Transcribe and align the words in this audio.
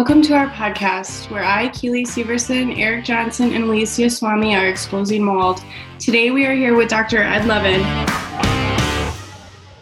Welcome 0.00 0.22
to 0.22 0.34
our 0.34 0.48
podcast, 0.48 1.30
where 1.30 1.44
I, 1.44 1.68
Keely 1.68 2.06
Severson, 2.06 2.78
Erik 2.78 3.04
Johnson, 3.04 3.52
and 3.52 3.64
Alicia 3.64 4.08
Swami 4.08 4.56
are 4.56 4.66
exposing 4.66 5.22
mold. 5.22 5.62
Today 5.98 6.30
we 6.30 6.46
are 6.46 6.54
here 6.54 6.74
with 6.74 6.88
Dr. 6.88 7.18
Ed 7.18 7.44
Levin. 7.44 7.82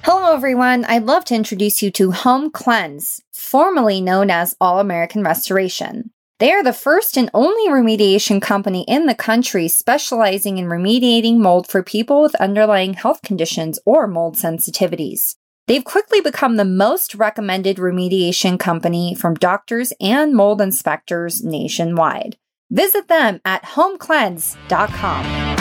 Hello, 0.03 0.35
everyone. 0.35 0.85
I'd 0.87 1.05
love 1.05 1.25
to 1.27 1.37
introduce 1.37 1.85
you 1.85 1.93
to 1.93 2.11
Home 2.11 2.51
Cleanse, 2.51 3.23
formerly 3.33 4.01
known 4.01 4.29
as 4.29 4.57
All 4.61 4.81
American 4.81 5.23
Restoration. 5.23 6.11
They 6.41 6.51
are 6.51 6.65
the 6.65 6.73
first 6.73 7.17
and 7.17 7.31
only 7.33 7.71
remediation 7.71 8.43
company 8.43 8.85
in 8.89 9.07
the 9.07 9.15
country 9.15 9.69
specializing 9.69 10.59
in 10.59 10.67
remediating 10.67 11.37
mold 11.37 11.69
for 11.69 11.85
people 11.85 12.23
with 12.23 12.35
underlying 12.35 12.95
health 12.95 13.23
conditions 13.23 13.79
or 13.87 14.09
mold 14.09 14.35
sensitivities. 14.35 15.37
They've 15.69 15.85
quickly 15.85 16.23
become 16.23 16.57
the 16.57 16.65
most 16.65 17.15
recommended 17.15 17.77
remediation 17.77 18.59
company 18.59 19.15
from 19.15 19.35
doctors 19.35 19.93
and 20.01 20.35
mold 20.35 20.63
inspectors 20.63 21.45
nationwide. 21.45 22.39
Visit 22.71 23.09
them 23.09 23.43
at 23.45 23.63
homecleanse.com. 23.65 25.57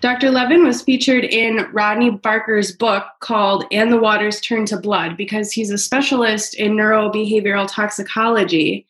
Dr. 0.00 0.30
Levin 0.30 0.64
was 0.64 0.82
featured 0.82 1.24
in 1.24 1.68
Rodney 1.72 2.10
Barker's 2.10 2.70
book 2.70 3.04
called 3.18 3.64
And 3.72 3.92
the 3.92 3.98
Waters 3.98 4.40
Turn 4.40 4.66
to 4.66 4.76
Blood 4.76 5.16
because 5.16 5.50
he's 5.50 5.72
a 5.72 5.76
specialist 5.76 6.54
in 6.54 6.76
neurobehavioral 6.76 7.68
toxicology. 7.68 8.86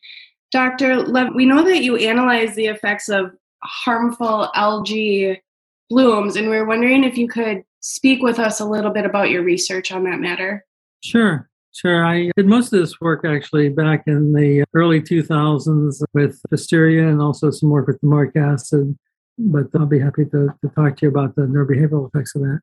Dr. 0.51 0.97
Levin, 0.97 1.33
we 1.33 1.47
know 1.47 1.63
that 1.63 1.81
you 1.81 1.95
analyze 1.97 2.53
the 2.53 2.67
effects 2.67 3.09
of 3.09 3.31
harmful 3.63 4.51
algae 4.53 5.41
blooms, 5.89 6.35
and 6.35 6.51
we 6.51 6.57
are 6.57 6.65
wondering 6.65 7.03
if 7.03 7.17
you 7.17 7.27
could 7.27 7.63
speak 7.81 8.23
with 8.23 8.39
us 8.39 8.59
a 8.59 8.65
little 8.65 8.91
bit 8.91 9.05
about 9.05 9.29
your 9.29 9.43
research 9.43 9.91
on 9.91 10.03
that 10.05 10.19
matter? 10.19 10.65
Sure. 11.03 11.49
Sure. 11.73 12.05
I 12.05 12.31
did 12.35 12.47
most 12.47 12.73
of 12.73 12.79
this 12.79 12.99
work 12.99 13.23
actually 13.25 13.69
back 13.69 14.03
in 14.05 14.33
the 14.33 14.65
early 14.73 15.01
2000s 15.01 16.03
with 16.13 16.39
Pfiesteria 16.49 17.07
and 17.07 17.21
also 17.21 17.49
some 17.49 17.69
work 17.69 17.87
with 17.87 18.01
domoic 18.01 18.35
acid. 18.35 18.97
But 19.37 19.67
I'll 19.73 19.85
be 19.85 19.99
happy 19.99 20.25
to, 20.25 20.49
to 20.61 20.71
talk 20.75 20.97
to 20.97 21.05
you 21.05 21.09
about 21.09 21.35
the 21.35 21.43
neurobehavioral 21.43 22.09
effects 22.09 22.35
of 22.35 22.41
that. 22.41 22.59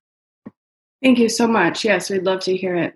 Thank 1.02 1.18
you 1.18 1.28
so 1.28 1.46
much. 1.46 1.84
Yes, 1.84 2.10
we'd 2.10 2.24
love 2.24 2.40
to 2.40 2.56
hear 2.56 2.74
it. 2.74 2.94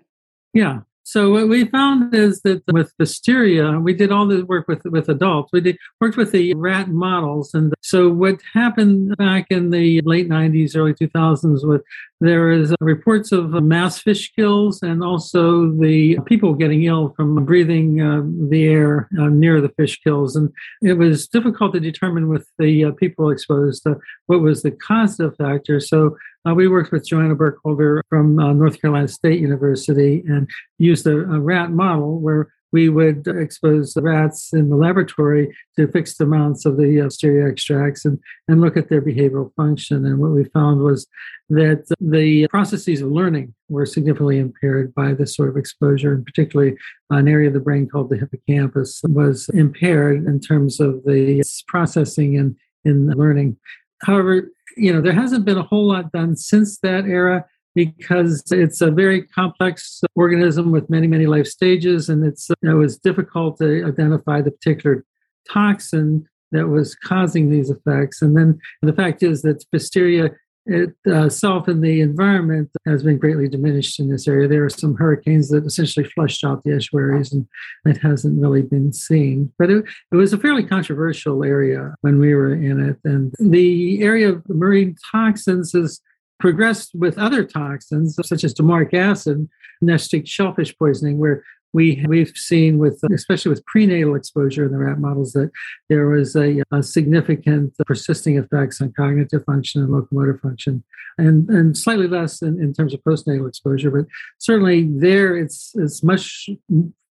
Yeah. 0.53 0.81
So 1.05 1.31
what 1.31 1.49
we 1.49 1.65
found 1.65 2.15
is 2.15 2.41
that 2.41 2.63
with 2.71 2.93
Pfiesteria, 2.97 3.77
we 3.79 3.93
did 3.93 4.11
all 4.11 4.25
the 4.25 4.43
work 4.43 4.69
with 4.69 4.83
with 4.85 5.09
adults. 5.09 5.51
We 5.51 5.59
did 5.59 5.77
worked 5.99 6.15
with 6.15 6.31
the 6.31 6.53
rat 6.53 6.87
models, 6.87 7.53
and 7.53 7.73
so 7.81 8.09
what 8.09 8.39
happened 8.53 9.17
back 9.17 9.47
in 9.49 9.71
the 9.71 10.01
late 10.05 10.29
'90s, 10.29 10.77
early 10.77 10.93
2000s, 10.93 11.67
with 11.67 11.83
there 12.21 12.51
is 12.51 12.73
reports 12.79 13.33
of 13.33 13.51
mass 13.63 13.99
fish 13.99 14.31
kills 14.33 14.81
and 14.81 15.03
also 15.03 15.71
the 15.71 16.19
people 16.25 16.53
getting 16.53 16.83
ill 16.83 17.13
from 17.17 17.43
breathing 17.43 17.99
uh, 17.99 18.21
the 18.49 18.63
air 18.63 19.09
uh, 19.19 19.27
near 19.27 19.59
the 19.59 19.69
fish 19.69 19.99
kills, 20.01 20.37
and 20.37 20.51
it 20.81 20.93
was 20.93 21.27
difficult 21.27 21.73
to 21.73 21.81
determine 21.81 22.29
with 22.29 22.47
the 22.57 22.85
uh, 22.85 22.91
people 22.91 23.29
exposed 23.29 23.85
uh, 23.85 23.95
what 24.27 24.39
was 24.39 24.63
the 24.63 24.71
causative 24.71 25.35
factor. 25.35 25.81
So 25.81 26.15
uh, 26.47 26.53
we 26.53 26.67
worked 26.67 26.91
with 26.91 27.07
Joanna 27.07 27.35
Burkholder 27.35 28.03
from 28.09 28.39
uh, 28.39 28.53
North 28.53 28.81
Carolina 28.81 29.07
State 29.07 29.39
University 29.39 30.23
and 30.27 30.49
used 30.77 31.07
a, 31.07 31.17
a, 31.17 31.39
rat 31.39 31.71
model 31.71 32.19
where 32.19 32.49
we 32.73 32.89
would 32.89 33.27
expose 33.27 33.93
the 33.93 34.01
rats 34.01 34.51
in 34.51 34.69
the 34.69 34.75
laboratory 34.75 35.55
to 35.77 35.87
fixed 35.87 36.19
amounts 36.19 36.65
of 36.65 36.75
the 36.75 36.99
uh, 36.99 37.03
Pfiesteria 37.03 37.47
extracts 37.47 38.03
and, 38.03 38.19
and 38.47 38.61
look 38.61 38.75
at 38.75 38.89
their 38.89 39.01
behavioral 39.01 39.53
function. 39.55 40.05
And 40.05 40.19
what 40.19 40.31
we 40.31 40.43
found 40.45 40.81
was 40.81 41.07
that 41.49 41.85
the 42.01 42.47
processes 42.47 43.01
of 43.01 43.11
learning 43.11 43.53
were 43.69 43.85
significantly 43.85 44.39
impaired 44.39 44.93
by 44.95 45.13
this 45.13 45.35
sort 45.35 45.49
of 45.49 45.57
exposure, 45.57 46.13
and 46.13 46.25
particularly 46.25 46.75
an 47.11 47.27
area 47.27 47.47
of 47.47 47.53
the 47.53 47.59
brain 47.59 47.87
called 47.87 48.09
the 48.09 48.17
hippocampus 48.17 49.01
was 49.03 49.49
impaired 49.49 50.25
in 50.25 50.39
terms 50.39 50.79
of 50.79 51.03
the 51.05 51.43
processing 51.67 52.37
and 52.37 52.55
in 52.85 53.07
learning. 53.11 53.55
However, 54.03 54.49
you 54.77 54.93
know, 54.93 55.01
there 55.01 55.13
hasn't 55.13 55.45
been 55.45 55.57
a 55.57 55.63
whole 55.63 55.87
lot 55.87 56.11
done 56.11 56.35
since 56.35 56.79
that 56.79 57.05
era 57.05 57.45
because 57.75 58.43
it's 58.51 58.81
a 58.81 58.91
very 58.91 59.23
complex 59.23 60.01
organism 60.15 60.71
with 60.71 60.89
many, 60.89 61.07
many 61.07 61.25
life 61.25 61.47
stages, 61.47 62.09
and 62.09 62.23
it's 62.25 62.49
you 62.61 62.69
know, 62.69 62.81
it's 62.81 62.97
difficult 62.97 63.57
to 63.57 63.85
identify 63.85 64.41
the 64.41 64.51
particular 64.51 65.03
toxin 65.51 66.27
that 66.51 66.67
was 66.67 66.95
causing 66.95 67.49
these 67.49 67.69
effects. 67.69 68.21
And 68.21 68.37
then 68.37 68.59
the 68.81 68.93
fact 68.93 69.23
is 69.23 69.41
that 69.41 69.65
Pfiesteria 69.71 70.29
itself 70.65 71.67
uh, 71.67 71.71
in 71.71 71.81
the 71.81 72.01
environment 72.01 72.69
has 72.85 73.03
been 73.03 73.17
greatly 73.17 73.49
diminished 73.49 73.99
in 73.99 74.09
this 74.09 74.27
area. 74.27 74.47
There 74.47 74.63
are 74.63 74.69
some 74.69 74.95
hurricanes 74.95 75.49
that 75.49 75.65
essentially 75.65 76.05
flushed 76.05 76.43
out 76.43 76.63
the 76.63 76.75
estuaries, 76.75 77.33
and 77.33 77.47
it 77.85 77.97
hasn't 77.97 78.41
really 78.41 78.61
been 78.61 78.93
seen. 78.93 79.51
But 79.59 79.69
it, 79.69 79.85
it 80.11 80.15
was 80.15 80.33
a 80.33 80.37
fairly 80.37 80.63
controversial 80.63 81.43
area 81.43 81.95
when 82.01 82.19
we 82.19 82.33
were 82.33 82.53
in 82.53 82.79
it. 82.79 82.97
And 83.03 83.33
the 83.39 84.01
area 84.01 84.29
of 84.29 84.47
marine 84.47 84.95
toxins 85.11 85.73
has 85.73 85.99
progressed 86.39 86.91
with 86.95 87.17
other 87.17 87.43
toxins, 87.43 88.17
such 88.21 88.43
as 88.43 88.53
domoic 88.53 88.93
acid, 88.93 89.47
amnestic 89.81 90.27
shellfish 90.27 90.77
poisoning, 90.77 91.17
where 91.17 91.43
we 91.73 92.03
we've 92.07 92.35
seen 92.35 92.77
with 92.77 93.01
especially 93.11 93.49
with 93.49 93.65
prenatal 93.65 94.15
exposure 94.15 94.65
in 94.65 94.71
the 94.71 94.77
rat 94.77 94.99
models 94.99 95.33
that 95.33 95.51
there 95.89 96.07
was 96.07 96.35
a, 96.35 96.61
a, 96.71 96.83
significant 96.83 97.73
persisting 97.85 98.37
effects 98.37 98.79
on 98.81 98.93
cognitive 98.93 99.43
function 99.45 99.81
and 99.81 99.91
locomotor 99.91 100.37
function 100.37 100.83
and 101.17 101.49
and 101.49 101.77
slightly 101.77 102.07
less 102.07 102.41
in, 102.41 102.61
in 102.61 102.73
terms 102.73 102.93
of 102.93 103.03
postnatal 103.03 103.47
exposure 103.47 103.91
but 103.91 104.05
certainly 104.37 104.87
there 104.89 105.35
it's 105.35 105.71
it's 105.75 106.03
much 106.03 106.49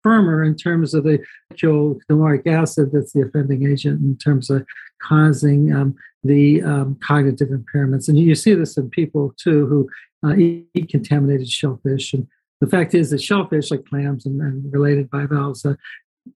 firmer 0.02 0.42
in 0.42 0.56
terms 0.56 0.94
of 0.94 1.04
the 1.04 1.22
domoic 1.54 2.46
acid 2.46 2.90
that's 2.92 3.12
the 3.12 3.22
offending 3.22 3.66
agent 3.66 4.00
in 4.00 4.16
terms 4.16 4.50
of 4.50 4.64
causing 5.02 5.74
um, 5.74 5.94
the 6.24 6.62
um, 6.62 6.98
cognitive 7.02 7.48
impairments. 7.48 8.08
And 8.08 8.18
you 8.18 8.34
see 8.34 8.54
this 8.54 8.76
in 8.76 8.90
people 8.90 9.34
too 9.38 9.66
who 9.66 9.88
uh, 10.28 10.36
eat 10.36 10.88
contaminated 10.88 11.50
shellfish 11.50 12.12
and 12.12 12.26
the 12.60 12.66
fact 12.66 12.94
is 12.94 13.10
that 13.10 13.22
shellfish, 13.22 13.70
like 13.70 13.86
clams 13.86 14.26
and, 14.26 14.40
and 14.40 14.72
related 14.72 15.10
bivalves, 15.10 15.64
uh, 15.64 15.74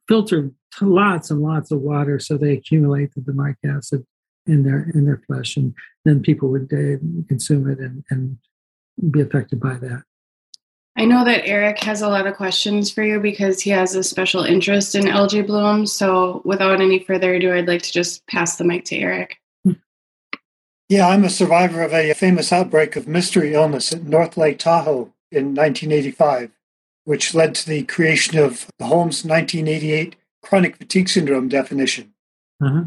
filter 0.09 0.51
lots 0.81 1.31
and 1.31 1.41
lots 1.41 1.71
of 1.71 1.81
water, 1.81 2.19
so 2.19 2.37
they 2.37 2.53
accumulate 2.53 3.15
the 3.15 3.21
domoic 3.21 3.57
acid 3.65 4.05
in 4.47 4.63
their 4.63 4.91
in 4.95 5.05
their 5.05 5.23
flesh, 5.27 5.57
and 5.57 5.75
then 6.05 6.21
people 6.21 6.49
would 6.51 6.73
uh, 6.73 6.99
consume 7.29 7.69
it 7.71 7.79
and, 7.79 8.05
and 8.11 8.39
be 9.11 9.21
affected 9.21 9.61
by 9.61 9.75
that. 9.75 10.03
I 10.97 11.07
know 11.07 11.25
that 11.25 11.47
Erik 11.47 11.81
has 11.81 12.03
a 12.03 12.09
lot 12.09 12.27
of 12.27 12.37
questions 12.37 12.91
for 12.91 13.03
you 13.03 13.19
because 13.19 13.61
he 13.61 13.71
has 13.71 13.97
a 13.97 14.05
special 14.05 14.45
interest 14.45 14.95
in 14.95 15.09
algae 15.09 15.43
blooms. 15.43 15.93
So, 15.93 16.41
without 16.45 16.81
any 16.81 17.01
further 17.01 17.35
ado, 17.35 17.53
I'd 17.53 17.69
like 17.69 17.83
to 17.83 17.93
just 17.93 18.27
pass 18.27 18.57
the 18.57 18.65
mic 18.65 18.85
to 18.87 18.97
Erik. 18.97 19.37
Yeah, 20.89 21.09
I'm 21.09 21.25
a 21.25 21.31
survivor 21.31 21.83
of 21.83 21.93
a 21.93 22.13
famous 22.13 22.53
outbreak 22.53 22.95
of 22.95 23.09
mystery 23.09 23.55
illness 23.55 23.93
at 23.93 24.05
North 24.05 24.37
Lake 24.37 24.59
Tahoe 24.59 25.13
in 25.35 25.55
1985, 25.55 26.51
which 27.05 27.35
led 27.35 27.55
to 27.55 27.69
the 27.69 27.83
creation 27.85 28.39
of 28.39 28.67
the 28.79 28.87
Holmes 28.87 29.25
1988 29.25 30.17
chronic 30.43 30.77
fatigue 30.77 31.09
syndrome 31.09 31.49
definition. 31.49 32.15
Uh-huh. 32.63 32.85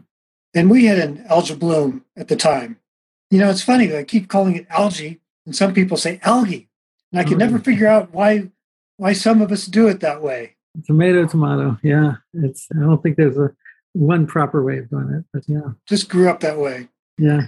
And 0.53 0.69
we 0.69 0.85
had 0.85 0.99
an 0.99 1.25
algae 1.29 1.55
bloom 1.55 2.05
at 2.15 2.27
the 2.27 2.35
time. 2.35 2.79
You 3.29 3.39
know, 3.39 3.49
it's 3.49 3.61
funny, 3.61 3.95
I 3.95 4.03
keep 4.03 4.29
calling 4.29 4.55
it 4.55 4.67
algae, 4.69 5.19
and 5.45 5.55
some 5.55 5.73
people 5.73 5.97
say 5.97 6.19
algae. 6.23 6.69
And 7.11 7.19
I 7.19 7.23
can 7.23 7.37
never 7.37 7.59
mm. 7.59 7.65
figure 7.65 7.87
out 7.87 8.13
why 8.13 8.51
why 8.97 9.13
some 9.13 9.41
of 9.41 9.51
us 9.51 9.65
do 9.65 9.87
it 9.87 9.99
that 10.01 10.21
way. 10.21 10.55
Tomato, 10.85 11.25
tomato. 11.27 11.77
Yeah. 11.83 12.15
It's 12.33 12.67
I 12.75 12.79
don't 12.79 13.01
think 13.01 13.17
there's 13.17 13.37
a 13.37 13.53
one 13.93 14.27
proper 14.27 14.63
way 14.63 14.79
of 14.79 14.89
doing 14.89 15.11
it, 15.11 15.25
but 15.33 15.43
yeah. 15.47 15.71
Just 15.87 16.09
grew 16.09 16.29
up 16.29 16.41
that 16.41 16.57
way. 16.57 16.89
Yeah. 17.17 17.47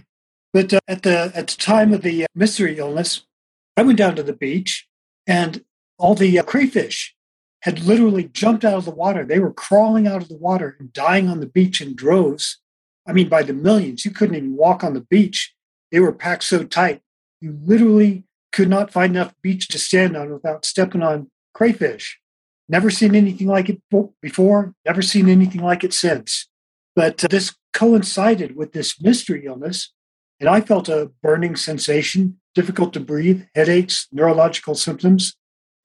But 0.54 0.74
uh, 0.74 0.80
at 0.88 1.04
the 1.04 1.32
at 1.36 1.48
the 1.48 1.58
time 1.58 1.94
of 1.94 2.02
the 2.02 2.26
mystery 2.34 2.78
illness, 2.78 3.26
I 3.78 3.84
went 3.84 3.98
down 3.98 4.16
to 4.16 4.24
the 4.24 4.34
beach 4.34 4.88
and 5.30 5.64
all 6.00 6.16
the 6.16 6.40
uh, 6.40 6.44
crayfish 6.44 7.16
had 7.62 7.86
literally 7.86 8.24
jumped 8.24 8.66
out 8.66 8.80
of 8.80 8.86
the 8.86 8.92
water. 8.92 9.24
They 9.24 9.40
were 9.40 9.54
crawling 9.54 10.08
out 10.08 10.24
of 10.24 10.28
the 10.28 10.38
water 10.38 10.76
and 10.80 10.92
dying 10.92 11.30
on 11.30 11.40
the 11.40 11.46
beach 11.46 11.82
in 11.82 11.96
droves. 11.96 12.58
I 13.06 13.14
mean, 13.14 13.30
by 13.30 13.44
the 13.44 13.54
millions. 13.54 14.04
You 14.06 14.12
couldn't 14.12 14.36
even 14.36 14.56
walk 14.56 14.84
on 14.84 14.96
the 14.96 15.02
beach. 15.02 15.54
They 15.92 16.00
were 16.00 16.12
packed 16.12 16.44
so 16.44 16.64
tight. 16.64 17.02
You 17.42 17.58
literally 17.64 18.24
could 18.52 18.70
not 18.70 18.92
find 18.92 19.16
enough 19.16 19.36
beach 19.44 19.68
to 19.70 19.78
stand 19.78 20.18
on 20.18 20.34
without 20.34 20.66
stepping 20.66 21.04
on 21.04 21.30
crayfish. 21.54 22.20
Never 22.68 22.90
seen 22.90 23.14
anything 23.14 23.48
like 23.48 23.70
it 23.70 23.82
before, 24.22 24.74
never 24.86 25.02
seen 25.02 25.30
anything 25.30 25.62
like 25.62 25.84
it 25.84 25.94
since. 25.94 26.48
But 26.96 27.24
uh, 27.24 27.28
this 27.28 27.56
coincided 27.74 28.56
with 28.56 28.74
this 28.74 29.02
mystery 29.02 29.46
illness, 29.46 29.94
and 30.40 30.50
I 30.50 30.62
felt 30.62 30.90
a 30.90 31.12
burning 31.22 31.56
sensation 31.56 32.40
difficult 32.56 32.94
to 32.94 33.00
breathe, 33.00 33.44
headaches, 33.56 34.08
neurological 34.12 34.76
symptoms. 34.76 35.36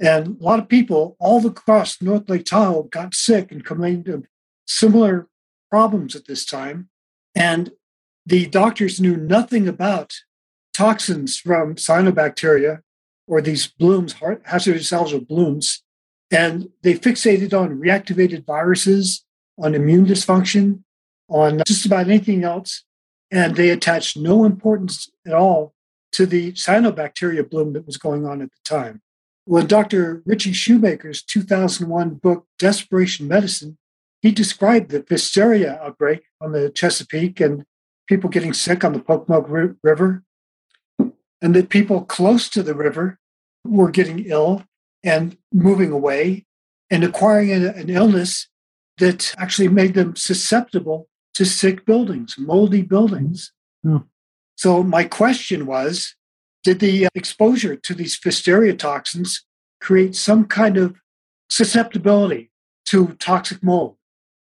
And 0.00 0.40
a 0.40 0.44
lot 0.44 0.58
of 0.58 0.68
people 0.68 1.16
all 1.18 1.44
across 1.46 2.00
North 2.00 2.28
Lake 2.28 2.44
Tahoe 2.44 2.84
got 2.84 3.14
sick 3.14 3.52
and 3.52 3.64
complained 3.64 4.08
of 4.08 4.26
similar 4.66 5.28
problems 5.70 6.16
at 6.16 6.26
this 6.26 6.44
time. 6.44 6.88
And 7.34 7.72
the 8.26 8.46
doctors 8.46 9.00
knew 9.00 9.16
nothing 9.16 9.68
about 9.68 10.14
toxins 10.72 11.38
from 11.38 11.76
cyanobacteria 11.76 12.80
or 13.26 13.40
these 13.40 13.66
blooms, 13.66 14.14
hazardous 14.44 14.90
algal 14.90 15.26
blooms. 15.26 15.82
And 16.30 16.68
they 16.82 16.94
fixated 16.94 17.58
on 17.58 17.80
reactivated 17.80 18.44
viruses, 18.44 19.24
on 19.58 19.74
immune 19.74 20.06
dysfunction, 20.06 20.82
on 21.28 21.62
just 21.66 21.86
about 21.86 22.06
anything 22.08 22.44
else. 22.44 22.84
And 23.30 23.56
they 23.56 23.70
attached 23.70 24.16
no 24.16 24.44
importance 24.44 25.10
at 25.26 25.34
all 25.34 25.74
to 26.12 26.26
the 26.26 26.52
cyanobacteria 26.52 27.48
bloom 27.48 27.72
that 27.72 27.86
was 27.86 27.96
going 27.96 28.24
on 28.26 28.40
at 28.40 28.50
the 28.50 28.60
time. 28.64 29.02
When 29.46 29.66
Dr. 29.66 30.22
Ritchie 30.24 30.52
Shoemaker's 30.52 31.22
2001 31.22 32.14
book, 32.14 32.46
Desperation 32.58 33.28
Medicine, 33.28 33.76
he 34.22 34.30
described 34.30 34.90
the 34.90 35.02
Pfiesteria 35.02 35.78
outbreak 35.82 36.22
on 36.40 36.52
the 36.52 36.70
Chesapeake 36.70 37.40
and 37.40 37.64
people 38.06 38.30
getting 38.30 38.52
sick 38.54 38.84
on 38.84 38.92
the 38.92 39.00
Pocomoke 39.00 39.46
River, 39.82 40.22
and 40.98 41.54
that 41.54 41.68
people 41.68 42.04
close 42.04 42.48
to 42.48 42.62
the 42.62 42.74
river 42.74 43.18
were 43.64 43.90
getting 43.90 44.24
ill 44.26 44.64
and 45.02 45.36
moving 45.52 45.90
away 45.90 46.46
and 46.90 47.04
acquiring 47.04 47.52
an 47.52 47.90
illness 47.90 48.48
that 48.98 49.34
actually 49.36 49.68
made 49.68 49.94
them 49.94 50.16
susceptible 50.16 51.08
to 51.34 51.44
sick 51.44 51.84
buildings, 51.84 52.36
moldy 52.38 52.82
buildings. 52.82 53.52
Mm. 53.84 54.04
So, 54.56 54.82
my 54.82 55.04
question 55.04 55.66
was 55.66 56.14
Did 56.62 56.80
the 56.80 57.08
exposure 57.14 57.76
to 57.76 57.94
these 57.94 58.16
Pfiesteria 58.16 58.74
toxins 58.74 59.44
create 59.80 60.14
some 60.14 60.44
kind 60.46 60.76
of 60.76 60.96
susceptibility 61.50 62.50
to 62.86 63.08
toxic 63.18 63.62
mold? 63.62 63.96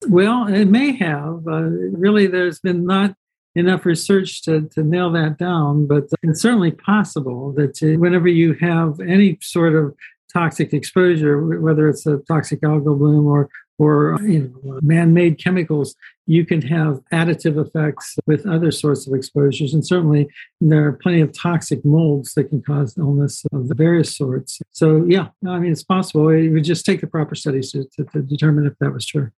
Well, 0.08 0.46
it 0.46 0.67
may 0.67 0.93
have. 0.96 1.46
Uh, 1.46 1.62
really, 1.62 2.26
there's 2.26 2.61
been 2.61 2.87
not 2.87 3.14
enough 3.55 3.84
research 3.84 4.43
to, 4.43 4.69
to 4.69 4.82
nail 4.82 5.11
that 5.12 5.38
down, 5.38 5.87
but 5.87 6.05
it's 6.23 6.43
certainly 6.43 6.70
possible 6.70 7.52
that 7.52 7.82
uh, 7.82 7.99
whenever 7.99 8.29
you 8.29 8.55
have 8.55 9.00
any 9.00 9.38
sort 9.41 9.75
of 9.75 9.94
toxic 10.32 10.73
exposure, 10.73 11.61
whether 11.61 11.88
it's 11.88 12.06
a 12.06 12.19
toxic 12.29 12.61
algal 12.61 12.96
bloom 12.99 13.26
or 13.26 13.49
or 13.79 14.19
you 14.23 14.53
know, 14.65 14.77
uh, 14.77 14.81
man-made 14.83 15.43
chemicals, 15.43 15.95
you 16.27 16.45
can 16.45 16.61
have 16.63 17.01
additive 17.13 17.65
effects 17.65 18.17
with 18.27 18.47
other 18.47 18.71
sorts 18.71 19.07
of 19.07 19.15
exposures. 19.15 19.73
And 19.73 19.87
certainly 19.87 20.29
there 20.61 20.85
are 20.87 20.93
plenty 20.93 21.21
of 21.21 21.33
toxic 21.33 21.85
molds 21.85 22.35
that 22.35 22.51
can 22.51 22.61
cause 22.61 22.99
illness 22.99 23.45
of 23.53 23.69
the 23.69 23.75
various 23.75 24.17
sorts. 24.17 24.61
So 24.73 25.05
yeah, 25.09 25.29
I 25.47 25.59
mean, 25.59 25.73
it's 25.73 25.85
possible. 25.85 26.35
You 26.35 26.53
would 26.53 26.65
just 26.65 26.85
take 26.85 27.01
the 27.01 27.07
proper 27.07 27.35
studies 27.35 27.71
to, 27.73 27.85
to, 27.97 28.05
to 28.13 28.23
determine 28.23 28.67
if 28.67 28.75
that 28.81 28.93
was 28.93 29.07
true. 29.07 29.31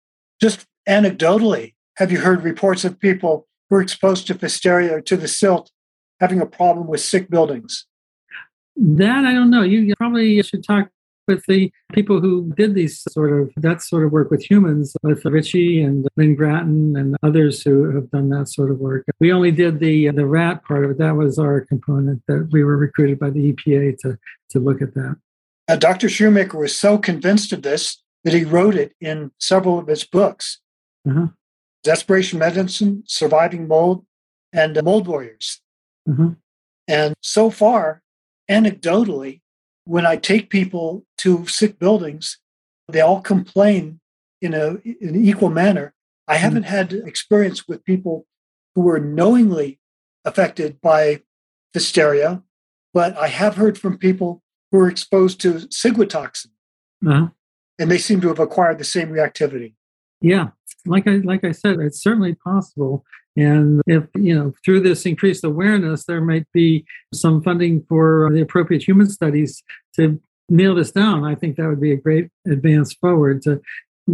Just 0.42 0.66
anecdotally, 0.88 1.76
have 1.98 2.12
you 2.12 2.22
heard 2.22 2.44
reports 2.44 2.86
of 2.86 3.00
people 3.00 3.48
who 3.70 3.76
are 3.76 3.82
exposed 3.82 4.26
to 4.28 4.34
Pfiesteria 4.34 4.96
or 4.96 5.02
to 5.02 5.18
the 5.18 5.28
silt 5.28 5.70
having 6.22 6.40
a 6.40 6.46
problem 6.46 6.88
with 6.88 7.02
sick 7.02 7.30
buildings? 7.30 7.86
That 8.78 9.26
I 9.26 9.34
don't 9.34 9.50
know. 9.50 9.64
You 9.64 9.94
probably 9.98 10.42
should 10.42 10.64
talk 10.64 10.90
with 11.30 11.46
the 11.46 11.72
people 11.94 12.20
who 12.20 12.52
did 12.58 12.74
these 12.74 13.02
sort 13.12 13.32
of 13.32 13.52
that 13.56 13.82
sort 13.82 14.06
of 14.06 14.12
work 14.12 14.30
with 14.32 14.44
humans, 14.44 14.96
with 15.04 15.24
Ritchie 15.24 15.82
and 15.82 16.08
Lynn 16.18 16.36
Grattan 16.36 16.98
and 16.98 17.16
others 17.24 17.62
who 17.62 17.96
have 17.96 18.10
done 18.12 18.30
that 18.30 18.50
sort 18.50 18.72
of 18.72 18.80
work. 18.80 19.06
We 19.20 19.32
only 19.32 19.52
did 19.52 19.80
the 19.80 20.10
the 20.10 20.26
rat 20.26 20.64
part 20.66 20.84
of 20.84 20.92
it. 20.92 20.98
That 20.98 21.16
was 21.16 21.40
our 21.40 21.62
component 21.62 22.24
that 22.28 22.50
we 22.52 22.64
were 22.64 22.78
recruited 22.78 23.20
by 23.20 23.30
the 23.30 23.54
EPA 23.54 23.98
to 24.00 24.18
to 24.50 24.60
look 24.60 24.82
at 24.82 24.94
that. 24.96 25.16
Uh, 25.70 25.76
Dr. 25.76 26.10
Shoemaker 26.10 26.58
was 26.58 26.76
so 26.76 26.98
convinced 26.98 27.54
of 27.54 27.62
this 27.62 28.02
that 28.24 28.34
he 28.34 28.44
wrote 28.44 28.76
it 28.76 28.94
in 29.00 29.32
several 29.40 29.78
of 29.80 29.88
his 29.88 30.04
books. 30.04 30.60
Uh-huh. 31.08 31.28
Desperation 31.84 32.40
Medicine, 32.40 33.04
Surviving 33.06 33.68
Mold, 33.68 34.06
and 34.52 34.82
Mold 34.84 35.08
Warriors. 35.08 35.62
Mm-hmm. 36.10 36.30
And 36.88 37.14
so 37.22 37.50
far, 37.50 38.02
anecdotally, 38.50 39.42
when 39.90 40.06
I 40.06 40.18
take 40.18 40.52
people 40.52 41.04
to 41.18 41.48
sick 41.48 41.80
buildings, 41.80 42.38
they 42.88 43.02
all 43.02 43.22
complain 43.22 44.00
in, 44.40 44.54
a, 44.54 44.76
in 44.86 45.16
an 45.16 45.26
equal 45.26 45.50
manner. 45.50 45.96
I 46.28 46.36
mm-hmm. 46.36 46.44
haven't 46.44 46.64
had 46.64 46.94
experience 46.94 47.68
with 47.68 47.84
people 47.84 48.28
who 48.76 48.82
were 48.82 49.00
knowingly 49.00 49.80
affected 50.24 50.80
by 50.80 51.24
Pfiesteria, 51.74 52.44
but 52.94 53.18
I 53.18 53.30
have 53.30 53.56
heard 53.56 53.80
from 53.80 53.98
people 53.98 54.44
who 54.72 54.78
were 54.78 54.90
exposed 54.90 55.42
to 55.42 55.54
ciguatoxin, 55.70 56.52
uh-huh. 57.04 57.30
and 57.80 57.90
they 57.90 57.98
seem 57.98 58.22
to 58.22 58.28
have 58.28 58.40
acquired 58.40 58.78
the 58.78 58.84
same 58.84 59.10
reactivity. 59.10 59.74
Yeah, 60.22 60.50
like 60.86 61.08
I 61.08 61.18
like 61.18 61.44
I 61.44 61.52
said, 61.52 61.80
it's 61.80 62.02
certainly 62.02 62.36
possible. 62.36 63.06
And 63.38 63.82
if 63.88 64.04
you 64.16 64.36
know 64.36 64.54
through 64.64 64.82
this 64.82 65.06
increased 65.06 65.44
awareness, 65.44 66.06
there 66.06 66.22
might 66.22 66.48
be 66.54 66.86
some 67.14 67.42
funding 67.42 67.84
for 67.88 68.30
the 68.34 68.42
appropriate 68.42 68.88
human 68.88 69.10
studies 69.10 69.64
to 69.96 70.20
nail 70.50 70.76
this 70.76 70.92
down. 70.92 71.24
I 71.24 71.36
think 71.36 71.56
that 71.56 71.68
would 71.68 71.82
be 71.82 71.92
a 71.92 71.98
great 71.98 72.30
advance 72.48 72.94
forward 72.94 73.42
to 73.44 73.62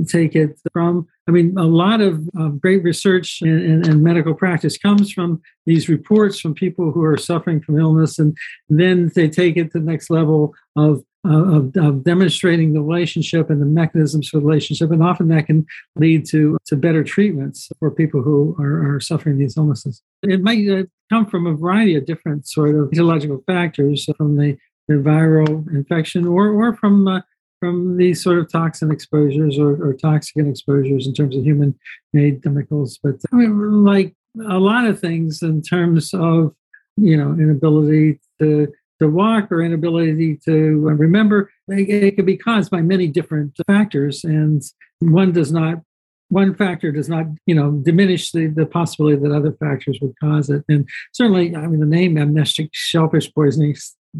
take 0.03 0.35
it 0.35 0.59
from. 0.73 1.07
I 1.27 1.31
mean, 1.31 1.57
a 1.57 1.63
lot 1.63 2.01
of 2.01 2.29
great 2.59 2.83
research 2.83 3.41
and, 3.41 4.03
medical 4.03 4.33
practice 4.33 4.77
comes 4.77 5.11
from 5.11 5.41
these 5.65 5.87
reports 5.87 6.39
from 6.39 6.53
people 6.53 6.91
who 6.91 7.03
are 7.03 7.17
suffering 7.17 7.61
from 7.61 7.79
illness, 7.79 8.19
and 8.19 8.37
then 8.69 9.11
they 9.15 9.29
take 9.29 9.57
it 9.57 9.71
to 9.71 9.79
the 9.79 9.85
next 9.85 10.09
level 10.09 10.53
of 10.75 11.03
of, 11.27 11.75
of, 11.75 12.03
demonstrating 12.03 12.73
the 12.73 12.81
relationship 12.81 13.49
and 13.49 13.61
the 13.61 13.65
mechanisms 13.65 14.29
for 14.29 14.39
the 14.39 14.45
relationship. 14.45 14.91
And 14.91 15.01
often 15.01 15.27
that 15.29 15.47
can 15.47 15.65
lead 15.95 16.25
to, 16.27 16.57
to 16.67 16.75
better 16.75 17.03
treatments 17.03 17.69
for 17.79 17.89
people 17.89 18.21
who 18.21 18.55
are, 18.59 18.95
are 18.95 18.99
suffering 18.99 19.37
these 19.37 19.57
illnesses. 19.57 20.01
It 20.21 20.41
might 20.41 20.69
uh, 20.69 20.83
come 21.09 21.25
from 21.25 21.47
a 21.47 21.55
variety 21.55 21.95
of 21.95 22.05
different 22.05 22.47
sort 22.47 22.75
of 22.75 22.89
etiological 22.91 23.43
factors 23.45 24.07
from 24.17 24.37
the, 24.37 24.57
the 24.87 24.95
viral 24.95 25.67
infection 25.73 26.27
or, 26.27 26.49
or 26.49 26.75
from 26.75 27.07
uh, 27.07 27.21
from 27.59 27.97
these 27.97 28.21
sort 28.23 28.39
of 28.39 28.51
toxin 28.51 28.91
exposures 28.91 29.57
or, 29.57 29.71
or 29.71 29.95
exposures 30.35 31.07
in 31.07 31.13
terms 31.13 31.35
of 31.35 31.43
human 31.43 31.77
made 32.13 32.43
chemicals. 32.43 32.99
But 33.01 33.15
I 33.31 33.35
mean, 33.35 33.83
like 33.83 34.15
a 34.47 34.59
lot 34.59 34.85
of 34.85 34.99
things 34.99 35.41
in 35.41 35.61
terms 35.61 36.13
of, 36.13 36.53
you 36.97 37.17
know, 37.17 37.31
inability 37.31 38.19
to 38.39 38.71
to 38.99 39.09
walk 39.09 39.51
or 39.51 39.61
inability 39.61 40.37
to 40.45 40.79
remember, 40.79 41.51
it, 41.67 41.89
it 41.89 42.15
can 42.15 42.25
be 42.25 42.37
caused 42.37 42.71
by 42.71 42.81
many 42.81 43.07
different 43.07 43.57
factors. 43.67 44.23
And 44.23 44.63
one 44.99 45.33
does 45.33 45.51
not 45.51 45.81
one 46.29 46.55
factor 46.55 46.91
does 46.91 47.07
not, 47.07 47.25
you 47.45 47.53
know, 47.53 47.71
diminish 47.71 48.31
the, 48.31 48.47
the 48.47 48.65
possibility 48.65 49.15
that 49.17 49.31
other 49.31 49.53
factors 49.53 49.99
would 50.01 50.13
cause 50.19 50.49
it. 50.49 50.63
And 50.67 50.87
certainly, 51.13 51.55
I 51.55 51.67
mean, 51.67 51.79
the 51.79 51.85
name 51.85 52.17
amnestic 52.17 52.69
shellfish 52.71 53.31
poisoning 53.33 53.75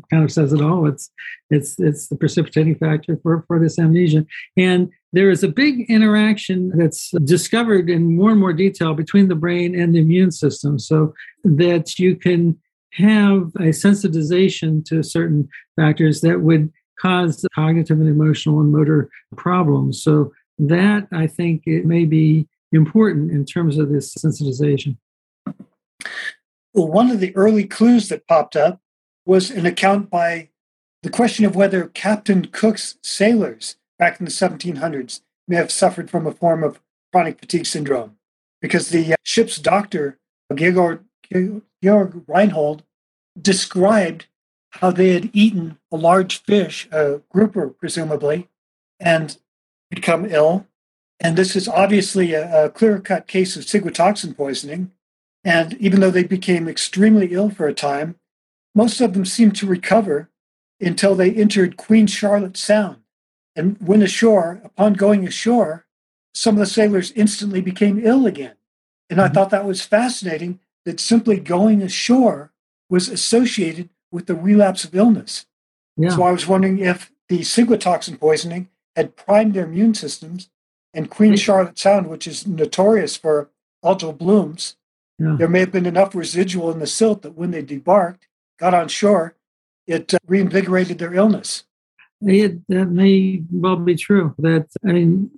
kind 0.10 0.24
of 0.24 0.32
says 0.32 0.54
it 0.54 0.62
all. 0.62 0.88
It's 0.88 1.10
it's 1.50 1.80
it's 1.80 2.08
the 2.08 2.16
precipitating 2.16 2.76
factor 2.76 3.18
for, 3.22 3.44
for 3.48 3.60
this 3.60 3.78
amnesia. 3.80 4.26
And 4.58 4.90
there 5.14 5.30
is 5.30 5.44
a 5.44 5.48
big 5.48 5.90
interaction 5.90 6.72
that's 6.76 7.12
discovered 7.24 7.90
in 7.90 8.16
more 8.16 8.32
and 8.32 8.40
more 8.40 8.54
detail 8.54 8.94
between 8.94 9.28
the 9.28 9.36
brain 9.36 9.80
and 9.80 9.94
the 9.94 10.00
immune 10.00 10.32
system, 10.32 10.80
so 10.80 11.14
that 11.44 11.98
you 12.00 12.16
can 12.16 12.58
have 12.94 13.52
a 13.58 13.72
sensitization 13.72 14.84
to 14.86 15.04
certain 15.04 15.50
factors 15.76 16.22
that 16.22 16.42
would 16.42 16.72
cause 17.00 17.46
cognitive 17.54 18.00
and 18.00 18.10
emotional 18.10 18.60
and 18.62 18.72
motor 18.72 19.10
problems. 19.36 20.02
So 20.02 20.32
that 20.58 21.08
I 21.12 21.28
think 21.28 21.64
it 21.66 21.86
may 21.86 22.06
be 22.06 22.48
important 22.72 23.32
in 23.32 23.46
terms 23.46 23.78
of 23.78 23.90
this 23.90 24.14
sensitization. 24.16 24.98
Well, 26.74 26.88
one 26.88 27.10
of 27.10 27.20
the 27.22 27.36
early 27.36 27.66
clues 27.66 28.10
that 28.10 28.28
popped 28.28 28.56
up 28.56 28.82
was 29.26 29.50
an 29.50 29.66
account 29.66 30.10
by 30.10 30.50
the 31.04 31.10
question 31.10 31.46
of 31.46 31.56
whether 31.56 31.88
Captain 31.88 32.46
Cook's 32.46 32.98
sailors 33.04 33.78
back 33.98 34.20
in 34.20 34.26
the 34.26 34.32
1700s 34.32 35.22
may 35.48 35.56
have 35.56 35.72
suffered 35.72 36.10
from 36.10 36.26
a 36.26 36.32
form 36.32 36.64
of 36.64 36.82
chronic 37.12 37.40
fatigue 37.40 37.66
syndrome 37.66 38.18
because 38.62 38.90
the 38.90 39.14
uh, 39.14 39.16
ship's 39.24 39.58
doctor, 39.58 40.18
Georg, 40.54 41.04
Georg 41.84 42.24
Reinhold, 42.28 42.84
described 43.40 44.28
how 44.72 44.92
they 44.92 45.14
had 45.14 45.30
eaten 45.34 45.78
a 45.92 45.98
large 45.98 46.42
fish, 46.44 46.88
a 46.92 47.22
grouper 47.32 47.70
presumably, 47.70 48.50
and 49.00 49.38
become 49.90 50.26
ill. 50.26 50.68
And 51.20 51.38
this 51.38 51.56
is 51.56 51.68
obviously 51.68 52.34
a, 52.34 52.66
a 52.66 52.70
clear 52.70 53.00
cut 53.00 53.28
case 53.28 53.56
of 53.56 53.64
ciguatoxin 53.64 54.36
poisoning. 54.36 54.92
And 55.44 55.76
even 55.76 56.00
though 56.00 56.12
they 56.12 56.24
became 56.24 56.68
extremely 56.68 57.34
ill 57.34 57.50
for 57.50 57.68
a 57.68 57.74
time, 57.74 58.16
most 58.76 59.02
of 59.02 59.14
them 59.14 59.26
seemed 59.26 59.56
to 59.56 59.66
recover 59.66 60.30
until 60.80 61.16
they 61.16 61.32
entered 61.32 61.78
Queen 61.78 62.06
Charlotte 62.06 62.58
Sound. 62.58 62.98
And 63.56 63.78
went 63.80 64.04
ashore, 64.04 64.62
upon 64.66 64.94
going 64.94 65.26
ashore, 65.26 65.86
some 66.34 66.56
of 66.56 66.60
the 66.60 66.66
sailors 66.66 67.14
instantly 67.14 67.62
became 67.62 68.06
ill 68.06 68.28
again. 68.28 68.56
And 69.10 69.22
I 69.22 69.26
mm-hmm. 69.26 69.34
thought 69.34 69.50
that 69.52 69.66
was 69.66 69.82
fascinating 69.82 70.60
that 70.84 71.00
simply 71.00 71.40
going 71.40 71.82
ashore 71.82 72.52
was 72.90 73.08
associated 73.08 73.90
with 74.12 74.26
the 74.26 74.36
relapse 74.36 74.84
of 74.84 74.94
illness. 74.94 75.46
Yeah. 75.96 76.10
So 76.10 76.24
I 76.24 76.32
was 76.32 76.48
wondering 76.48 76.80
if 76.80 77.12
the 77.30 77.40
ciguatoxin 77.40 78.20
poisoning 78.20 78.70
had 78.96 79.16
primed 79.16 79.54
their 79.54 79.66
immune 79.66 79.94
systems, 79.94 80.50
and 80.94 81.10
Queen 81.10 81.36
Charlotte 81.36 81.78
Sound, 81.78 82.08
which 82.08 82.28
is 82.28 82.48
notorious 82.48 83.18
for 83.18 83.50
algal 83.84 84.18
blooms, 84.18 84.78
yeah. 85.20 85.36
there 85.38 85.50
may 85.50 85.60
have 85.60 85.72
been 85.72 85.86
enough 85.86 86.16
residual 86.16 86.72
in 86.72 86.80
the 86.80 86.88
silt 86.88 87.22
that 87.24 87.36
when 87.36 87.52
they 87.52 87.62
debarked, 87.62 88.28
got 88.60 88.74
on 88.74 88.88
shore, 88.88 89.36
it 89.88 90.14
uh, 90.14 90.18
reinvigorated 90.28 90.98
their 90.98 91.14
illness. 91.14 91.64
it, 92.22 92.68
that 92.70 92.88
may 92.88 93.44
well 93.52 93.76
be 93.76 93.96
true. 93.96 94.34
That 94.40 94.68
I 94.88 94.94
mean, 94.94 95.32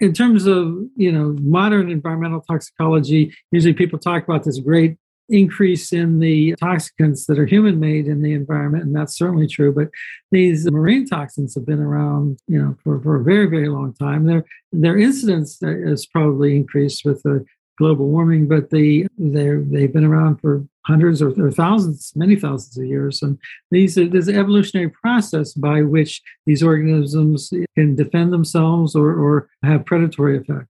in 0.00 0.12
terms 0.12 0.46
of 0.46 0.86
you 0.96 1.12
know 1.12 1.36
modern 1.40 1.90
environmental 1.90 2.40
toxicology, 2.40 3.34
usually 3.50 3.74
people 3.74 3.98
talk 3.98 4.24
about 4.24 4.44
this 4.44 4.58
great 4.58 4.96
increase 5.28 5.92
in 5.92 6.20
the 6.20 6.54
toxicants 6.62 7.26
that 7.26 7.38
are 7.38 7.46
human 7.46 7.80
made 7.80 8.06
in 8.06 8.22
the 8.22 8.32
environment, 8.32 8.84
and 8.84 8.94
that's 8.94 9.16
certainly 9.16 9.46
true. 9.46 9.72
But 9.72 9.88
these 10.30 10.70
marine 10.70 11.06
toxins 11.06 11.54
have 11.54 11.66
been 11.66 11.80
around, 11.80 12.38
you 12.46 12.62
know, 12.62 12.76
for, 12.84 13.00
for 13.00 13.16
a 13.16 13.24
very, 13.24 13.46
very 13.46 13.68
long 13.68 13.92
time. 13.94 14.26
Their 14.26 14.44
their 14.72 14.98
incidence 14.98 15.58
has 15.60 16.06
probably 16.06 16.56
increased 16.56 17.04
with 17.04 17.22
the 17.22 17.44
global 17.78 18.08
warming, 18.08 18.48
but 18.48 18.70
they 18.70 19.06
they 19.18 19.56
they've 19.56 19.92
been 19.92 20.04
around 20.04 20.40
for 20.40 20.64
hundreds 20.86 21.20
or, 21.20 21.30
or, 21.42 21.50
thousands, 21.50 22.12
many 22.14 22.36
thousands 22.36 22.78
of 22.78 22.84
years. 22.84 23.22
And 23.22 23.38
these 23.70 23.98
are, 23.98 24.02
an 24.02 24.36
evolutionary 24.36 24.88
process 24.88 25.52
by 25.52 25.82
which 25.82 26.22
these 26.46 26.62
organisms 26.62 27.52
can 27.74 27.96
defend 27.96 28.32
themselves 28.32 28.94
or, 28.94 29.12
or 29.12 29.48
have 29.62 29.84
predatory 29.84 30.38
effects. 30.38 30.68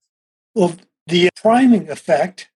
Well, 0.55 0.75
the 1.07 1.29
priming 1.37 1.91
effect 1.91 2.49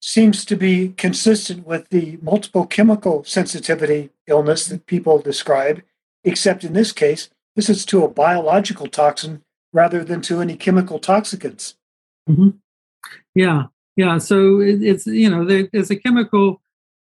seems 0.00 0.44
to 0.44 0.56
be 0.56 0.90
consistent 0.96 1.66
with 1.66 1.88
the 1.88 2.18
multiple 2.22 2.66
chemical 2.66 3.24
sensitivity 3.24 4.10
illness 4.26 4.66
that 4.66 4.86
people 4.86 5.18
describe, 5.18 5.82
except 6.24 6.62
in 6.62 6.72
this 6.72 6.92
case, 6.92 7.28
this 7.56 7.68
is 7.68 7.84
to 7.86 8.04
a 8.04 8.08
biological 8.08 8.86
toxin 8.86 9.42
rather 9.72 10.04
than 10.04 10.20
to 10.22 10.40
any 10.40 10.56
chemical 10.56 11.00
toxicants. 11.00 11.74
Mm-hmm. 12.30 12.50
Yeah, 13.34 13.64
yeah. 13.96 14.18
So 14.18 14.60
it, 14.60 14.82
it's, 14.82 15.06
you 15.06 15.28
know, 15.28 15.44
there's 15.44 15.90
a 15.90 15.96
chemical, 15.96 16.60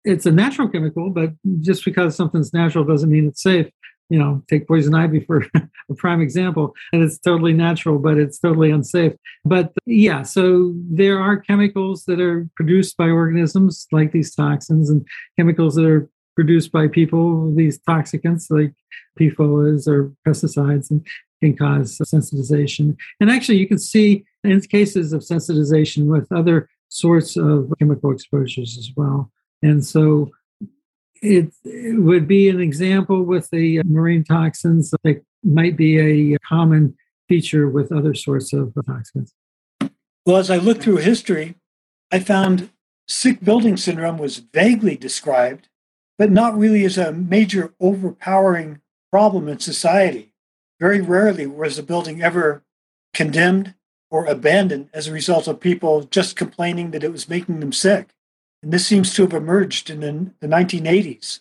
it's 0.05 0.27
a 0.27 0.33
natural 0.33 0.69
chemical, 0.69 1.11
but 1.11 1.31
just 1.61 1.85
because 1.85 2.15
something's 2.15 2.53
natural 2.53 2.85
doesn't 2.85 3.11
mean 3.11 3.27
it's 3.29 3.43
safe 3.43 3.71
you 4.11 4.19
know, 4.19 4.43
take 4.49 4.69
poison 4.69 4.95
ivy 4.95 5.21
for 5.21 5.47
a 5.55 5.95
prime 5.97 6.21
example, 6.21 6.75
and 6.93 7.03
it's 7.03 7.19
totally 7.19 7.53
natural, 7.53 7.99
but 7.99 8.19
it's 8.19 8.39
totally 8.39 8.71
unsafe. 8.71 9.13
But 9.45 9.73
yeah, 9.87 10.23
so 10.23 10.75
there 10.91 11.19
are 11.19 11.39
chemicals 11.39 12.05
that 12.05 12.21
are 12.21 12.49
produced 12.57 12.97
by 12.97 13.09
organisms 13.09 13.87
like 13.93 14.13
these 14.13 14.35
toxins, 14.35 14.91
and 14.91 15.07
chemicals 15.39 15.75
that 15.77 15.87
are 15.87 16.09
produced 16.35 16.73
by 16.73 16.89
people, 16.89 17.55
these 17.55 17.79
toxicants 17.81 18.51
like 18.51 18.75
PFOAs 19.19 19.87
or 19.87 20.13
pesticides, 20.27 20.91
and 20.91 21.07
can 21.43 21.57
cause 21.57 21.99
sensitization. 21.99 22.97
And 23.21 23.31
actually, 23.31 23.59
you 23.59 23.69
can 23.69 23.79
see 23.79 24.25
in 24.43 24.61
cases 24.61 25.13
of 25.13 25.23
sensitization 25.23 26.07
with 26.07 26.31
other 26.31 26.69
sorts 26.89 27.37
of 27.37 27.73
chemical 27.79 28.13
exposures 28.13 28.77
as 28.79 28.91
well. 28.97 29.31
And 29.65 29.83
so 29.83 30.31
it, 31.23 31.51
it 31.65 31.99
would 31.99 32.29
be 32.29 32.51
an 32.51 32.61
example 32.61 33.23
with 33.23 33.49
the 33.49 33.81
uh, 33.81 33.83
marine 33.87 34.23
toxins 34.23 34.91
that 34.91 35.25
might 35.43 35.75
be 35.75 36.35
a 36.35 36.39
common 36.41 36.95
feature 37.31 37.67
with 37.67 37.91
other 37.91 38.13
sorts 38.13 38.53
of 38.53 38.75
toxins. 38.87 39.33
Well, 40.27 40.37
as 40.37 40.51
I 40.51 40.59
looked 40.59 40.83
through 40.83 40.99
history, 40.99 41.55
I 42.13 42.19
found 42.19 42.69
sick 43.09 43.43
building 43.43 43.79
syndrome 43.79 44.19
was 44.19 44.37
vaguely 44.37 44.97
described, 44.97 45.69
but 46.19 46.31
not 46.31 46.59
really 46.59 46.85
as 46.85 46.99
a 46.99 47.13
major 47.13 47.73
overpowering 47.81 48.83
problem 49.11 49.49
in 49.49 49.61
society. 49.61 50.35
Very 50.79 51.01
rarely 51.01 51.47
was 51.47 51.79
a 51.79 51.83
building 51.83 52.23
ever 52.23 52.63
condemned 53.15 53.75
or 54.11 54.27
abandoned 54.27 54.91
as 54.93 55.09
a 55.09 55.13
result 55.13 55.49
of 55.49 55.59
people 55.59 56.03
just 56.03 56.37
complaining 56.37 56.91
that 56.91 57.05
it 57.05 57.13
was 57.13 57.31
making 57.31 57.61
them 57.61 57.73
sick. 57.73 58.14
And 58.65 58.73
this 58.73 58.87
seems 58.87 59.13
to 59.13 59.23
have 59.23 59.35
emerged 59.35 59.91
in 59.91 60.01
the 60.41 60.49
1980s. 60.49 61.41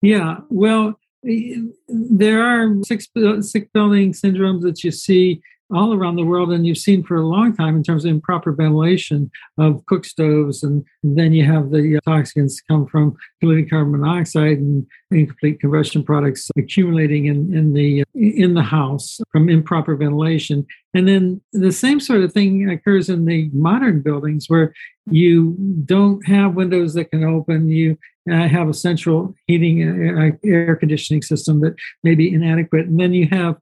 Yeah, 0.00 0.36
well, 0.48 0.96
eh, 1.28 1.56
there 1.88 2.40
are 2.40 2.72
sick, 2.84 3.02
sick 3.40 3.72
building 3.72 4.12
syndromes 4.12 4.62
that 4.62 4.84
you 4.84 4.92
see 4.92 5.42
all 5.72 5.94
around 5.94 6.16
the 6.16 6.24
world 6.24 6.52
and 6.52 6.66
you've 6.66 6.78
seen 6.78 7.02
for 7.02 7.16
a 7.16 7.26
long 7.26 7.54
time 7.54 7.76
in 7.76 7.82
terms 7.82 8.04
of 8.04 8.10
improper 8.10 8.52
ventilation 8.52 9.30
of 9.58 9.84
cook 9.86 10.04
stoves. 10.04 10.62
And 10.62 10.84
then 11.02 11.32
you 11.32 11.44
have 11.44 11.70
the 11.70 11.96
uh, 11.96 12.10
toxins 12.10 12.60
come 12.68 12.86
from 12.86 13.16
polluted 13.40 13.70
carbon 13.70 14.00
monoxide 14.00 14.58
and 14.58 14.86
incomplete 15.10 15.60
combustion 15.60 16.02
products 16.04 16.50
accumulating 16.56 17.26
in, 17.26 17.54
in 17.56 17.72
the 17.72 18.04
in 18.14 18.54
the 18.54 18.62
house 18.62 19.20
from 19.32 19.48
improper 19.48 19.96
ventilation. 19.96 20.66
And 20.94 21.06
then 21.06 21.40
the 21.52 21.72
same 21.72 22.00
sort 22.00 22.22
of 22.22 22.32
thing 22.32 22.68
occurs 22.68 23.08
in 23.08 23.24
the 23.24 23.50
modern 23.52 24.00
buildings 24.02 24.46
where 24.48 24.72
you 25.10 25.56
don't 25.84 26.26
have 26.26 26.54
windows 26.54 26.94
that 26.94 27.10
can 27.10 27.24
open. 27.24 27.68
You 27.68 27.96
uh, 28.30 28.48
have 28.48 28.68
a 28.68 28.74
central 28.74 29.34
heating 29.46 30.18
uh, 30.18 30.30
air 30.44 30.76
conditioning 30.76 31.22
system 31.22 31.60
that 31.60 31.74
may 32.04 32.14
be 32.14 32.32
inadequate. 32.32 32.86
And 32.86 33.00
then 33.00 33.12
you 33.14 33.28
have 33.30 33.56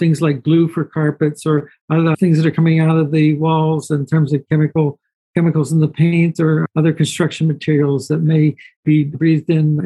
things 0.00 0.20
like 0.20 0.42
glue 0.42 0.66
for 0.66 0.84
carpets 0.84 1.46
or 1.46 1.70
other 1.92 2.16
things 2.16 2.38
that 2.38 2.46
are 2.46 2.50
coming 2.50 2.80
out 2.80 2.98
of 2.98 3.12
the 3.12 3.34
walls 3.34 3.90
in 3.90 4.04
terms 4.06 4.32
of 4.32 4.42
chemical 4.48 4.98
chemicals 5.36 5.70
in 5.70 5.80
the 5.80 5.88
paint 5.88 6.40
or 6.40 6.66
other 6.76 6.92
construction 6.92 7.46
materials 7.46 8.08
that 8.08 8.18
may 8.18 8.54
be 8.84 9.04
breathed 9.04 9.48
in 9.48 9.78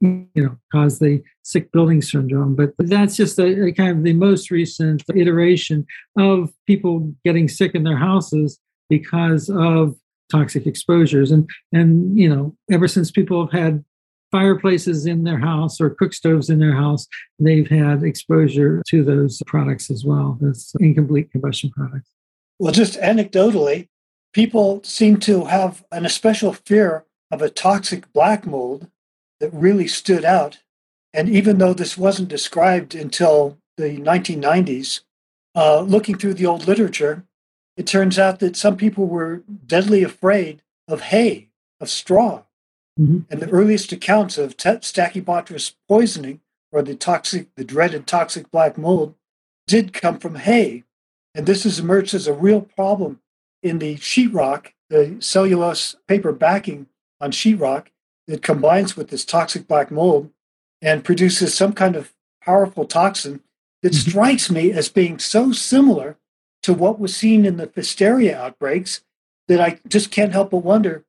and 0.00 0.28
you 0.34 0.42
know 0.42 0.56
cause 0.72 0.98
the 0.98 1.22
sick 1.42 1.70
building 1.72 2.00
syndrome. 2.00 2.54
But 2.56 2.72
that's 2.78 3.16
just 3.16 3.38
a, 3.38 3.66
a, 3.66 3.72
kind 3.72 3.98
of 3.98 4.04
the 4.04 4.14
most 4.14 4.50
recent 4.50 5.02
iteration 5.14 5.86
of 6.16 6.50
people 6.66 7.12
getting 7.24 7.48
sick 7.48 7.74
in 7.74 7.84
their 7.84 7.96
houses 7.96 8.58
because 8.88 9.50
of 9.50 9.96
toxic 10.30 10.66
exposures. 10.66 11.30
And 11.30 11.48
and 11.72 12.18
you 12.18 12.28
know 12.28 12.56
ever 12.70 12.88
since 12.88 13.10
people 13.10 13.46
have 13.46 13.52
had 13.52 13.84
fireplaces 14.30 15.06
in 15.06 15.24
their 15.24 15.38
house 15.38 15.80
or 15.80 15.90
cook 15.90 16.12
stoves 16.12 16.50
in 16.50 16.58
their 16.58 16.74
house, 16.74 17.06
they've 17.38 17.68
had 17.68 18.02
exposure 18.02 18.82
to 18.88 19.02
those 19.04 19.42
products 19.46 19.90
as 19.90 20.04
well, 20.04 20.36
those 20.40 20.74
incomplete 20.80 21.30
combustion 21.30 21.70
products. 21.70 22.10
Well, 22.58 22.72
just 22.72 22.98
anecdotally, 23.00 23.88
people 24.32 24.82
seem 24.82 25.18
to 25.20 25.44
have 25.44 25.84
an 25.92 26.06
especial 26.06 26.52
fear 26.52 27.04
of 27.30 27.42
a 27.42 27.50
toxic 27.50 28.12
black 28.12 28.46
mold 28.46 28.88
that 29.40 29.52
really 29.52 29.88
stood 29.88 30.24
out. 30.24 30.58
And 31.12 31.28
even 31.28 31.58
though 31.58 31.74
this 31.74 31.96
wasn't 31.96 32.28
described 32.28 32.94
until 32.94 33.58
the 33.76 33.98
1990s, 33.98 35.00
uh, 35.54 35.80
looking 35.80 36.16
through 36.16 36.34
the 36.34 36.46
old 36.46 36.66
literature, 36.66 37.24
it 37.76 37.86
turns 37.86 38.18
out 38.18 38.40
that 38.40 38.56
some 38.56 38.76
people 38.76 39.06
were 39.06 39.42
deadly 39.66 40.02
afraid 40.02 40.62
of 40.88 41.02
hay, 41.02 41.48
of 41.80 41.90
straw. 41.90 42.42
Mm-hmm. 42.98 43.18
And 43.30 43.40
the 43.40 43.50
earliest 43.50 43.92
accounts 43.92 44.38
of 44.38 44.56
t- 44.56 44.68
Stachybotrys 44.70 45.74
poisoning, 45.88 46.40
or 46.72 46.82
the 46.82 46.94
toxic, 46.94 47.54
the 47.54 47.64
dreaded 47.64 48.06
toxic 48.06 48.50
black 48.50 48.78
mold, 48.78 49.14
did 49.66 49.92
come 49.92 50.18
from 50.18 50.36
hay. 50.36 50.84
And 51.34 51.46
this 51.46 51.64
has 51.64 51.78
emerged 51.78 52.14
as 52.14 52.26
a 52.26 52.32
real 52.32 52.62
problem 52.62 53.20
in 53.62 53.78
the 53.78 53.96
sheetrock, 53.96 54.68
the 54.88 55.16
cellulose 55.20 55.96
paper 56.08 56.32
backing 56.32 56.86
on 57.20 57.32
sheetrock 57.32 57.88
that 58.26 58.42
combines 58.42 58.96
with 58.96 59.08
this 59.08 59.24
toxic 59.24 59.66
black 59.68 59.90
mold 59.90 60.30
and 60.80 61.04
produces 61.04 61.54
some 61.54 61.72
kind 61.72 61.96
of 61.96 62.12
powerful 62.42 62.84
toxin 62.84 63.42
that 63.82 63.92
mm-hmm. 63.92 64.10
strikes 64.10 64.50
me 64.50 64.72
as 64.72 64.88
being 64.88 65.18
so 65.18 65.52
similar 65.52 66.16
to 66.62 66.72
what 66.72 66.98
was 66.98 67.14
seen 67.14 67.44
in 67.44 67.56
the 67.56 67.66
Pfiesteria 67.66 68.38
outbreaks 68.38 69.02
that 69.48 69.60
I 69.60 69.80
just 69.86 70.10
can't 70.10 70.32
help 70.32 70.50
but 70.50 70.58
wonder 70.58 71.04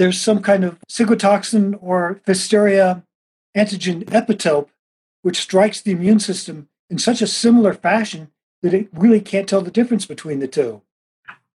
there's 0.00 0.18
some 0.18 0.40
kind 0.40 0.64
of 0.64 0.78
cytotoxin 0.88 1.76
or 1.78 2.22
Pfiesteria 2.24 3.04
antigen 3.54 4.02
epitope 4.04 4.70
which 5.20 5.38
strikes 5.38 5.82
the 5.82 5.90
immune 5.90 6.18
system 6.18 6.70
in 6.88 6.96
such 6.96 7.20
a 7.20 7.26
similar 7.26 7.74
fashion 7.74 8.30
that 8.62 8.72
it 8.72 8.88
really 8.94 9.20
can't 9.20 9.46
tell 9.46 9.60
the 9.60 9.70
difference 9.70 10.06
between 10.06 10.38
the 10.38 10.48
two. 10.48 10.80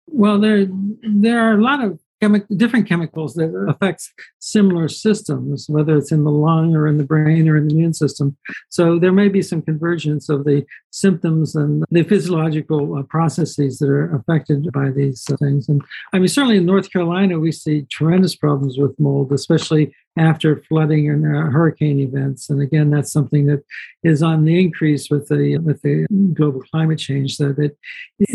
Well, 0.06 0.40
there 0.40 0.66
there 1.02 1.38
are 1.38 1.52
a 1.52 1.60
lot 1.60 1.84
of 1.84 2.00
chemi- 2.22 2.46
different 2.56 2.88
chemicals 2.88 3.34
that 3.34 3.54
affects 3.68 4.12
similar 4.38 4.88
systems, 4.88 5.66
whether 5.68 5.96
it's 5.96 6.12
in 6.12 6.24
the 6.24 6.30
lung 6.30 6.74
or 6.74 6.86
in 6.86 6.98
the 6.98 7.04
brain 7.04 7.48
or 7.48 7.56
in 7.56 7.68
the 7.68 7.74
immune 7.74 7.94
system. 7.94 8.36
So 8.68 8.98
there 8.98 9.12
may 9.12 9.28
be 9.28 9.42
some 9.42 9.62
convergence 9.62 10.28
of 10.28 10.44
the 10.44 10.64
symptoms 10.90 11.54
and 11.54 11.84
the 11.90 12.02
physiological 12.02 12.98
uh, 12.98 13.02
processes 13.04 13.78
that 13.78 13.88
are 13.88 14.14
affected 14.14 14.70
by 14.72 14.90
these 14.90 15.24
uh, 15.30 15.36
things. 15.36 15.68
And 15.68 15.82
I 16.12 16.18
mean, 16.18 16.28
certainly 16.28 16.58
in 16.58 16.66
North 16.66 16.92
Carolina, 16.92 17.38
we 17.38 17.52
see 17.52 17.86
tremendous 17.90 18.36
problems 18.36 18.78
with 18.78 18.98
mold, 18.98 19.32
especially 19.32 19.94
after 20.18 20.62
flooding 20.68 21.08
and 21.08 21.24
uh, 21.24 21.50
hurricane 21.50 22.00
events. 22.00 22.50
And 22.50 22.60
again, 22.60 22.90
that's 22.90 23.12
something 23.12 23.46
that 23.46 23.62
is 24.02 24.22
on 24.22 24.44
the 24.44 24.58
increase 24.60 25.08
with 25.08 25.28
the 25.28 25.58
with 25.58 25.82
the 25.82 26.06
global 26.34 26.62
climate 26.62 26.98
change. 26.98 27.36
So 27.36 27.52
that 27.52 27.76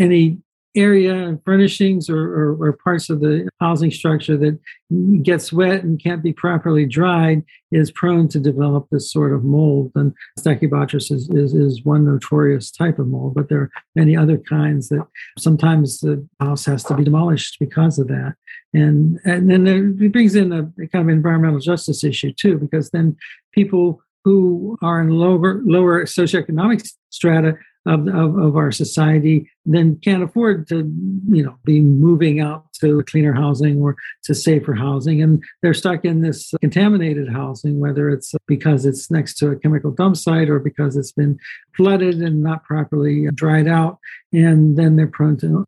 any 0.00 0.38
area 0.76 1.14
and 1.14 1.42
furnishings 1.44 2.10
or, 2.10 2.18
or, 2.18 2.68
or, 2.68 2.72
parts 2.72 3.08
of 3.08 3.20
the 3.20 3.48
housing 3.60 3.90
structure 3.90 4.36
that 4.36 4.58
gets 5.22 5.52
wet 5.52 5.82
and 5.82 6.02
can't 6.02 6.22
be 6.22 6.32
properly 6.32 6.86
dried 6.86 7.42
is 7.72 7.90
prone 7.90 8.28
to 8.28 8.38
develop 8.38 8.86
this 8.90 9.10
sort 9.10 9.32
of 9.32 9.42
mold. 9.42 9.90
And 9.94 10.12
Stachybotrys 10.38 11.10
is, 11.10 11.28
is, 11.30 11.54
is 11.54 11.84
one 11.84 12.04
notorious 12.04 12.70
type 12.70 12.98
of 12.98 13.08
mold, 13.08 13.34
but 13.34 13.48
there 13.48 13.60
are 13.60 13.70
many 13.94 14.16
other 14.16 14.36
kinds 14.36 14.88
that 14.90 15.06
sometimes 15.38 16.00
the 16.00 16.26
house 16.38 16.66
has 16.66 16.84
to 16.84 16.94
be 16.94 17.04
demolished 17.04 17.56
because 17.58 17.98
of 17.98 18.08
that. 18.08 18.34
And, 18.74 19.18
and 19.24 19.50
then 19.50 19.66
it 19.66 20.12
brings 20.12 20.34
in 20.34 20.52
a, 20.52 20.64
kind 20.88 21.08
of 21.08 21.08
environmental 21.08 21.60
justice 21.60 22.04
issue 22.04 22.32
too, 22.32 22.58
because 22.58 22.90
then 22.90 23.16
people 23.52 24.02
who 24.24 24.76
are 24.82 25.00
in 25.00 25.08
lower 25.08 25.62
lower 25.64 26.04
socioeconomic 26.04 26.86
strata 27.10 27.54
of, 27.86 28.08
of, 28.08 28.38
of, 28.38 28.56
our 28.56 28.72
society 28.72 29.50
then 29.64 29.96
can't 29.96 30.22
afford 30.22 30.68
to 30.68 30.78
you 31.28 31.42
know 31.42 31.56
be 31.64 31.80
moving 31.80 32.40
out 32.40 32.72
to 32.74 33.02
cleaner 33.04 33.32
housing 33.32 33.80
or 33.80 33.96
to 34.24 34.34
safer 34.34 34.74
housing. 34.74 35.22
And 35.22 35.42
they're 35.62 35.74
stuck 35.74 36.04
in 36.04 36.22
this 36.22 36.52
contaminated 36.60 37.28
housing 37.28 37.80
whether 37.80 38.10
it's 38.10 38.34
because 38.46 38.84
it's 38.84 39.10
next 39.10 39.34
to 39.38 39.50
a 39.50 39.56
chemical 39.56 39.90
dump 39.90 40.16
site 40.16 40.48
or 40.48 40.58
because 40.58 40.96
it's 40.96 41.12
been 41.12 41.38
flooded 41.76 42.16
and 42.16 42.42
not 42.42 42.64
properly 42.64 43.28
dried 43.34 43.68
out 43.68 43.98
and 44.32 44.76
then 44.76 44.96
they're 44.96 45.06
prone 45.06 45.36
to 45.38 45.64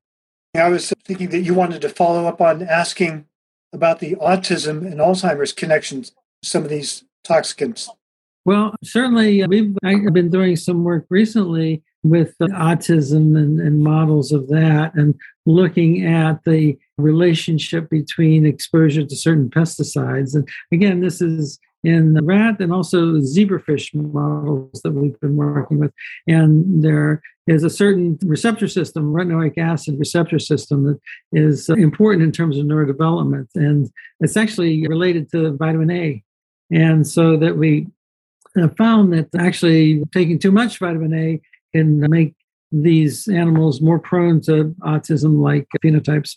i 0.55 0.69
was 0.69 0.93
thinking 1.05 1.29
that 1.29 1.41
you 1.41 1.55
wanted 1.55 1.81
to 1.83 1.89
follow 1.89 2.27
up 2.27 2.41
on 2.41 2.63
asking 2.63 3.27
about 3.73 4.01
the 4.01 4.15
autism 4.17 4.87
and 4.87 4.95
alzheimer's 4.95 5.53
connections 5.53 6.13
some 6.43 6.65
of 6.65 6.71
these 6.71 7.05
toxicants. 7.27 7.89
Well, 8.45 8.75
certainly, 8.83 9.43
uh, 9.43 9.49
we've 9.49 9.77
I've 9.85 10.13
been 10.13 10.31
doing 10.31 10.57
some 10.57 10.85
work 10.85 11.07
recently 11.11 11.83
with 12.09 12.37
autism 12.41 13.37
and, 13.37 13.61
and 13.61 13.83
models 13.83 14.33
of 14.33 14.49
that 14.49 14.95
and 14.95 15.15
looking 15.47 16.05
at 16.07 16.45
the 16.45 16.79
relationship 16.97 17.89
between 17.91 18.45
exposure 18.45 19.05
to 19.05 19.17
certain 19.17 19.49
pesticides. 19.49 20.35
And 20.35 20.49
again, 20.73 21.01
this 21.01 21.21
is 21.21 21.59
in 21.85 22.15
the 22.15 22.23
rat 22.23 22.61
and 22.61 22.73
also 22.73 23.13
zebrafish 23.19 23.95
models 23.95 24.81
that 24.83 24.93
we've 24.93 25.19
been 25.21 25.37
working 25.37 25.79
with. 25.79 25.93
And 26.27 26.83
there 26.83 27.23
is 27.47 27.63
a 27.63 27.71
certain 27.71 28.19
receptor 28.25 28.69
system, 28.69 29.13
retinoic 29.13 29.57
acid 29.59 29.99
receptor 29.99 30.39
system, 30.39 30.85
that 30.85 31.01
is 31.33 31.69
important 31.69 32.25
in 32.25 32.33
terms 32.33 32.59
of 32.59 32.67
neurodevelopment. 32.67 33.49
And 33.55 33.91
it's 34.21 34.37
actually 34.37 34.87
related 34.87 35.31
to 35.33 35.53
vitamin 35.53 35.91
A. 35.91 36.23
And 36.71 37.07
so 37.07 37.37
that 37.37 37.57
we 37.57 37.87
found 38.77 39.13
that 39.13 39.29
actually 39.39 40.03
taking 40.13 40.39
too 40.39 40.51
much 40.51 40.79
vitamin 40.79 41.15
A 41.15 41.41
can 41.75 42.01
make 42.11 42.35
these 42.71 43.29
animals 43.29 43.81
more 43.81 43.99
prone 43.99 44.41
to 44.43 44.75
autism 44.83 45.41
like 45.43 45.67
phenotypes. 45.85 46.37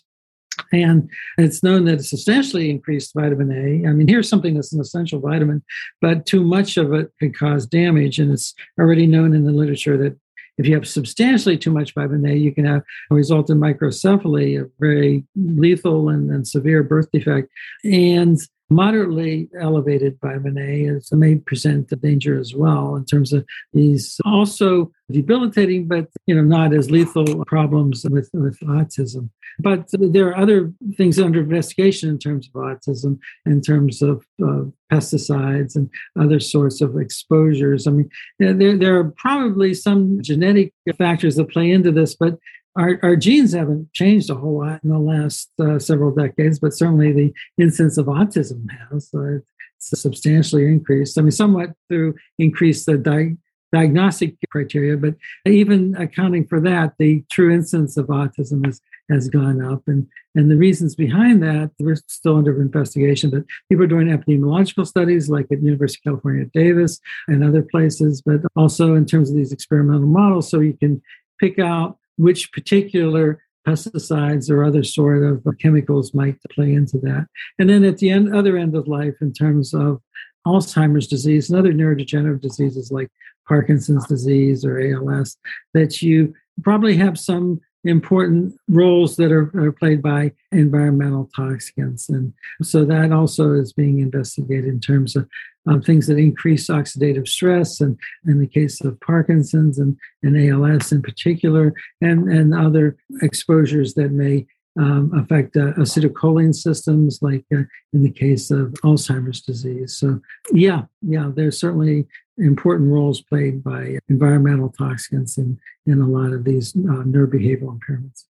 And 0.72 1.10
it's 1.38 1.62
known 1.62 1.84
that 1.86 2.04
substantially 2.04 2.70
increased 2.70 3.12
vitamin 3.14 3.50
A. 3.52 3.88
I 3.88 3.92
mean, 3.92 4.08
here's 4.08 4.28
something 4.28 4.54
that's 4.54 4.72
an 4.72 4.80
essential 4.80 5.20
vitamin, 5.20 5.62
but 6.00 6.26
too 6.26 6.44
much 6.44 6.76
of 6.76 6.92
it 6.92 7.10
could 7.18 7.36
cause 7.36 7.66
damage. 7.66 8.18
And 8.18 8.32
it's 8.32 8.54
already 8.78 9.06
known 9.06 9.34
in 9.34 9.44
the 9.44 9.52
literature 9.52 9.96
that 9.98 10.16
if 10.58 10.66
you 10.66 10.74
have 10.74 10.86
substantially 10.86 11.56
too 11.56 11.70
much 11.70 11.94
vitamin 11.94 12.30
A, 12.30 12.34
you 12.34 12.54
can 12.54 12.64
have 12.64 12.82
a 13.10 13.14
result 13.14 13.48
in 13.50 13.58
microcephaly, 13.58 14.62
a 14.62 14.68
very 14.78 15.24
lethal 15.34 16.08
and, 16.08 16.30
and 16.30 16.46
severe 16.46 16.82
birth 16.82 17.10
defect. 17.10 17.48
And 17.84 18.38
moderately 18.74 19.48
elevated 19.60 20.18
vitamin 20.20 20.58
A 20.58 20.82
is, 20.84 21.12
may 21.12 21.36
present 21.36 21.92
a 21.92 21.96
danger 21.96 22.38
as 22.38 22.54
well 22.54 22.96
in 22.96 23.04
terms 23.04 23.32
of 23.32 23.44
these 23.72 24.20
also 24.24 24.90
debilitating, 25.10 25.86
but 25.86 26.08
you 26.26 26.34
know 26.34 26.42
not 26.42 26.72
as 26.72 26.90
lethal 26.90 27.44
problems 27.44 28.04
with, 28.10 28.30
with 28.32 28.58
autism. 28.60 29.30
But 29.58 29.88
there 29.92 30.28
are 30.28 30.36
other 30.36 30.72
things 30.96 31.20
under 31.20 31.40
investigation 31.40 32.08
in 32.08 32.18
terms 32.18 32.48
of 32.48 32.60
autism, 32.60 33.18
in 33.44 33.60
terms 33.60 34.00
of 34.00 34.24
uh, 34.42 34.64
pesticides 34.90 35.76
and 35.76 35.90
other 36.18 36.40
sorts 36.40 36.80
of 36.80 36.98
exposures. 36.98 37.86
I 37.86 37.90
mean, 37.90 38.10
there, 38.38 38.76
there 38.76 38.98
are 38.98 39.12
probably 39.16 39.74
some 39.74 40.20
genetic 40.22 40.72
factors 40.96 41.36
that 41.36 41.50
play 41.50 41.70
into 41.70 41.92
this, 41.92 42.14
but 42.14 42.38
our, 42.76 42.98
our 43.02 43.16
genes 43.16 43.52
haven't 43.52 43.92
changed 43.92 44.30
a 44.30 44.34
whole 44.34 44.60
lot 44.60 44.82
in 44.82 44.90
the 44.90 44.98
last 44.98 45.50
uh, 45.60 45.78
several 45.78 46.14
decades, 46.14 46.58
but 46.58 46.72
certainly 46.72 47.12
the 47.12 47.32
incidence 47.58 47.98
of 47.98 48.06
autism 48.06 48.66
has. 48.90 49.10
Uh, 49.14 49.38
substantially 49.82 50.64
increased. 50.66 51.18
I 51.18 51.22
mean, 51.22 51.32
somewhat 51.32 51.70
through 51.88 52.14
increased 52.38 52.86
the 52.86 52.96
di- 52.96 53.36
diagnostic 53.72 54.36
criteria, 54.50 54.96
but 54.96 55.16
even 55.46 55.96
accounting 55.96 56.46
for 56.46 56.60
that, 56.60 56.94
the 56.98 57.24
true 57.32 57.52
incidence 57.52 57.96
of 57.96 58.06
autism 58.06 58.64
has, 58.64 58.80
has 59.10 59.28
gone 59.28 59.60
up. 59.60 59.82
And, 59.86 60.06
and 60.34 60.50
the 60.50 60.56
reasons 60.56 60.94
behind 60.94 61.42
that, 61.42 61.72
we're 61.80 61.96
still 61.96 62.36
under 62.36 62.60
investigation, 62.60 63.30
but 63.30 63.44
people 63.68 63.84
are 63.84 63.88
doing 63.88 64.08
epidemiological 64.08 64.86
studies 64.86 65.28
like 65.28 65.46
at 65.50 65.62
University 65.62 66.00
of 66.00 66.12
California 66.12 66.42
at 66.42 66.52
Davis 66.52 67.00
and 67.26 67.42
other 67.42 67.62
places, 67.62 68.22
but 68.22 68.40
also 68.54 68.94
in 68.94 69.06
terms 69.06 69.30
of 69.30 69.36
these 69.36 69.52
experimental 69.52 70.06
models, 70.06 70.48
so 70.48 70.60
you 70.60 70.74
can 70.74 71.02
pick 71.40 71.58
out 71.58 71.98
which 72.22 72.52
particular 72.52 73.42
pesticides 73.66 74.50
or 74.50 74.64
other 74.64 74.82
sort 74.82 75.22
of 75.22 75.44
chemicals 75.60 76.14
might 76.14 76.36
play 76.50 76.72
into 76.72 76.98
that. 76.98 77.26
And 77.58 77.70
then 77.70 77.84
at 77.84 77.98
the 77.98 78.10
end, 78.10 78.34
other 78.34 78.56
end 78.56 78.74
of 78.74 78.88
life, 78.88 79.14
in 79.20 79.32
terms 79.32 79.72
of 79.72 80.00
Alzheimer's 80.46 81.06
disease 81.06 81.48
and 81.48 81.58
other 81.58 81.72
neurodegenerative 81.72 82.40
diseases 82.40 82.90
like 82.90 83.08
Parkinson's 83.46 84.06
disease 84.06 84.64
or 84.64 84.80
ALS, 84.80 85.36
that 85.74 86.02
you 86.02 86.34
probably 86.62 86.96
have 86.96 87.18
some 87.18 87.60
important 87.84 88.54
roles 88.68 89.16
that 89.16 89.32
are, 89.32 89.50
are, 89.58 89.72
played 89.72 90.02
by 90.02 90.32
environmental 90.52 91.28
toxicants. 91.36 92.08
And 92.08 92.32
so 92.62 92.84
that 92.84 93.12
also 93.12 93.52
is 93.52 93.72
being 93.72 93.98
investigated 93.98 94.66
in 94.66 94.80
terms 94.80 95.16
of 95.16 95.28
um, 95.66 95.82
things 95.82 96.06
that 96.06 96.18
increase 96.18 96.68
oxidative 96.68 97.28
stress, 97.28 97.80
and 97.80 97.98
in 98.26 98.40
the 98.40 98.46
case 98.46 98.80
of 98.80 99.00
Parkinson's 99.00 99.78
and, 99.78 99.96
and 100.22 100.36
ALS 100.36 100.92
in 100.92 101.02
particular, 101.02 101.72
and, 102.00 102.28
and 102.28 102.54
other 102.54 102.96
exposures 103.20 103.94
that 103.94 104.10
may 104.10 104.46
um, 104.78 105.12
affect 105.14 105.56
uh, 105.56 105.72
acetylcholine 105.74 106.54
systems, 106.54 107.18
like 107.20 107.44
uh, 107.52 107.62
in 107.92 108.02
the 108.02 108.10
case 108.10 108.50
of 108.50 108.72
Alzheimer's 108.84 109.40
disease. 109.40 109.96
So, 109.96 110.20
yeah, 110.52 110.82
yeah, 111.02 111.30
there's 111.34 111.60
certainly 111.60 112.06
important 112.38 112.90
roles 112.90 113.20
played 113.20 113.62
by 113.62 113.98
environmental 114.08 114.70
toxins 114.70 115.38
in, 115.38 115.58
in 115.86 116.00
a 116.00 116.06
lot 116.06 116.32
of 116.32 116.44
these 116.44 116.74
uh, 116.74 117.04
neurobehavioral 117.04 117.78
impairments. 117.78 118.24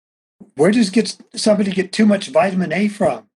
Where 0.54 0.70
does 0.70 0.90
get 0.90 1.16
somebody 1.34 1.72
get 1.72 1.92
too 1.92 2.06
much 2.06 2.28
vitamin 2.28 2.72
A 2.72 2.88
from? 2.88 3.28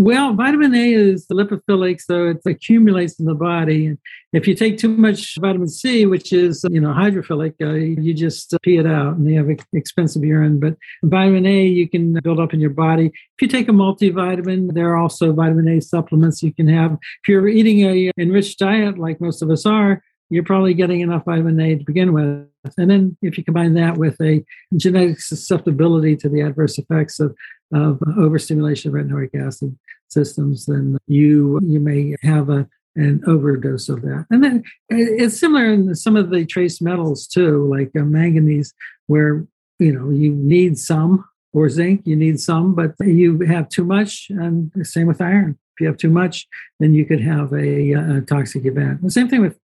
Well, 0.00 0.32
vitamin 0.32 0.76
A 0.76 0.92
is 0.92 1.26
lipophilic, 1.26 2.00
so 2.00 2.28
it 2.28 2.38
accumulates 2.46 3.18
in 3.18 3.26
the 3.26 3.34
body. 3.34 3.86
And 3.86 3.98
if 4.32 4.46
you 4.46 4.54
take 4.54 4.78
too 4.78 4.96
much 4.96 5.36
vitamin 5.40 5.66
C, 5.66 6.06
which 6.06 6.32
is 6.32 6.64
you 6.70 6.80
know 6.80 6.90
hydrophilic, 6.90 7.54
uh, 7.60 7.72
you 7.72 8.14
just 8.14 8.56
pee 8.62 8.76
it 8.76 8.86
out, 8.86 9.16
and 9.16 9.28
you 9.28 9.36
have 9.38 9.58
expensive 9.72 10.22
urine. 10.22 10.60
But 10.60 10.76
vitamin 11.02 11.46
A 11.46 11.66
you 11.66 11.88
can 11.88 12.12
build 12.22 12.38
up 12.38 12.54
in 12.54 12.60
your 12.60 12.70
body. 12.70 13.06
If 13.06 13.42
you 13.42 13.48
take 13.48 13.68
a 13.68 13.72
multivitamin, 13.72 14.72
there 14.74 14.88
are 14.90 14.96
also 14.96 15.32
vitamin 15.32 15.66
A 15.66 15.80
supplements 15.80 16.44
you 16.44 16.54
can 16.54 16.68
have. 16.68 16.92
If 16.92 17.28
you're 17.28 17.48
eating 17.48 17.80
a 17.80 18.12
enriched 18.16 18.60
diet, 18.60 18.98
like 18.98 19.20
most 19.20 19.42
of 19.42 19.50
us 19.50 19.66
are, 19.66 20.04
you're 20.30 20.44
probably 20.44 20.74
getting 20.74 21.00
enough 21.00 21.24
vitamin 21.24 21.60
A 21.60 21.76
to 21.76 21.84
begin 21.84 22.12
with. 22.12 22.46
And 22.76 22.90
then 22.90 23.16
if 23.22 23.38
you 23.38 23.44
combine 23.44 23.74
that 23.74 23.96
with 23.96 24.20
a 24.20 24.44
genetic 24.76 25.20
susceptibility 25.20 26.16
to 26.16 26.28
the 26.28 26.42
adverse 26.42 26.78
effects 26.78 27.20
of 27.20 27.36
of 27.72 28.00
overstimulation 28.16 28.88
of 28.88 28.94
retinoic 28.94 29.34
acid 29.34 29.78
systems, 30.08 30.66
then 30.66 30.98
you 31.06 31.58
you 31.62 31.80
may 31.80 32.16
have 32.22 32.50
a 32.50 32.68
an 32.96 33.22
overdose 33.26 33.88
of 33.88 34.02
that. 34.02 34.26
And 34.30 34.42
then 34.42 34.64
it's 34.88 35.38
similar 35.38 35.72
in 35.72 35.94
some 35.94 36.16
of 36.16 36.30
the 36.30 36.44
trace 36.44 36.80
metals 36.80 37.26
too, 37.26 37.66
like 37.68 37.90
uh, 37.96 38.04
manganese, 38.04 38.74
where 39.06 39.46
you 39.78 39.92
know 39.92 40.10
you 40.10 40.32
need 40.32 40.78
some, 40.78 41.24
or 41.52 41.68
zinc, 41.68 42.02
you 42.04 42.16
need 42.16 42.40
some, 42.40 42.74
but 42.74 42.94
you 43.00 43.40
have 43.40 43.68
too 43.68 43.84
much. 43.84 44.26
And 44.30 44.70
the 44.74 44.84
same 44.84 45.06
with 45.06 45.20
iron. 45.20 45.58
If 45.74 45.82
you 45.82 45.86
have 45.86 45.96
too 45.96 46.10
much, 46.10 46.46
then 46.80 46.92
you 46.92 47.04
could 47.04 47.20
have 47.20 47.52
a, 47.52 47.92
a 47.92 48.20
toxic 48.22 48.66
event. 48.66 49.02
The 49.02 49.12
same 49.12 49.28
thing 49.28 49.40
with 49.40 49.54
uh, 49.54 49.58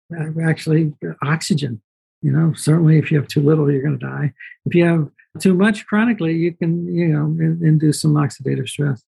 actually 0.43 0.93
oxygen. 1.24 1.82
You 2.21 2.32
know, 2.32 2.54
certainly 2.54 2.97
if 2.97 3.12
you 3.12 3.17
have 3.17 3.28
too 3.28 3.41
little, 3.41 3.71
you're 3.71 3.82
going 3.82 3.97
to 3.97 4.06
die. 4.06 4.34
If 4.65 4.76
you 4.76 4.86
have 4.86 5.10
too 5.39 5.54
much 5.54 5.88
chronically, 5.88 6.36
you 6.36 6.54
can, 6.54 6.93
you 6.93 7.08
know, 7.08 7.26
induce 7.65 8.02
some 8.02 8.13
oxidative 8.13 8.67
stress. 8.69 9.04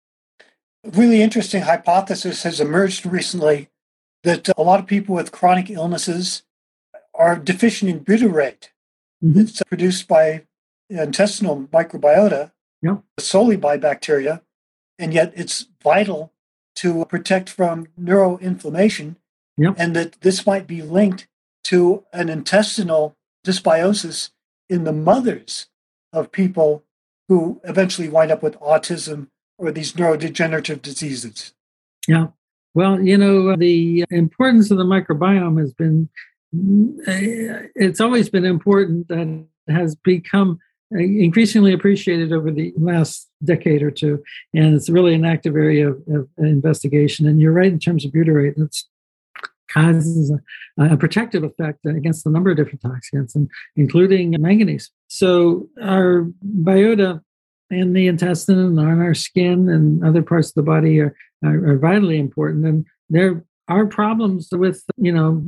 A 0.83 0.91
really 0.91 1.21
interesting 1.21 1.63
hypothesis 1.63 2.43
has 2.43 2.59
emerged 2.59 3.05
recently 3.05 3.69
that 4.23 4.49
a 4.57 4.61
lot 4.61 4.79
of 4.79 4.85
people 4.85 5.15
with 5.15 5.31
chronic 5.31 5.69
illnesses 5.69 6.43
are 7.13 7.35
deficient 7.35 7.89
in 7.89 7.99
butyrate. 8.01 8.69
Mm-hmm. 9.23 9.39
It's 9.39 9.61
produced 9.63 10.07
by 10.07 10.45
intestinal 10.89 11.63
microbiota, 11.73 12.51
yep. 12.81 13.01
solely 13.17 13.57
by 13.57 13.77
bacteria, 13.77 14.41
and 14.97 15.13
yet 15.13 15.33
it's 15.35 15.67
vital 15.83 16.33
to 16.75 17.05
protect 17.05 17.49
from 17.49 17.87
neuroinflammation, 17.99 19.15
yep. 19.59 19.75
and 19.77 19.95
that 19.95 20.21
this 20.21 20.45
might 20.45 20.67
be 20.67 20.81
linked 20.81 21.27
to 21.65 22.03
an 22.13 22.29
intestinal 22.29 23.15
dysbiosis 23.45 24.31
in 24.69 24.83
the 24.83 24.93
mothers 24.93 25.67
of 26.13 26.31
people 26.31 26.83
who 27.27 27.61
eventually 27.63 28.09
wind 28.09 28.31
up 28.31 28.41
with 28.41 28.59
autism 28.59 29.27
or 29.57 29.71
these 29.71 29.93
neurodegenerative 29.93 30.81
diseases. 30.81 31.53
Yeah. 32.07 32.27
Well, 32.73 33.01
you 33.01 33.17
know, 33.17 33.55
the 33.55 34.05
importance 34.09 34.71
of 34.71 34.77
the 34.77 34.83
microbiome 34.83 35.59
has 35.59 35.73
been, 35.73 36.09
eh, 37.07 37.67
it's 37.75 37.99
always 37.99 38.29
been 38.29 38.45
important 38.45 39.09
and 39.09 39.47
has 39.67 39.95
become 39.95 40.59
increasingly 40.91 41.73
appreciated 41.73 42.33
over 42.33 42.51
the 42.51 42.73
last 42.77 43.29
decade 43.43 43.83
or 43.83 43.91
two. 43.91 44.23
And 44.53 44.75
it's 44.75 44.89
really 44.89 45.13
an 45.13 45.25
active 45.25 45.55
area 45.55 45.89
of, 45.89 46.01
of 46.07 46.27
investigation. 46.37 47.27
And 47.27 47.39
you're 47.39 47.51
right 47.51 47.71
in 47.71 47.79
terms 47.79 48.05
of 48.05 48.11
butyrate. 48.11 48.53
It's 48.57 48.87
causes 49.69 50.31
a, 50.77 50.83
a, 50.83 50.97
protective 50.97 51.43
effect 51.43 51.85
against 51.85 52.25
a 52.25 52.29
number 52.29 52.51
of 52.51 52.57
different 52.57 52.81
toxins, 52.81 53.35
and 53.35 53.49
including 53.75 54.35
manganese. 54.39 54.89
So 55.07 55.67
our 55.81 56.27
biota 56.61 57.21
in 57.69 57.93
the 57.93 58.07
intestine 58.07 58.59
and 58.59 58.79
on 58.79 58.99
our 58.99 59.13
skin 59.13 59.69
and 59.69 60.03
other 60.03 60.23
parts 60.23 60.49
of 60.49 60.55
the 60.55 60.63
body 60.63 60.99
are, 60.99 61.15
are, 61.43 61.71
are 61.71 61.77
vitally 61.77 62.17
important. 62.17 62.65
And 62.65 62.85
there 63.09 63.45
are 63.67 63.85
problems 63.85 64.49
with, 64.51 64.83
you 64.97 65.11
know, 65.11 65.43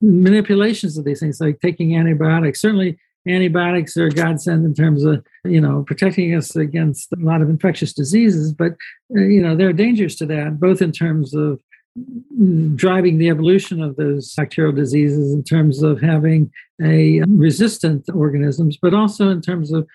manipulations 0.00 0.96
of 0.96 1.04
these 1.04 1.20
things, 1.20 1.40
like 1.40 1.60
taking 1.60 1.96
antibiotics. 1.96 2.60
Certainly, 2.60 2.98
antibiotics 3.28 3.96
are 3.96 4.06
a 4.06 4.10
godsend 4.10 4.64
in 4.64 4.74
terms 4.74 5.04
of, 5.04 5.24
you 5.44 5.60
know, 5.60 5.84
protecting 5.86 6.34
us 6.34 6.56
against 6.56 7.12
a 7.12 7.16
lot 7.20 7.42
of 7.42 7.50
infectious 7.50 7.92
diseases. 7.92 8.52
But, 8.52 8.72
uh, 9.14 9.20
you 9.20 9.42
know, 9.42 9.54
there 9.54 9.68
are 9.68 9.74
dangers 9.74 10.16
to 10.16 10.26
that, 10.26 10.58
both 10.58 10.80
in 10.80 10.92
terms 10.92 11.34
of 11.34 11.60
driving 12.76 13.18
the 13.18 13.28
evolution 13.28 13.82
of 13.82 13.96
those 13.96 14.34
bacterial 14.34 14.72
diseases 14.72 15.32
in 15.32 15.42
terms 15.42 15.82
of 15.82 16.00
having 16.00 16.50
a 16.82 17.22
resistant 17.28 18.08
organisms, 18.14 18.78
but 18.80 18.94
also 18.94 19.28
in 19.28 19.40
terms 19.40 19.72
of 19.72 19.86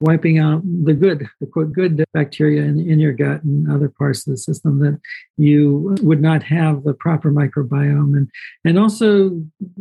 wiping 0.00 0.38
out 0.38 0.62
the 0.84 0.92
good, 0.92 1.28
the 1.40 1.46
quote, 1.46 1.72
good 1.72 2.04
bacteria 2.12 2.62
in, 2.62 2.78
in 2.78 2.98
your 2.98 3.12
gut 3.12 3.42
and 3.44 3.70
other 3.70 3.88
parts 3.88 4.26
of 4.26 4.32
the 4.32 4.36
system 4.36 4.80
that 4.80 4.98
you 5.36 5.96
would 6.02 6.20
not 6.20 6.42
have 6.42 6.82
the 6.84 6.94
proper 6.94 7.30
microbiome. 7.30 8.16
And, 8.16 8.28
and 8.64 8.78
also, 8.78 9.40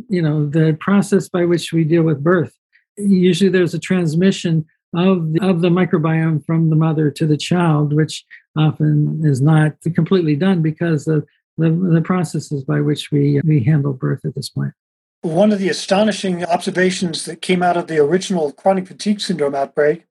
you 0.09 0.21
know, 0.21 0.45
the 0.45 0.77
process 0.79 1.29
by 1.29 1.45
which 1.45 1.73
we 1.73 1.83
deal 1.83 2.03
with 2.03 2.23
birth. 2.23 2.53
Usually 2.97 3.49
there's 3.49 3.73
a 3.73 3.79
transmission 3.79 4.65
of 4.95 5.33
the, 5.33 5.39
of 5.41 5.61
the 5.61 5.69
microbiome 5.69 6.45
from 6.45 6.69
the 6.69 6.75
mother 6.75 7.09
to 7.09 7.25
the 7.25 7.37
child, 7.37 7.93
which 7.93 8.23
often 8.55 9.21
is 9.25 9.41
not 9.41 9.73
completely 9.95 10.35
done 10.35 10.61
because 10.61 11.07
of 11.07 11.25
the, 11.57 11.69
the 11.69 12.01
processes 12.01 12.63
by 12.63 12.81
which 12.81 13.11
we, 13.11 13.41
we 13.43 13.63
handle 13.63 13.93
birth 13.93 14.25
at 14.25 14.35
this 14.35 14.49
point. 14.49 14.73
One 15.21 15.51
of 15.53 15.59
the 15.59 15.69
astonishing 15.69 16.43
observations 16.43 17.25
that 17.25 17.41
came 17.41 17.63
out 17.63 17.77
of 17.77 17.87
the 17.87 17.97
original 17.99 18.51
chronic 18.51 18.87
fatigue 18.87 19.21
syndrome 19.21 19.55
outbreak 19.55 20.05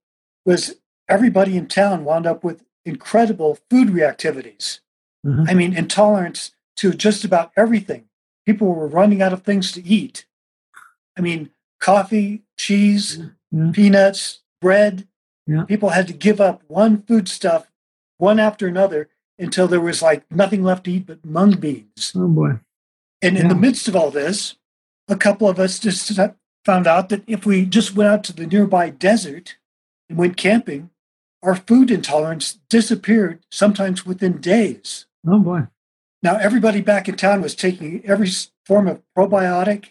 was 0.47 0.77
everybody 1.09 1.57
in 1.57 1.67
town 1.67 2.05
wound 2.05 2.27
up 2.27 2.43
with 2.43 2.65
incredible 2.85 3.59
food 3.69 3.89
reactivities. 3.89 4.81
Mm-hmm. 5.27 5.45
I 5.49 5.55
mean, 5.55 5.77
intolerance 5.77 6.53
to 6.77 6.93
just 6.93 7.25
about 7.25 7.53
everything. 7.57 8.07
People 8.47 8.75
were 8.75 8.89
running 8.89 9.23
out 9.23 9.33
of 9.33 9.43
things 9.43 9.71
to 9.73 9.87
eat. 9.87 10.27
I 11.17 11.21
mean, 11.21 11.51
coffee, 11.81 12.43
cheese, 12.57 13.21
yeah. 13.51 13.71
peanuts, 13.73 14.41
bread. 14.61 15.07
Yeah. 15.47 15.65
People 15.65 15.91
had 15.91 16.07
to 16.07 16.13
give 16.13 16.41
up 16.41 16.63
one 16.69 17.03
foodstuff 17.03 17.71
one 18.19 18.39
after 18.39 18.67
another 18.67 19.11
until 19.43 19.69
there 19.69 19.81
was 19.81 20.01
like 20.01 20.25
nothing 20.31 20.63
left 20.63 20.85
to 20.85 20.93
eat 20.93 21.07
but 21.07 21.25
mung 21.25 21.57
beans. 21.57 22.13
Oh 22.15 22.29
boy. 22.29 22.61
And 23.21 23.37
yeah. 23.37 23.43
in 23.43 23.49
the 23.49 23.55
midst 23.55 23.89
of 23.89 23.97
all 23.97 24.11
this, 24.11 24.57
a 25.09 25.17
couple 25.17 25.49
of 25.49 25.59
us 25.59 25.79
just 25.79 26.19
found 26.65 26.87
out 26.87 27.09
that 27.09 27.23
if 27.27 27.45
we 27.45 27.67
just 27.67 27.95
went 27.95 28.11
out 28.11 28.25
to 28.25 28.33
the 28.33 28.47
nearby 28.47 28.91
desert 28.91 29.57
and 30.09 30.19
went 30.19 30.37
camping, 30.37 30.91
our 31.43 31.57
food 31.57 31.91
intolerance 31.91 32.61
disappeared 32.71 33.45
sometimes 33.51 34.07
within 34.07 34.41
days. 34.41 35.07
Oh 35.27 35.41
boy. 35.41 35.67
Now, 36.23 36.37
everybody 36.37 36.81
back 36.81 37.09
in 37.09 37.17
town 37.17 37.43
was 37.43 37.57
taking 37.57 38.05
every 38.07 38.31
form 38.65 38.87
of 38.87 39.03
probiotic, 39.17 39.89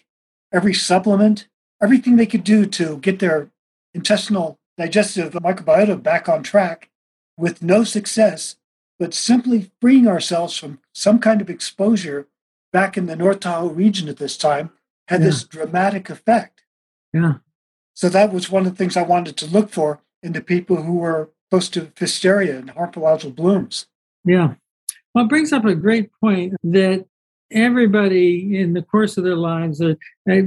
every 0.50 0.72
supplement, 0.72 1.46
everything 1.82 2.16
they 2.16 2.26
could 2.26 2.44
do 2.44 2.64
to 2.64 2.96
get 2.98 3.18
their 3.18 3.50
intestinal 3.92 4.58
digestive 4.78 5.34
microbiota 5.34 6.02
back 6.02 6.30
on 6.30 6.42
track 6.42 6.88
with 7.36 7.62
no 7.62 7.84
success, 7.84 8.56
but 9.02 9.14
simply 9.14 9.68
freeing 9.80 10.06
ourselves 10.06 10.56
from 10.56 10.78
some 10.92 11.18
kind 11.18 11.40
of 11.40 11.50
exposure 11.50 12.28
back 12.72 12.96
in 12.96 13.06
the 13.06 13.16
North 13.16 13.40
Tahoe 13.40 13.66
region 13.66 14.08
at 14.08 14.18
this 14.18 14.36
time 14.36 14.70
had 15.08 15.20
yeah. 15.20 15.26
this 15.26 15.42
dramatic 15.42 16.08
effect. 16.08 16.62
Yeah. 17.12 17.38
So 17.94 18.08
that 18.10 18.32
was 18.32 18.48
one 18.48 18.64
of 18.64 18.70
the 18.70 18.78
things 18.78 18.96
I 18.96 19.02
wanted 19.02 19.36
to 19.38 19.46
look 19.46 19.70
for 19.70 20.00
in 20.22 20.34
the 20.34 20.40
people 20.40 20.84
who 20.84 20.98
were 20.98 21.30
close 21.50 21.68
to 21.70 21.86
Pfiesteria 21.96 22.56
and 22.56 22.70
harmful 22.70 23.02
algal 23.02 23.34
blooms. 23.34 23.86
Yeah. 24.24 24.54
Well, 25.12 25.24
it 25.24 25.28
brings 25.28 25.52
up 25.52 25.64
a 25.64 25.74
great 25.74 26.12
point 26.20 26.54
that 26.62 27.04
everybody 27.50 28.56
in 28.56 28.72
the 28.74 28.82
course 28.82 29.16
of 29.16 29.24
their 29.24 29.34
lives 29.34 29.82
are 29.82 29.96
uh, 30.30 30.42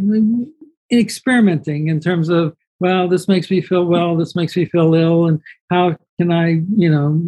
experimenting 0.89 1.89
in 1.89 2.00
terms 2.00 2.30
of, 2.30 2.56
well, 2.86 3.08
this 3.08 3.28
makes 3.28 3.50
me 3.50 3.62
feel 3.62 3.86
well, 3.86 4.15
this 4.15 4.36
makes 4.36 4.56
me 4.56 4.65
feel 4.65 4.93
ill, 4.93 5.26
and 5.26 5.41
how 5.71 5.98
can 6.19 6.32
I, 6.32 6.62
you 6.78 6.88
know, 6.88 7.19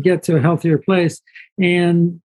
get 0.00 0.22
to 0.22 0.36
a 0.36 0.40
healthier 0.40 0.78
place? 0.78 1.20
And 1.60 2.18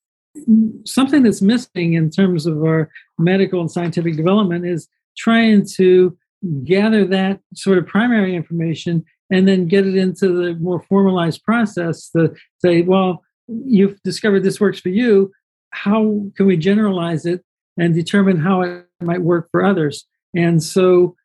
something 0.85 1.23
that's 1.23 1.41
missing 1.41 1.93
in 1.93 2.11
terms 2.11 2.45
of 2.45 2.57
our 2.63 2.91
medical 3.17 3.59
and 3.59 3.71
scientific 3.71 4.15
development 4.15 4.67
is 4.67 4.87
trying 5.17 5.65
to 5.77 6.15
gather 6.63 7.05
that 7.05 7.39
sort 7.55 7.79
of 7.79 7.87
primary 7.87 8.35
information 8.35 9.03
and 9.31 9.47
then 9.47 9.67
get 9.67 9.87
it 9.87 9.95
into 9.95 10.27
the 10.27 10.53
more 10.59 10.83
formalized 10.83 11.41
process 11.43 12.11
to 12.11 12.35
say, 12.59 12.83
well, 12.83 13.23
you've 13.47 13.99
discovered 14.03 14.43
this 14.43 14.61
works 14.61 14.79
for 14.79 14.89
you. 14.89 15.31
How 15.71 16.21
can 16.37 16.45
we 16.45 16.55
generalize 16.55 17.25
it 17.25 17.43
and 17.79 17.95
determine 17.95 18.37
how 18.37 18.61
it 18.61 18.85
might 19.01 19.23
work 19.23 19.49
for 19.49 19.65
others? 19.65 20.05
And 20.35 20.61
so 20.61 21.15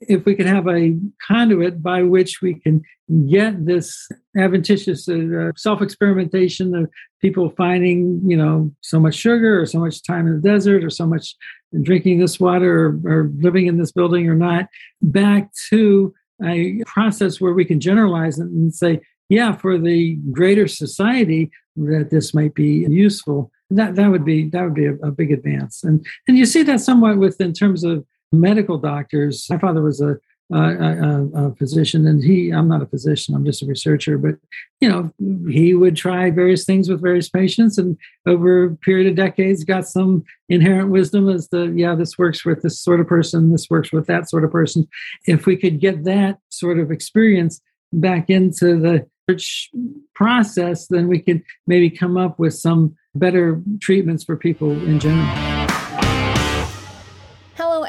if 0.00 0.24
we 0.24 0.34
can 0.34 0.46
have 0.46 0.68
a 0.68 0.96
conduit 1.26 1.82
by 1.82 2.02
which 2.02 2.40
we 2.42 2.54
can 2.54 2.82
get 3.28 3.66
this 3.66 4.08
adventitious 4.36 5.08
uh, 5.08 5.50
self-experimentation 5.56 6.74
of 6.74 6.90
people 7.20 7.50
finding 7.50 8.20
you 8.24 8.36
know 8.36 8.72
so 8.80 8.98
much 8.98 9.14
sugar 9.14 9.60
or 9.60 9.66
so 9.66 9.78
much 9.78 10.02
time 10.02 10.26
in 10.26 10.34
the 10.34 10.48
desert 10.48 10.82
or 10.82 10.90
so 10.90 11.06
much 11.06 11.34
drinking 11.82 12.18
this 12.18 12.40
water 12.40 12.86
or, 12.86 13.00
or 13.04 13.30
living 13.38 13.66
in 13.66 13.78
this 13.78 13.92
building 13.92 14.28
or 14.28 14.34
not 14.34 14.66
back 15.02 15.52
to 15.68 16.14
a 16.44 16.82
process 16.86 17.40
where 17.40 17.52
we 17.52 17.64
can 17.64 17.80
generalize 17.80 18.38
it 18.38 18.46
and 18.46 18.74
say 18.74 19.00
yeah 19.28 19.52
for 19.52 19.78
the 19.78 20.16
greater 20.32 20.66
society 20.66 21.50
that 21.76 22.08
this 22.10 22.32
might 22.32 22.54
be 22.54 22.86
useful 22.88 23.50
that 23.70 23.94
that 23.96 24.10
would 24.10 24.24
be 24.24 24.48
that 24.50 24.62
would 24.62 24.74
be 24.74 24.86
a, 24.86 24.94
a 24.96 25.10
big 25.10 25.32
advance. 25.32 25.82
And 25.82 26.04
and 26.28 26.38
you 26.38 26.46
see 26.46 26.62
that 26.64 26.80
somewhat 26.80 27.18
with 27.18 27.40
in 27.40 27.52
terms 27.52 27.84
of 27.84 28.04
medical 28.40 28.78
doctors. 28.78 29.46
My 29.48 29.58
father 29.58 29.82
was 29.82 30.00
a, 30.00 30.16
a, 30.52 31.28
a, 31.34 31.54
physician, 31.56 32.06
and 32.06 32.22
he, 32.22 32.50
I'm 32.50 32.68
not 32.68 32.82
a 32.82 32.86
physician, 32.86 33.34
I'm 33.34 33.44
just 33.44 33.62
a 33.62 33.66
researcher, 33.66 34.18
but, 34.18 34.34
you 34.80 34.88
know, 34.88 35.10
he 35.50 35.74
would 35.74 35.96
try 35.96 36.30
various 36.30 36.64
things 36.64 36.88
with 36.88 37.00
various 37.00 37.28
patients 37.28 37.78
and 37.78 37.96
over 38.26 38.64
a 38.64 38.76
period 38.76 39.06
of 39.06 39.16
decades 39.16 39.64
got 39.64 39.86
some 39.86 40.24
inherent 40.48 40.90
wisdom 40.90 41.28
as 41.28 41.48
to, 41.48 41.72
yeah, 41.74 41.94
this 41.94 42.18
works 42.18 42.44
with 42.44 42.62
this 42.62 42.78
sort 42.78 43.00
of 43.00 43.06
person, 43.06 43.52
this 43.52 43.70
works 43.70 43.92
with 43.92 44.06
that 44.06 44.28
sort 44.28 44.44
of 44.44 44.52
person. 44.52 44.86
If 45.26 45.46
we 45.46 45.56
could 45.56 45.80
get 45.80 46.04
that 46.04 46.38
sort 46.50 46.78
of 46.78 46.90
experience 46.90 47.60
back 47.92 48.28
into 48.28 48.78
the 48.78 49.06
research 49.28 49.70
process, 50.14 50.88
then 50.88 51.08
we 51.08 51.20
could 51.20 51.42
maybe 51.66 51.88
come 51.88 52.16
up 52.16 52.38
with 52.38 52.54
some 52.54 52.94
better 53.14 53.62
treatments 53.80 54.24
for 54.24 54.36
people 54.36 54.72
in 54.72 55.00
general 55.00 55.53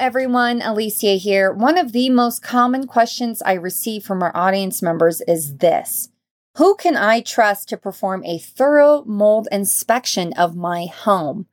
everyone. 0.05 0.61
Alicia 0.61 1.15
here. 1.15 1.51
One 1.51 1.79
of 1.79 1.91
the 1.91 2.11
most 2.11 2.43
common 2.43 2.85
questions 2.85 3.41
I 3.41 3.53
receive 3.53 4.03
from 4.03 4.21
our 4.21 4.31
audience 4.37 4.83
members 4.83 5.19
is 5.21 5.57
this 5.57 6.09
Who 6.57 6.75
can 6.75 6.95
I 6.95 7.21
trust 7.21 7.69
to 7.69 7.77
perform 7.77 8.23
a 8.23 8.37
thorough 8.37 9.03
mold 9.05 9.47
inspection 9.51 10.31
of 10.33 10.55
my 10.55 10.85
home? 10.85 11.47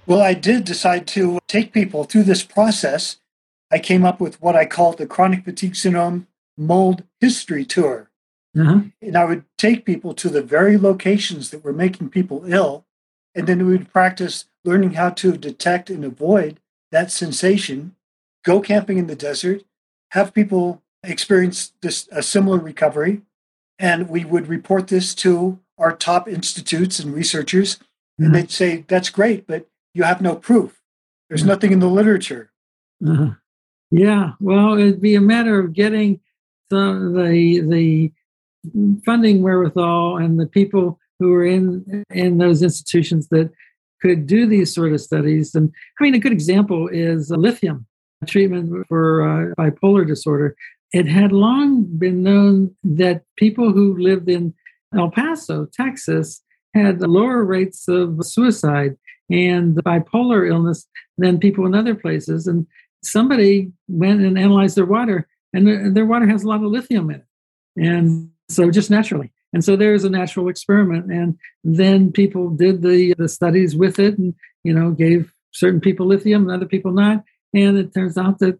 Well, 0.08 0.22
I 0.22 0.34
did 0.34 0.66
decide 0.66 1.08
to 1.08 1.40
take 1.48 1.74
people 1.74 2.04
through 2.04 2.24
this 2.24 2.44
process. 2.44 3.18
I 3.72 3.80
came 3.80 4.06
up 4.06 4.20
with 4.20 4.42
what 4.42 4.56
I 4.56 4.66
called 4.66 4.98
the 4.98 5.08
Chronic 5.08 5.44
Fatigue 5.44 5.76
Syndrome 5.76 6.28
Mold 6.58 7.04
History 7.20 7.66
Tour. 7.66 8.10
Uh-huh. 8.58 8.82
And 9.02 9.18
I 9.18 9.26
would 9.26 9.44
take 9.58 9.84
people 9.86 10.14
to 10.14 10.30
the 10.30 10.42
very 10.42 10.78
locations 10.78 11.50
that 11.50 11.64
were 11.64 11.74
making 11.74 12.10
people 12.10 12.44
ill 12.46 12.86
And 13.36 13.48
then 13.48 13.66
we 13.66 13.74
would 13.74 13.92
practice 13.92 14.46
learning 14.64 14.92
how 14.92 15.10
to 15.10 15.36
detect 15.38 15.90
and 15.90 16.06
avoid 16.06 16.60
that 16.92 17.12
sensation, 17.12 17.96
go 18.44 18.62
camping 18.62 18.98
in 18.98 19.08
the 19.08 19.16
desert, 19.16 19.64
have 20.12 20.34
people 20.34 20.82
experience 21.04 21.74
this 21.82 22.08
a 22.12 22.24
similar 22.24 22.58
recovery, 22.58 23.22
and 23.78 24.10
we 24.10 24.24
would 24.24 24.48
report 24.48 24.88
this 24.88 25.14
to 25.16 25.60
our 25.78 25.96
top 25.96 26.28
institutes 26.30 27.00
and 27.00 27.14
researchers, 27.14 27.78
and 28.18 28.28
mm-hmm. 28.28 28.36
they'd 28.36 28.52
say, 28.52 28.86
"That's 28.88 29.10
great, 29.10 29.46
but 29.46 29.68
you 29.96 30.04
have 30.04 30.22
no 30.22 30.36
proof. 30.36 30.80
There's 31.30 31.44
nothing 31.44 31.72
in 31.72 31.80
the 31.80 31.88
literature." 31.88 32.52
Uh-huh. 33.06 33.32
Yeah, 33.92 34.34
well, 34.40 34.78
it'd 34.78 35.02
be 35.02 35.16
a 35.16 35.22
matter 35.22 35.60
of 35.60 35.74
getting 35.74 36.20
the 36.70 37.12
the 37.16 37.62
the 37.62 38.12
funding 39.06 39.42
wherewithal 39.42 40.18
and 40.18 40.40
the 40.40 40.48
people 40.48 41.00
who 41.20 41.34
are 41.34 41.46
in 41.46 42.04
in 42.10 42.38
those 42.38 42.62
institutions 42.62 43.30
that 43.30 43.52
could 44.02 44.28
do 44.28 44.46
these 44.46 44.74
sort 44.74 44.94
of 44.94 45.02
studies. 45.02 45.56
And 45.56 45.72
I 46.00 46.04
mean, 46.04 46.14
a 46.14 46.20
good 46.20 46.32
example 46.32 46.88
is 46.88 47.32
lithium 47.32 47.88
treatment 48.28 48.86
for 48.88 49.22
uh, 49.22 49.54
bipolar 49.56 50.06
disorder. 50.06 50.56
It 50.94 51.08
had 51.08 51.32
long 51.32 51.84
been 51.98 52.24
known 52.24 52.76
that 52.84 53.24
people 53.38 53.72
who 53.72 53.98
lived 53.98 54.30
in 54.30 54.54
El 54.96 55.12
Paso, 55.12 55.68
Texas, 55.74 56.42
had 56.74 57.02
lower 57.02 57.44
rates 57.44 57.88
of 57.88 58.26
suicide 58.26 58.96
and 59.30 59.76
bipolar 59.76 60.50
illness 60.50 60.88
than 61.18 61.40
people 61.40 61.66
in 61.66 61.74
other 61.74 61.96
places. 61.96 62.48
And 62.48 62.68
somebody 63.04 63.72
went 63.88 64.22
and 64.22 64.38
analyzed 64.38 64.78
their 64.78 64.86
water, 64.86 65.28
and 65.54 65.68
their, 65.68 65.92
their 65.92 66.06
water 66.06 66.28
has 66.28 66.44
a 66.44 66.48
lot 66.48 66.64
of 66.64 66.72
lithium 66.72 67.10
in 67.10 67.18
it. 67.18 67.26
And 67.78 68.32
so, 68.50 68.70
just 68.72 68.92
naturally. 68.92 69.32
And 69.54 69.64
so 69.64 69.78
there's 69.78 70.04
a 70.04 70.10
natural 70.10 70.50
experiment. 70.50 71.12
And 71.12 71.38
then 71.64 72.12
people 72.12 72.50
did 72.50 72.82
the, 72.82 73.16
the 73.18 73.30
studies 73.30 73.74
with 73.76 74.00
it 74.00 74.18
and, 74.18 74.36
you 74.64 74.74
know, 74.74 74.92
gave 74.92 75.32
certain 75.52 75.80
people 75.80 76.06
lithium 76.06 76.44
and 76.44 76.52
other 76.52 76.66
people 76.66 76.92
not. 76.92 77.24
And 77.54 77.78
it 77.78 77.94
turns 77.94 78.18
out 78.18 78.40
that, 78.40 78.60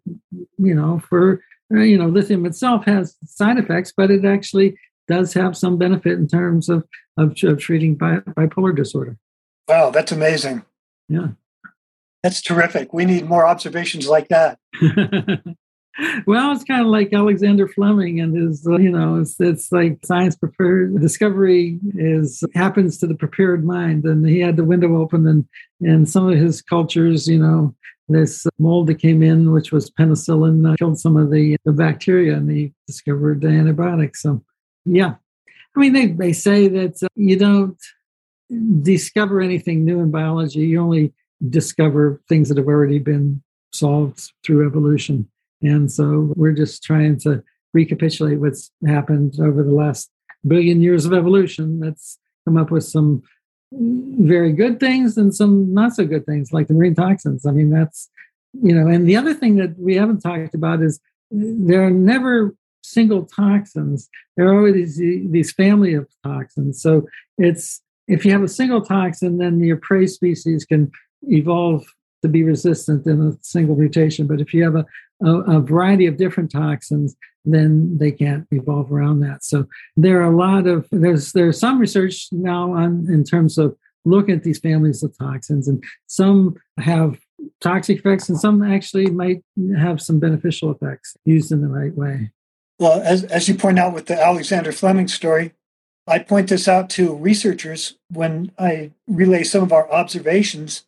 you 0.58 0.74
know, 0.74 1.02
for, 1.10 1.42
uh, 1.74 1.80
you 1.80 1.98
know, 1.98 2.08
lithium 2.08 2.46
itself 2.46 2.86
has 2.86 3.18
side 3.26 3.58
effects, 3.58 3.92
but 3.96 4.10
it 4.10 4.24
actually 4.24 4.78
does 5.10 5.34
have 5.34 5.58
some 5.58 5.78
benefit 5.78 6.14
in 6.14 6.30
terms 6.30 6.70
of, 6.70 6.86
of, 7.18 7.36
of 7.44 7.60
treating 7.60 7.96
bi- 7.96 8.20
bipolar 8.20 8.74
disorder. 8.74 9.18
Wow, 9.68 9.90
that's 9.90 10.12
amazing. 10.12 10.64
Yeah. 11.10 11.30
That's 12.24 12.42
terrific. 12.42 12.94
We 12.94 13.06
need 13.06 13.30
more 13.30 13.46
observations 13.46 14.08
like 14.08 14.30
that. 14.30 14.58
well, 16.26 16.52
it's 16.52 16.64
kind 16.64 16.82
of 16.82 16.88
like 16.88 17.14
Alexander 17.14 17.68
Fleming 17.68 18.20
and 18.20 18.36
his, 18.36 18.66
uh, 18.68 18.78
you 18.78 18.90
know, 18.90 19.20
it's, 19.20 19.40
it's 19.40 19.72
like 19.72 20.00
science 20.04 20.36
prepared 20.36 21.00
discovery 21.00 21.80
is 21.96 22.44
happens 22.54 22.98
to 22.98 23.08
the 23.08 23.16
prepared 23.16 23.64
mind, 23.64 24.06
and 24.06 24.28
he 24.28 24.40
had 24.40 24.58
the 24.58 24.64
window 24.64 24.98
open, 24.98 25.28
and 25.28 25.46
and 25.82 26.10
some 26.10 26.28
of 26.28 26.38
his 26.38 26.62
cultures, 26.62 27.28
you 27.28 27.38
know, 27.38 27.76
this 28.10 28.46
mold 28.60 28.88
that 28.88 29.00
came 29.00 29.24
in, 29.24 29.52
which 29.52 29.72
was 29.72 29.90
penicillin, 29.90 30.72
uh, 30.72 30.76
killed 30.78 31.00
some 31.00 31.18
of 31.18 31.32
the, 31.32 31.58
the 31.66 31.72
bacteria, 31.72 32.36
and 32.36 32.50
he 32.50 32.74
discovered 32.88 33.42
the 33.42 33.48
antibiotics. 33.48 34.22
So, 34.22 34.44
yeah, 34.86 35.16
I 35.76 35.80
mean, 35.80 35.94
they 35.94 36.08
they 36.08 36.34
say 36.34 36.68
that 36.68 37.04
uh, 37.04 37.08
you 37.16 37.38
don't 37.38 37.78
discover 38.82 39.42
anything 39.42 39.86
new 39.86 40.00
in 40.00 40.12
biology; 40.12 40.60
you 40.60 40.82
only 40.82 41.14
discover 41.50 42.22
things 42.30 42.50
that 42.50 42.58
have 42.58 42.68
already 42.68 43.00
been 43.00 43.42
solved 43.74 44.32
through 44.46 44.66
evolution. 44.66 45.30
And 45.62 45.92
so 45.92 46.34
we're 46.36 46.54
just 46.54 46.84
trying 46.84 47.20
to 47.20 47.44
recapitulate 47.74 48.40
what's 48.40 48.72
happened 48.88 49.36
over 49.40 49.64
the 49.64 49.74
last 49.74 50.10
billion 50.48 50.82
years 50.82 51.06
of 51.06 51.14
evolution. 51.14 51.80
That's 51.80 52.18
come 52.46 52.58
up 52.58 52.72
with 52.72 52.84
some 52.84 53.24
very 53.74 54.54
good 54.54 54.80
things 54.80 55.18
and 55.18 55.34
some 55.36 55.74
not 55.74 55.94
so 55.94 56.06
good 56.06 56.26
things, 56.26 56.54
like 56.54 56.68
the 56.68 56.74
marine 56.74 56.96
toxins. 56.96 57.46
I 57.46 57.52
mean, 57.52 57.70
that's, 57.70 58.10
you 58.54 58.74
know, 58.74 58.88
and 58.88 59.08
the 59.08 59.18
other 59.18 59.34
thing 59.34 59.56
that 59.58 59.78
we 59.78 59.96
haven't 59.96 60.22
talked 60.22 60.56
about 60.56 60.82
is 60.82 61.00
there 61.32 61.86
are 61.86 61.92
never 61.92 62.56
single 62.84 63.26
toxins. 63.26 64.10
There 64.38 64.48
are 64.48 64.56
always 64.56 64.98
these, 64.98 65.32
these 65.32 65.52
family 65.52 65.96
of 65.96 66.08
toxins. 66.24 66.82
So 66.82 67.08
it's, 67.38 67.82
if 68.08 68.26
you 68.26 68.32
have 68.32 68.44
a 68.44 68.48
single 68.48 68.82
toxin, 68.82 69.38
then 69.38 69.60
your 69.60 69.78
prey 69.78 70.08
species 70.08 70.66
can 70.66 70.92
evolve 71.24 71.86
to 72.22 72.30
be 72.30 72.44
resistant 72.44 73.06
in 73.06 73.22
a 73.22 73.38
single 73.42 73.76
mutation. 73.76 74.28
But 74.28 74.42
if 74.42 74.54
you 74.54 74.64
have 74.64 74.76
a, 74.76 74.86
a, 75.24 75.58
a, 75.58 75.60
variety 75.62 76.08
of 76.08 76.18
different 76.18 76.52
toxins, 76.52 77.16
then 77.46 77.98
they 77.98 78.12
can't 78.12 78.48
evolve 78.52 78.92
around 78.92 79.20
that. 79.20 79.44
So 79.44 79.68
there 79.96 80.22
are 80.22 80.34
a 80.34 80.36
lot 80.36 80.66
of 80.66 80.88
there's 80.92 81.34
there's 81.34 81.60
some 81.60 81.80
research 81.80 82.28
now 82.32 82.74
on 82.74 83.06
in 83.10 83.24
terms 83.24 83.58
of 83.58 83.76
looking 84.06 84.36
at 84.36 84.44
these 84.44 84.60
families 84.60 85.04
of 85.04 85.16
toxins, 85.18 85.68
and 85.68 85.84
some 86.08 86.56
have 86.80 87.20
toxic 87.62 88.00
effects, 88.00 88.30
and 88.30 88.40
some 88.40 88.64
actually 88.64 89.08
might 89.08 89.44
have 89.78 90.02
some 90.02 90.20
beneficial 90.20 90.72
effects 90.72 91.16
used 91.26 91.52
in 91.52 91.62
the 91.62 91.68
right 91.68 91.96
way. 91.96 92.32
Well, 92.80 93.02
as 93.02 93.24
as 93.26 93.48
you 93.48 93.56
point 93.56 93.80
out 93.80 93.94
with 93.94 94.08
the 94.08 94.22
Alexander 94.22 94.72
Fleming 94.72 95.08
story, 95.08 95.54
I 96.08 96.20
point 96.20 96.50
this 96.50 96.68
out 96.68 96.90
to 96.92 97.16
researchers 97.16 97.96
when 98.12 98.52
I 98.60 98.92
relay 99.08 99.44
some 99.44 99.64
of 99.64 99.74
our 99.74 99.92
observations. 99.92 100.84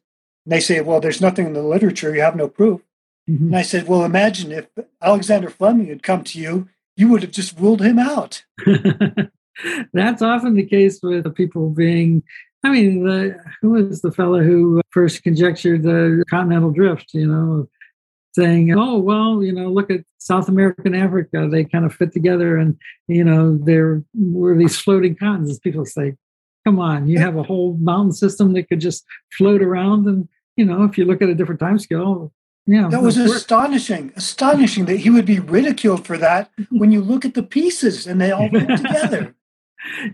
And 0.45 0.53
they 0.53 0.59
say, 0.59 0.81
well, 0.81 0.99
there's 0.99 1.21
nothing 1.21 1.47
in 1.47 1.53
the 1.53 1.63
literature, 1.63 2.13
you 2.13 2.21
have 2.21 2.35
no 2.35 2.47
proof. 2.47 2.81
Mm-hmm. 3.29 3.47
And 3.47 3.57
I 3.57 3.61
said, 3.61 3.87
Well, 3.87 4.05
imagine 4.05 4.51
if 4.51 4.67
Alexander 5.01 5.49
Fleming 5.49 5.87
had 5.87 6.03
come 6.03 6.23
to 6.25 6.39
you, 6.39 6.69
you 6.95 7.09
would 7.09 7.23
have 7.23 7.31
just 7.31 7.59
ruled 7.59 7.81
him 7.81 7.99
out. 7.99 8.43
That's 9.93 10.21
often 10.21 10.55
the 10.55 10.65
case 10.65 10.99
with 11.01 11.33
people 11.35 11.69
being. 11.69 12.23
I 12.63 12.69
mean, 12.69 13.03
the, 13.03 13.37
who 13.61 13.71
was 13.71 14.01
the 14.01 14.11
fellow 14.11 14.41
who 14.41 14.81
first 14.89 15.23
conjectured 15.23 15.83
the 15.83 16.23
continental 16.29 16.71
drift? 16.71 17.13
You 17.13 17.27
know, 17.27 17.69
saying, 18.37 18.71
"Oh, 18.77 18.97
well, 18.97 19.43
you 19.43 19.51
know, 19.51 19.69
look 19.69 19.89
at 19.89 20.05
South 20.19 20.47
America 20.47 20.83
and 20.85 20.95
Africa; 20.95 21.47
they 21.51 21.63
kind 21.65 21.85
of 21.85 21.93
fit 21.93 22.13
together, 22.13 22.57
and 22.57 22.77
you 23.07 23.23
know, 23.23 23.57
there 23.57 24.03
were 24.13 24.55
these 24.55 24.77
floating 24.77 25.15
continents." 25.15 25.59
People 25.59 25.85
say, 25.85 26.15
"Come 26.65 26.79
on, 26.79 27.07
you 27.07 27.17
have 27.19 27.35
a 27.35 27.43
whole 27.43 27.77
mountain 27.81 28.13
system 28.13 28.53
that 28.53 28.69
could 28.69 28.79
just 28.79 29.03
float 29.37 29.61
around." 29.61 30.07
And 30.07 30.29
you 30.55 30.65
know, 30.65 30.83
if 30.83 30.97
you 30.97 31.05
look 31.05 31.21
at 31.21 31.29
a 31.29 31.35
different 31.35 31.59
time 31.59 31.79
scale, 31.79 32.31
yeah, 32.67 32.87
that 32.89 33.01
was 33.01 33.17
astonishing. 33.17 34.13
Astonishing 34.15 34.85
that 34.85 34.97
he 34.97 35.09
would 35.09 35.25
be 35.25 35.39
ridiculed 35.39 36.05
for 36.05 36.17
that 36.17 36.51
when 36.71 36.91
you 36.91 37.01
look 37.01 37.25
at 37.25 37.33
the 37.33 37.43
pieces 37.43 38.05
and 38.05 38.21
they 38.21 38.31
all 38.31 38.49
fit 38.49 38.67
together. 38.77 39.33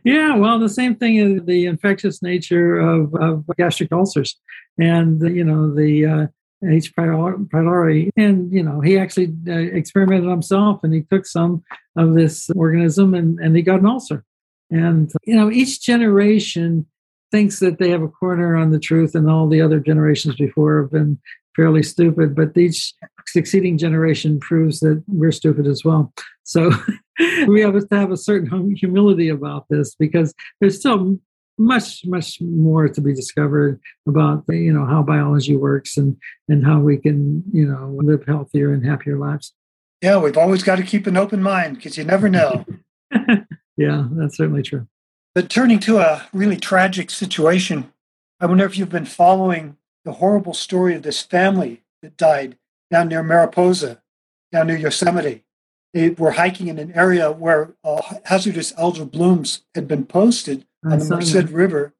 Yeah, 0.03 0.35
well, 0.35 0.59
the 0.59 0.69
same 0.69 0.95
thing 0.95 1.15
is 1.15 1.45
the 1.45 1.65
infectious 1.65 2.21
nature 2.21 2.77
of, 2.77 3.15
of 3.15 3.45
gastric 3.57 3.91
ulcers, 3.91 4.39
and 4.77 5.21
you 5.21 5.43
know 5.43 5.73
the 5.73 6.05
uh, 6.05 6.27
H. 6.69 6.95
pylori, 6.95 8.09
and 8.15 8.51
you 8.51 8.63
know 8.63 8.81
he 8.81 8.97
actually 8.97 9.33
uh, 9.47 9.53
experimented 9.53 10.29
himself, 10.29 10.81
and 10.83 10.93
he 10.93 11.01
took 11.01 11.25
some 11.25 11.63
of 11.95 12.13
this 12.15 12.49
organism, 12.55 13.13
and 13.13 13.39
and 13.39 13.55
he 13.55 13.61
got 13.61 13.79
an 13.79 13.85
ulcer. 13.85 14.23
And 14.69 15.11
you 15.25 15.35
know 15.35 15.51
each 15.51 15.81
generation 15.81 16.85
thinks 17.31 17.59
that 17.59 17.79
they 17.79 17.89
have 17.89 18.03
a 18.03 18.07
corner 18.07 18.55
on 18.55 18.71
the 18.71 18.79
truth, 18.79 19.15
and 19.15 19.29
all 19.29 19.47
the 19.47 19.61
other 19.61 19.79
generations 19.79 20.35
before 20.35 20.83
have 20.83 20.91
been 20.91 21.19
fairly 21.55 21.83
stupid, 21.83 22.35
but 22.35 22.57
each 22.57 22.93
succeeding 23.27 23.77
generation 23.77 24.39
proves 24.39 24.79
that 24.79 25.03
we're 25.07 25.31
stupid 25.31 25.67
as 25.67 25.83
well. 25.83 26.11
So 26.43 26.71
we 27.47 27.61
have 27.61 27.87
to 27.87 27.95
have 27.95 28.11
a 28.11 28.17
certain 28.17 28.75
humility 28.75 29.29
about 29.29 29.65
this 29.69 29.95
because 29.95 30.33
there's 30.59 30.79
still 30.79 31.19
much 31.57 32.05
much 32.05 32.41
more 32.41 32.87
to 32.87 33.01
be 33.01 33.13
discovered 33.13 33.79
about 34.07 34.43
you 34.49 34.73
know 34.73 34.85
how 34.85 35.03
biology 35.03 35.55
works 35.55 35.97
and 35.97 36.17
and 36.49 36.65
how 36.65 36.79
we 36.79 36.97
can 36.97 37.43
you 37.51 37.65
know 37.65 37.97
live 38.01 38.25
healthier 38.25 38.73
and 38.73 38.85
happier 38.85 39.17
lives. 39.17 39.53
Yeah 40.01 40.17
we've 40.17 40.37
always 40.37 40.63
got 40.63 40.77
to 40.77 40.83
keep 40.83 41.07
an 41.07 41.17
open 41.17 41.41
mind 41.41 41.77
because 41.77 41.97
you 41.97 42.03
never 42.03 42.29
know. 42.29 42.65
Yeah 43.75 44.07
that's 44.11 44.37
certainly 44.37 44.61
true. 44.61 44.87
But 45.33 45.49
turning 45.49 45.79
to 45.79 45.97
a 45.97 46.27
really 46.31 46.57
tragic 46.57 47.09
situation 47.09 47.91
i 48.39 48.45
wonder 48.45 48.65
if 48.65 48.77
you've 48.77 48.89
been 48.89 49.05
following 49.05 49.77
the 50.05 50.13
horrible 50.13 50.53
story 50.53 50.95
of 50.95 51.03
this 51.03 51.21
family 51.21 51.81
that 52.01 52.17
died 52.17 52.57
down 52.91 53.07
near 53.07 53.23
Mariposa, 53.23 54.01
down 54.51 54.67
near 54.67 54.77
Yosemite. 54.77 55.43
They 55.93 56.09
were 56.09 56.31
hiking 56.31 56.67
in 56.67 56.77
an 56.77 56.91
area 56.93 57.31
where 57.31 57.75
uh, 57.83 58.01
hazardous 58.25 58.71
algal 58.73 59.09
blooms 59.09 59.63
had 59.73 59.87
been 59.87 60.05
posted 60.05 60.65
on 60.83 60.99
the 60.99 61.05
Merced. 61.05 61.49
River. 61.49 61.93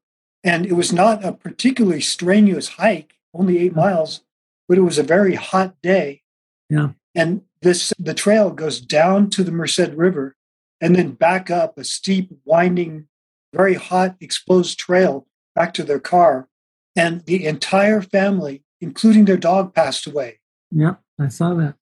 And 0.44 0.66
it 0.66 0.74
was 0.74 0.92
not 0.92 1.24
a 1.24 1.32
particularly 1.32 2.02
strenuous 2.02 2.70
hike, 2.70 3.14
only 3.34 3.60
eight 3.60 3.76
miles, 3.76 4.22
but 4.68 4.78
it 4.78 4.82
was 4.82 4.98
a 4.98 5.04
very 5.04 5.36
hot 5.36 5.76
day. 5.82 6.22
Yeah. 6.70 6.90
And 7.16 7.44
this 7.62 7.94
the 7.98 8.14
trail 8.14 8.50
goes 8.50 8.82
down 8.82 9.30
to 9.32 9.44
the 9.44 9.52
Merced 9.52 9.92
River 9.96 10.36
and 10.82 10.96
then 10.96 11.12
back 11.12 11.50
up 11.50 11.78
a 11.78 11.84
steep, 11.84 12.30
winding, 12.44 13.08
very 13.54 13.76
hot, 13.76 14.18
exposed 14.20 14.78
trail 14.80 15.28
back 15.56 15.74
to 15.76 15.84
their 15.84 16.00
car 16.00 16.50
and 16.96 17.26
the 17.26 17.46
entire 17.46 18.02
family, 18.02 18.64
including 18.82 19.26
their 19.26 19.38
dog, 19.38 19.74
passed 19.74 20.08
away. 20.08 20.40
Yeah, 20.72 20.96
I 21.20 21.30
saw 21.30 21.54
that. 21.54 21.76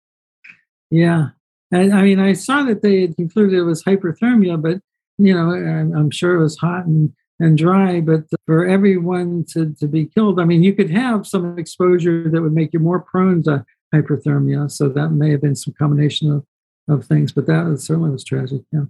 Yeah. 0.89 1.29
And 1.71 1.93
I 1.93 2.03
mean, 2.03 2.19
I 2.19 2.33
saw 2.33 2.63
that 2.63 2.81
they 2.81 3.01
had 3.01 3.15
concluded 3.15 3.57
it 3.57 3.63
was 3.63 3.83
hyperthermia, 3.83 4.61
but, 4.61 4.81
you 5.17 5.33
know, 5.33 5.51
I'm, 5.51 6.11
sure 6.11 6.35
it 6.35 6.43
was 6.43 6.57
hot 6.57 6.85
and, 6.85 7.11
and 7.39 7.57
dry, 7.57 8.01
but 8.01 8.23
for 8.45 8.65
everyone 8.65 9.45
to, 9.53 9.73
to 9.79 9.87
be 9.87 10.05
killed, 10.05 10.39
I 10.39 10.45
mean, 10.45 10.63
you 10.63 10.73
could 10.73 10.89
have 10.89 11.27
some 11.27 11.57
exposure 11.57 12.29
that 12.29 12.41
would 12.41 12.53
make 12.53 12.73
you 12.73 12.79
more 12.79 12.99
prone 12.99 13.43
to 13.43 13.65
hyperthermia. 13.93 14.71
So 14.71 14.89
that 14.89 15.09
may 15.09 15.31
have 15.31 15.41
been 15.41 15.55
some 15.55 15.73
combination 15.77 16.31
of, 16.31 16.45
of 16.87 17.05
things, 17.05 17.31
but 17.31 17.45
that 17.47 17.77
certainly 17.79 18.09
was 18.09 18.23
tragic. 18.23 18.61
Yeah. 18.71 18.85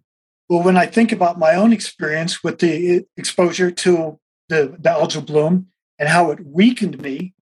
Well, 0.50 0.64
when 0.64 0.78
I 0.78 0.86
think 0.86 1.12
about 1.12 1.40
my 1.40 1.56
own 1.56 1.72
experience 1.72 2.44
with 2.44 2.60
the 2.60 2.98
eh, 2.98 3.00
exposure 3.16 3.72
to 3.72 4.20
the, 4.50 4.76
the 4.78 4.90
algal 4.90 5.26
bloom 5.26 5.68
and 5.98 6.10
how 6.10 6.32
it 6.32 6.46
weakened 6.46 7.02
me, 7.02 7.34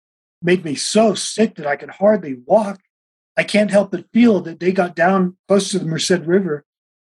made 0.43 0.65
me 0.65 0.75
so 0.75 1.15
sick 1.15 1.57
that 1.57 1.67
I 1.67 1.77
could 1.77 1.91
hardly 1.91 2.37
walk, 2.45 2.81
I 3.37 3.45
can't 3.45 3.71
help 3.71 3.93
but 3.93 4.05
feel 4.13 4.41
that 4.41 4.61
they 4.61 4.73
got 4.73 4.95
down 4.95 5.37
close 5.47 5.71
to 5.71 5.79
the 5.79 5.87
Merced 5.87 6.21
River, 6.27 6.65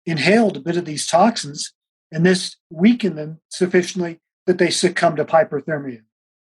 inhaled 0.06 0.58
a 0.58 0.62
bit 0.62 0.78
of 0.78 0.86
these 0.86 1.08
toxins, 1.08 1.74
and 2.12 2.26
this 2.26 2.58
weakened 2.70 3.18
them 3.18 3.40
sufficiently 3.50 4.20
that 4.46 4.58
they 4.58 4.70
succumbed 4.70 5.18
to 5.18 5.26
hyperthermia. 5.26 6.02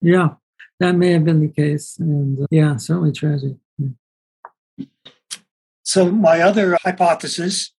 Yeah, 0.01 0.35
that 0.79 0.95
may 0.95 1.11
have 1.11 1.23
been 1.23 1.41
the 1.41 1.47
case. 1.47 1.97
And 1.97 2.41
uh, 2.41 2.45
yeah, 2.51 2.77
certainly 2.77 3.11
tragic. 3.11 3.53
So, 5.83 6.11
my 6.11 6.41
other 6.41 6.77
hypothesis, 6.83 7.71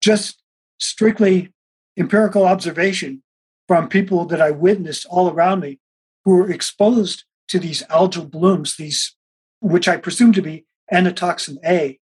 just 0.00 0.42
strictly 0.78 1.52
empirical 1.96 2.44
observation 2.44 3.22
from 3.66 3.88
people 3.88 4.26
that 4.26 4.40
I 4.40 4.50
witnessed 4.50 5.06
all 5.08 5.30
around 5.30 5.60
me 5.60 5.80
who 6.24 6.36
were 6.36 6.50
exposed 6.50 7.24
to 7.48 7.58
these 7.58 7.82
algal 7.84 8.30
blooms, 8.30 8.76
these 8.76 9.16
which 9.60 9.88
I 9.88 9.96
presume 9.96 10.32
to 10.34 10.42
be 10.42 10.66
anatoxin 10.92 11.56
A, 11.64 11.98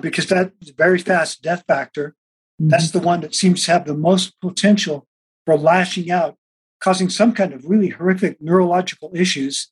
because 0.00 0.26
that's 0.26 0.70
a 0.70 0.74
very 0.76 0.98
fast 0.98 1.42
death 1.42 1.64
factor. 1.68 2.14
Mm-hmm. 2.60 2.68
That's 2.68 2.90
the 2.90 3.00
one 3.00 3.20
that 3.20 3.34
seems 3.34 3.64
to 3.64 3.72
have 3.72 3.84
the 3.84 3.94
most 3.94 4.40
potential 4.40 5.06
for 5.44 5.56
lashing 5.56 6.10
out, 6.10 6.36
causing 6.80 7.08
some 7.08 7.32
kind 7.32 7.52
of 7.52 7.64
really 7.64 7.88
horrific 7.88 8.40
neurological 8.40 9.10
issues, 9.14 9.70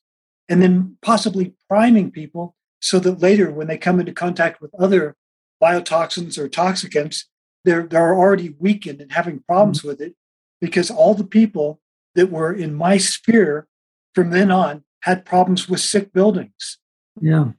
and 0.49 0.61
then 0.61 0.97
possibly 1.01 1.53
priming 1.69 2.11
people 2.11 2.55
so 2.81 2.99
that 2.99 3.21
later, 3.21 3.49
when 3.49 3.67
they 3.67 3.77
come 3.77 3.99
into 3.99 4.11
contact 4.11 4.61
with 4.61 4.73
other 4.77 5.15
biotoxins 5.61 6.37
or 6.37 6.49
toxicants, 6.49 7.23
they're, 7.63 7.83
they're 7.83 8.13
already 8.13 8.55
weakened 8.59 8.99
and 8.99 9.13
having 9.13 9.39
problems 9.47 9.79
mm-hmm. 9.79 9.87
with 9.89 10.01
it 10.01 10.15
because 10.59 10.91
all 10.91 11.13
the 11.13 11.23
people 11.23 11.79
that 12.15 12.29
were 12.29 12.53
in 12.53 12.73
my 12.73 12.97
sphere 12.97 13.67
from 14.13 14.29
then 14.31 14.51
on 14.51 14.83
had 15.03 15.25
problems 15.25 15.69
with 15.69 15.79
sick 15.79 16.11
buildings. 16.13 16.77
Yeah. 17.19 17.51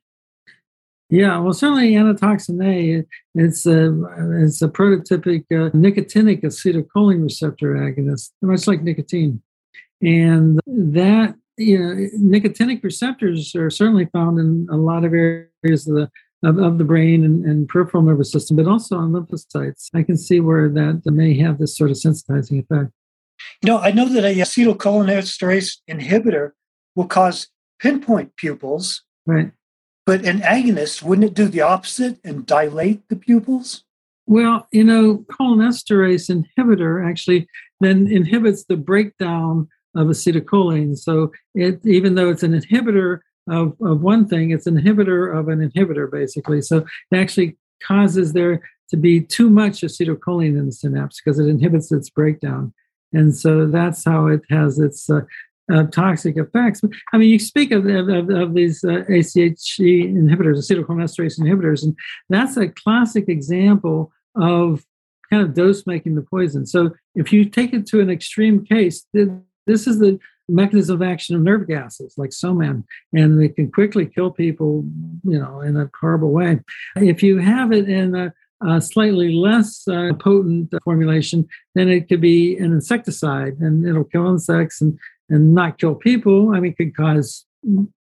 Yeah, 1.11 1.39
well, 1.39 1.53
certainly 1.53 1.93
anatoxin 1.93 2.65
A, 2.65 3.05
it's 3.35 3.67
a, 3.67 3.93
it's 4.43 4.63
a 4.63 4.69
prototypic 4.69 5.45
uh, 5.53 5.71
nicotinic 5.71 6.43
acetylcholine 6.43 7.23
receptor 7.23 7.75
agonist, 7.75 8.31
much 8.41 8.67
like 8.67 8.83
nicotine. 8.83 9.43
And 10.03 10.61
that, 10.67 11.35
you 11.57 11.79
know, 11.79 12.09
nicotinic 12.19 12.83
receptors 12.83 13.55
are 13.55 13.71
certainly 13.71 14.07
found 14.07 14.39
in 14.39 14.67
a 14.71 14.77
lot 14.77 15.05
of 15.05 15.13
areas 15.13 15.87
of 15.87 15.95
the 15.95 16.11
of, 16.43 16.59
of 16.59 16.79
the 16.79 16.85
brain 16.85 17.25
and, 17.25 17.45
and, 17.45 17.69
peripheral 17.69 18.03
nervous 18.03 18.31
system, 18.31 18.57
but 18.57 18.67
also 18.67 18.99
on 18.99 19.13
lymphocytes. 19.13 19.89
I 19.95 20.03
can 20.03 20.19
see 20.19 20.41
where 20.41 20.69
that 20.69 21.01
may 21.07 21.39
have 21.39 21.59
this 21.59 21.75
sort 21.75 21.91
of 21.91 21.97
sensitizing 21.97 22.63
effect. 22.63 22.93
You 23.63 23.69
know, 23.69 23.79
I 23.79 23.93
know 23.93 24.09
that 24.09 24.25
a 24.25 24.35
acetylcholinesterase 24.35 25.79
inhibitor 25.89 26.51
will 26.95 27.07
cause 27.07 27.49
pinpoint 27.81 28.37
pupils. 28.37 29.03
Right. 29.27 29.53
But 30.07 30.25
an 30.25 30.41
agonist, 30.41 31.03
wouldn't 31.03 31.31
it 31.31 31.35
do 31.35 31.49
the 31.49 31.63
opposite 31.63 32.19
and 32.25 32.47
dilate 32.47 33.09
the 33.09 33.17
pupils? 33.17 33.85
Well, 34.27 34.67
you 34.71 34.85
know, 34.85 35.25
cholinesterase 35.31 36.45
inhibitor 36.59 37.09
actually 37.09 37.47
then 37.81 38.07
inhibits 38.07 38.65
the 38.65 38.77
breakdown 38.77 39.69
of 39.95 40.09
acetylcholine. 40.09 40.97
So 40.99 41.33
it 41.55 41.85
even 41.85 42.15
though 42.15 42.31
it's 42.31 42.43
an 42.43 42.59
inhibitor 42.59 43.21
of, 43.49 43.77
of 43.81 44.01
one 44.01 44.27
thing, 44.27 44.51
it's 44.51 44.67
an 44.67 44.81
inhibitor 44.81 45.37
of 45.37 45.49
an 45.49 45.69
inhibitor, 45.69 46.11
basically. 46.11 46.63
So 46.63 46.87
it 47.11 47.17
actually 47.17 47.57
causes 47.83 48.33
there 48.33 48.63
to 48.91 48.97
be 48.97 49.21
too 49.21 49.51
much 49.51 49.83
acetylcholine 49.83 50.59
in 50.59 50.67
the 50.67 50.73
synapse 50.73 51.21
because 51.21 51.39
it 51.39 51.49
inhibits 51.49 51.93
its 51.93 52.11
breakdown. 52.11 52.73
And 53.13 53.37
so 53.37 53.67
that's 53.67 54.05
how 54.05 54.27
it 54.27 54.43
has 54.51 54.79
its 54.79 55.09
uh, 55.09 55.21
uh, 55.73 55.85
toxic 55.85 56.37
effects. 56.37 56.81
I 57.13 57.19
mean, 57.19 57.31
you 57.31 57.39
speak 57.39 57.71
of, 57.71 57.87
of, 57.87 58.31
of 58.31 58.55
these 58.55 58.85
uh, 58.85 59.05
ACHE 59.09 60.07
inhibitors, 60.07 60.59
acetylcholinesterase 60.59 61.41
inhibitors, 61.41 61.83
and 61.83 61.97
that's 62.29 62.57
a 62.57 62.69
classic 62.69 63.29
example 63.29 64.13
of 64.37 64.85
kind 65.31 65.43
of 65.43 65.55
dose 65.55 65.87
making 65.87 66.15
the 66.15 66.23
poison. 66.23 66.67
So 66.67 66.91
if 67.15 67.33
you 67.33 67.45
take 67.45 67.73
it 67.73 67.87
to 67.87 68.01
an 68.01 68.11
extreme 68.11 68.65
case, 68.65 69.07
this 69.13 69.87
is 69.87 69.99
the 69.99 70.19
mechanism 70.49 70.97
of 70.97 71.03
action 71.03 71.35
of 71.35 71.43
nerve 71.43 71.67
gases 71.67 72.15
like 72.19 72.31
Soman, 72.31 72.85
and 73.15 73.41
they 73.41 73.49
can 73.49 73.73
quickly 73.73 74.07
kill 74.07 74.31
people, 74.31 74.85
you 75.25 75.39
know, 75.39 75.61
in 75.63 75.77
a 75.77 75.91
horrible 75.99 76.31
way. 76.31 76.61
If 76.97 77.23
you 77.23 77.39
have 77.39 77.73
it 77.73 77.89
in 77.89 78.15
a 78.15 78.35
a 78.67 78.81
slightly 78.81 79.35
less 79.35 79.87
uh, 79.89 80.13
potent 80.19 80.73
formulation, 80.85 81.47
then 81.75 81.89
it 81.89 82.09
could 82.09 82.21
be 82.21 82.57
an 82.57 82.73
insecticide 82.73 83.59
and 83.59 83.87
it'll 83.87 84.05
kill 84.05 84.29
insects 84.29 84.81
and, 84.81 84.99
and 85.29 85.55
not 85.55 85.79
kill 85.79 85.95
people. 85.95 86.55
I 86.55 86.61
mean, 86.61 86.73
it 86.73 86.77
could 86.77 86.97
cause 86.97 87.47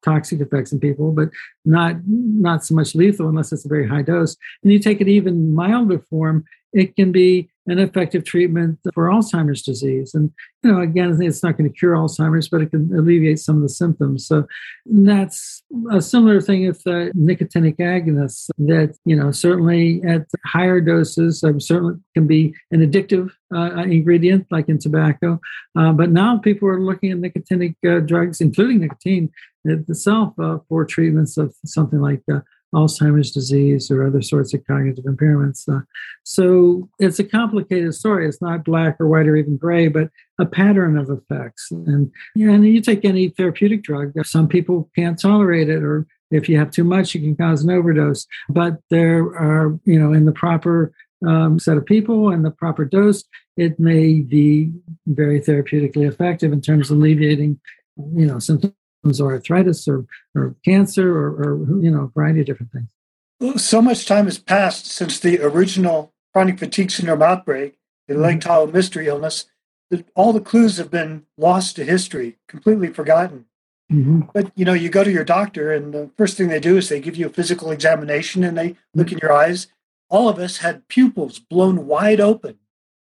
toxic 0.05 0.41
effects 0.41 0.73
in 0.73 0.81
people, 0.81 1.13
but 1.13 1.31
not 1.65 1.97
not 2.07 2.65
so 2.65 2.75
much 2.75 2.95
lethal 2.95 3.29
unless 3.29 3.53
it's 3.53 3.65
a 3.65 3.69
very 3.69 3.89
high 3.89 4.03
dose. 4.03 4.37
And 4.63 4.73
you 4.73 4.79
take 4.79 5.01
it 5.01 5.09
even 5.09 5.55
milder 5.55 5.99
form, 5.99 6.45
it 6.73 6.97
can 6.97 7.13
be 7.13 7.51
an 7.67 7.79
effective 7.79 8.25
treatment 8.25 8.79
for 8.93 9.09
Alzheimer's 9.09 9.63
disease. 9.63 10.15
And, 10.15 10.31
you 10.63 10.71
know, 10.71 10.81
again, 10.81 11.21
it's 11.23 11.43
not 11.43 11.57
going 11.57 11.71
to 11.71 11.79
cure 11.79 11.95
Alzheimer's, 11.95 12.49
but 12.49 12.61
it 12.61 12.71
can 12.71 12.91
alleviate 12.95 13.39
some 13.39 13.57
of 13.57 13.63
the 13.63 13.69
symptoms. 13.69 14.27
So 14.27 14.47
that's 14.85 15.63
a 15.91 16.03
similar 16.03 16.41
thing 16.41 16.67
with 16.67 16.83
nicotinic 16.85 17.77
agonists 17.79 18.49
that, 18.59 18.97
you 19.05 19.17
know, 19.17 19.31
certainly 19.31 20.03
at 20.07 20.27
higher 20.45 20.81
doses, 20.81 21.43
um, 21.43 21.61
certainly 21.61 21.95
can 22.15 22.27
be 22.27 22.55
an 22.71 22.81
addictive 22.81 23.31
uh, 23.55 23.83
ingredient 23.83 24.47
like 24.51 24.69
in 24.69 24.79
tobacco. 24.79 25.41
Uh, 25.79 25.93
but 25.93 26.11
now 26.11 26.39
people 26.39 26.69
are 26.69 26.81
looking 26.81 27.13
at 27.13 27.19
nicotinic 27.19 27.77
uh, 27.87 28.01
drugs, 28.01 28.41
including 28.41 28.81
nicotine 28.81 29.31
itself, 29.65 30.35
uh, 30.39 30.59
for 30.69 30.85
treatments 30.85 31.37
of 31.39 31.55
something 31.65 32.01
like 32.01 32.23
uh, 32.33 32.41
Alzheimer's 32.75 33.31
disease 33.31 33.91
or 33.91 34.07
other 34.07 34.23
sorts 34.23 34.53
of 34.55 34.67
cognitive 34.67 35.05
impairments. 35.05 35.69
Uh, 35.69 35.81
so 36.25 36.89
it's 36.99 37.19
a 37.19 37.25
complicated 37.25 37.95
story. 37.95 38.29
It's 38.29 38.43
not 38.43 38.65
black 38.65 39.01
or 39.01 39.09
white 39.09 39.27
or 39.27 39.37
even 39.37 39.57
gray, 39.57 39.89
but 39.89 40.11
a 40.39 40.47
pattern 40.47 40.99
of 40.99 41.09
effects. 41.11 41.71
And, 41.71 42.11
and 42.35 42.67
you 42.67 42.81
take 42.81 43.05
any 43.05 43.29
therapeutic 43.29 43.83
drug, 43.83 44.13
some 44.25 44.49
people 44.49 44.91
can't 44.97 45.19
tolerate 45.19 45.69
it, 45.69 45.83
or 45.83 46.07
if 46.31 46.49
you 46.49 46.59
have 46.59 46.71
too 46.71 46.85
much, 46.85 47.15
you 47.15 47.21
can 47.21 47.37
cause 47.37 47.63
an 47.63 47.71
overdose. 47.71 48.27
But 48.49 48.79
there 48.91 49.23
are, 49.23 49.79
you 49.85 49.99
know, 49.99 50.13
in 50.13 50.25
the 50.25 50.33
proper 50.33 50.93
um, 51.27 51.59
set 51.59 51.77
of 51.77 51.87
people 51.87 52.31
and 52.31 52.45
the 52.45 52.51
proper 52.51 52.85
dose, 52.85 53.25
it 53.57 53.79
may 53.79 54.21
be 54.21 54.73
very 55.07 55.41
therapeutically 55.41 56.09
effective 56.09 56.53
in 56.53 56.61
terms 56.61 56.91
of 56.91 56.99
alleviating, 56.99 57.61
you 57.97 58.27
know, 58.27 58.39
symptoms 58.39 58.75
or 59.21 59.33
arthritis 59.33 59.87
or, 59.87 60.07
or 60.35 60.55
cancer 60.65 61.17
or, 61.17 61.29
or, 61.29 61.83
you 61.83 61.91
know, 61.91 62.05
a 62.05 62.07
variety 62.09 62.41
of 62.41 62.47
different 62.47 62.73
things. 62.73 63.63
So 63.63 63.83
much 63.83 64.07
time 64.07 64.25
has 64.25 64.39
passed 64.39 64.87
since 64.87 65.19
the 65.19 65.41
original 65.41 66.13
chronic 66.33 66.59
fatigue 66.59 66.91
syndrome 66.91 67.23
outbreak, 67.23 67.79
the 68.09 68.15
mm-hmm. 68.15 68.23
Lake 68.23 68.41
Tahoe 68.41 68.67
mystery 68.67 69.07
illness, 69.09 69.47
that 69.91 70.07
all 70.15 70.33
the 70.33 70.41
clues 70.41 70.79
have 70.79 70.91
been 70.91 71.27
lost 71.37 71.77
to 71.77 71.85
history, 71.85 72.39
completely 72.49 72.89
forgotten. 72.89 73.47
Mm-hmm. 73.93 74.23
But 74.33 74.51
you 74.57 74.65
know, 74.65 74.73
you 74.73 74.89
go 74.89 75.05
to 75.05 75.13
your 75.13 75.25
doctor, 75.25 75.71
and 75.71 75.93
the 75.93 76.11
first 76.17 76.37
thing 76.37 76.49
they 76.49 76.61
do 76.61 76.77
is 76.77 76.89
they 76.89 77.01
give 77.01 77.17
you 77.17 77.27
a 77.27 77.31
physical 77.31 77.71
examination 77.71 78.43
and 78.43 78.57
they 78.57 78.77
look 78.95 79.13
in 79.13 79.19
your 79.19 79.33
eyes. 79.33 79.67
All 80.09 80.29
of 80.29 80.39
us 80.39 80.59
had 80.59 80.89
pupils 80.89 81.39
blown 81.39 81.87
wide 81.87 82.21
open. 82.21 82.59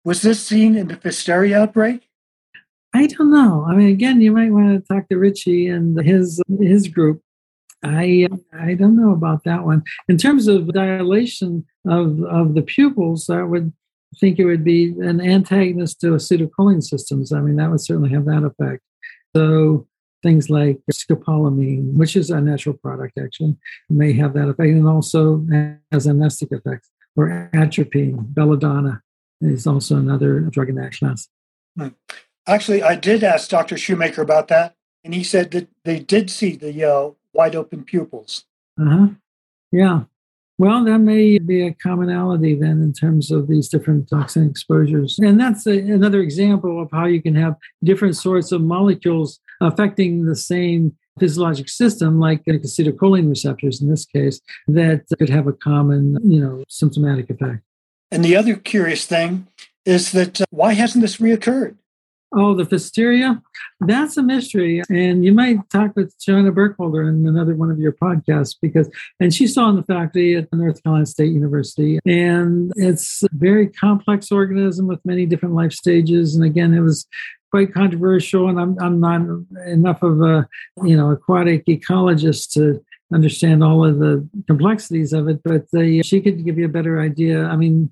Was 0.03 0.21
this 0.21 0.45
seen 0.45 0.75
in 0.75 0.87
the 0.87 0.95
Pfiesteria 0.95 1.61
outbreak? 1.61 2.06
I 2.93 3.07
don't 3.07 3.31
know. 3.31 3.65
I 3.67 3.75
mean, 3.75 3.89
again, 3.89 4.21
you 4.21 4.31
might 4.31 4.51
want 4.51 4.73
to 4.73 4.93
talk 4.93 5.09
to 5.09 5.17
Ritchie 5.17 5.67
and 5.67 5.99
his 5.99 6.41
his 6.59 6.87
group. 6.87 7.21
I 7.83 8.27
I 8.53 8.73
don't 8.73 8.95
know 8.95 9.11
about 9.11 9.43
that 9.43 9.65
one. 9.65 9.83
In 10.07 10.17
terms 10.17 10.47
of 10.47 10.73
dilation 10.73 11.65
of 11.85 12.23
of 12.23 12.55
the 12.55 12.61
pupils, 12.61 13.29
I 13.29 13.43
would 13.43 13.73
think 14.19 14.39
it 14.39 14.45
would 14.45 14.63
be 14.63 14.95
an 14.99 15.21
antagonist 15.21 16.01
to 16.01 16.07
acetylcholine 16.07 16.81
systems. 16.81 17.31
I 17.31 17.41
mean, 17.41 17.57
that 17.57 17.69
would 17.69 17.81
certainly 17.81 18.09
have 18.11 18.25
that 18.25 18.43
effect. 18.43 18.81
So 19.35 19.87
things 20.23 20.49
like 20.49 20.79
scopolamine, 20.91 21.93
which 21.93 22.15
is 22.15 22.29
a 22.29 22.41
natural 22.41 22.75
product 22.77 23.17
actually, 23.19 23.55
may 23.89 24.13
have 24.13 24.33
that 24.33 24.49
effect, 24.49 24.69
and 24.69 24.87
also 24.87 25.45
has 25.91 26.07
anesthetic 26.07 26.59
effects. 26.59 26.89
Or 27.15 27.49
atropine, 27.53 28.17
belladonna 28.33 29.01
is 29.41 29.67
also 29.67 29.97
another 29.97 30.39
drug 30.41 30.69
in 30.69 30.75
that 30.75 30.93
class. 30.93 31.27
Hmm. 31.77 31.89
Actually, 32.47 32.81
I 32.81 32.95
did 32.95 33.23
ask 33.23 33.49
Dr. 33.49 33.77
Shoemaker 33.77 34.21
about 34.21 34.47
that, 34.47 34.75
and 35.03 35.13
he 35.13 35.23
said 35.23 35.51
that 35.51 35.67
they 35.83 35.99
did 35.99 36.29
see 36.29 36.55
the 36.55 36.83
uh, 36.83 37.11
wide 37.33 37.55
open 37.55 37.83
pupils. 37.83 38.45
Uh 38.79 38.89
huh. 38.89 39.07
Yeah. 39.71 40.03
Well, 40.59 40.83
that 40.85 40.99
may 40.99 41.37
be 41.37 41.67
a 41.67 41.73
commonality 41.73 42.55
then 42.55 42.81
in 42.81 42.93
terms 42.93 43.29
of 43.31 43.47
these 43.47 43.69
different 43.69 44.09
toxin 44.09 44.49
exposures. 44.49 45.19
And 45.19 45.39
that's 45.39 45.67
a, 45.67 45.77
another 45.77 46.19
example 46.19 46.81
of 46.81 46.89
how 46.91 47.05
you 47.05 47.21
can 47.21 47.35
have 47.35 47.55
different 47.83 48.15
sorts 48.15 48.51
of 48.51 48.61
molecules 48.61 49.39
affecting 49.61 50.25
the 50.25 50.35
same 50.35 50.95
physiologic 51.19 51.69
system, 51.69 52.19
like 52.19 52.43
acetylcholine 52.45 53.29
receptors 53.29 53.81
in 53.81 53.89
this 53.89 54.05
case, 54.05 54.39
that 54.67 55.05
could 55.19 55.29
have 55.29 55.47
a 55.47 55.53
common, 55.53 56.17
you 56.23 56.39
know, 56.39 56.63
symptomatic 56.69 57.29
effect. 57.29 57.61
And 58.11 58.23
the 58.23 58.35
other 58.35 58.55
curious 58.55 59.05
thing 59.05 59.47
is 59.85 60.11
that 60.11 60.41
uh, 60.41 60.45
why 60.49 60.73
hasn't 60.73 61.01
this 61.01 61.17
reoccurred? 61.17 61.75
Oh, 62.35 62.53
the 62.53 62.65
Pfiesteria? 62.65 63.41
That's 63.79 64.17
a 64.17 64.23
mystery. 64.23 64.81
And 64.89 65.23
you 65.23 65.33
might 65.33 65.57
talk 65.69 65.95
with 65.95 66.13
JoAnn 66.19 66.53
Burkholder 66.53 67.03
in 67.03 67.25
another 67.25 67.55
one 67.55 67.71
of 67.71 67.79
your 67.79 67.93
podcasts 67.93 68.55
because, 68.61 68.89
and 69.19 69.33
she 69.33 69.47
saw 69.47 69.69
in 69.69 69.77
the 69.77 69.83
faculty 69.83 70.35
at 70.35 70.51
North 70.51 70.83
Carolina 70.83 71.05
State 71.05 71.31
University. 71.31 71.99
And 72.05 72.73
it's 72.75 73.23
a 73.23 73.27
very 73.31 73.67
complex 73.67 74.31
organism 74.31 74.87
with 74.87 74.99
many 75.05 75.25
different 75.25 75.55
life 75.55 75.71
stages. 75.71 76.35
And 76.35 76.43
again, 76.43 76.73
it 76.73 76.81
was 76.81 77.07
quite 77.49 77.73
controversial. 77.73 78.49
And 78.49 78.59
I'm, 78.59 78.77
I'm 78.79 78.99
not 78.99 79.21
enough 79.65 80.03
of 80.03 80.21
a, 80.21 80.47
you 80.83 80.97
know, 80.97 81.11
aquatic 81.11 81.65
ecologist 81.65 82.51
to 82.53 82.83
understand 83.13 83.63
all 83.63 83.85
of 83.85 83.99
the 83.99 84.27
complexities 84.47 85.13
of 85.13 85.29
it, 85.29 85.41
but 85.43 85.65
they, 85.71 86.01
she 86.01 86.19
could 86.19 86.43
give 86.43 86.57
you 86.57 86.65
a 86.65 86.69
better 86.69 86.99
idea. 86.99 87.45
I 87.45 87.55
mean, 87.55 87.89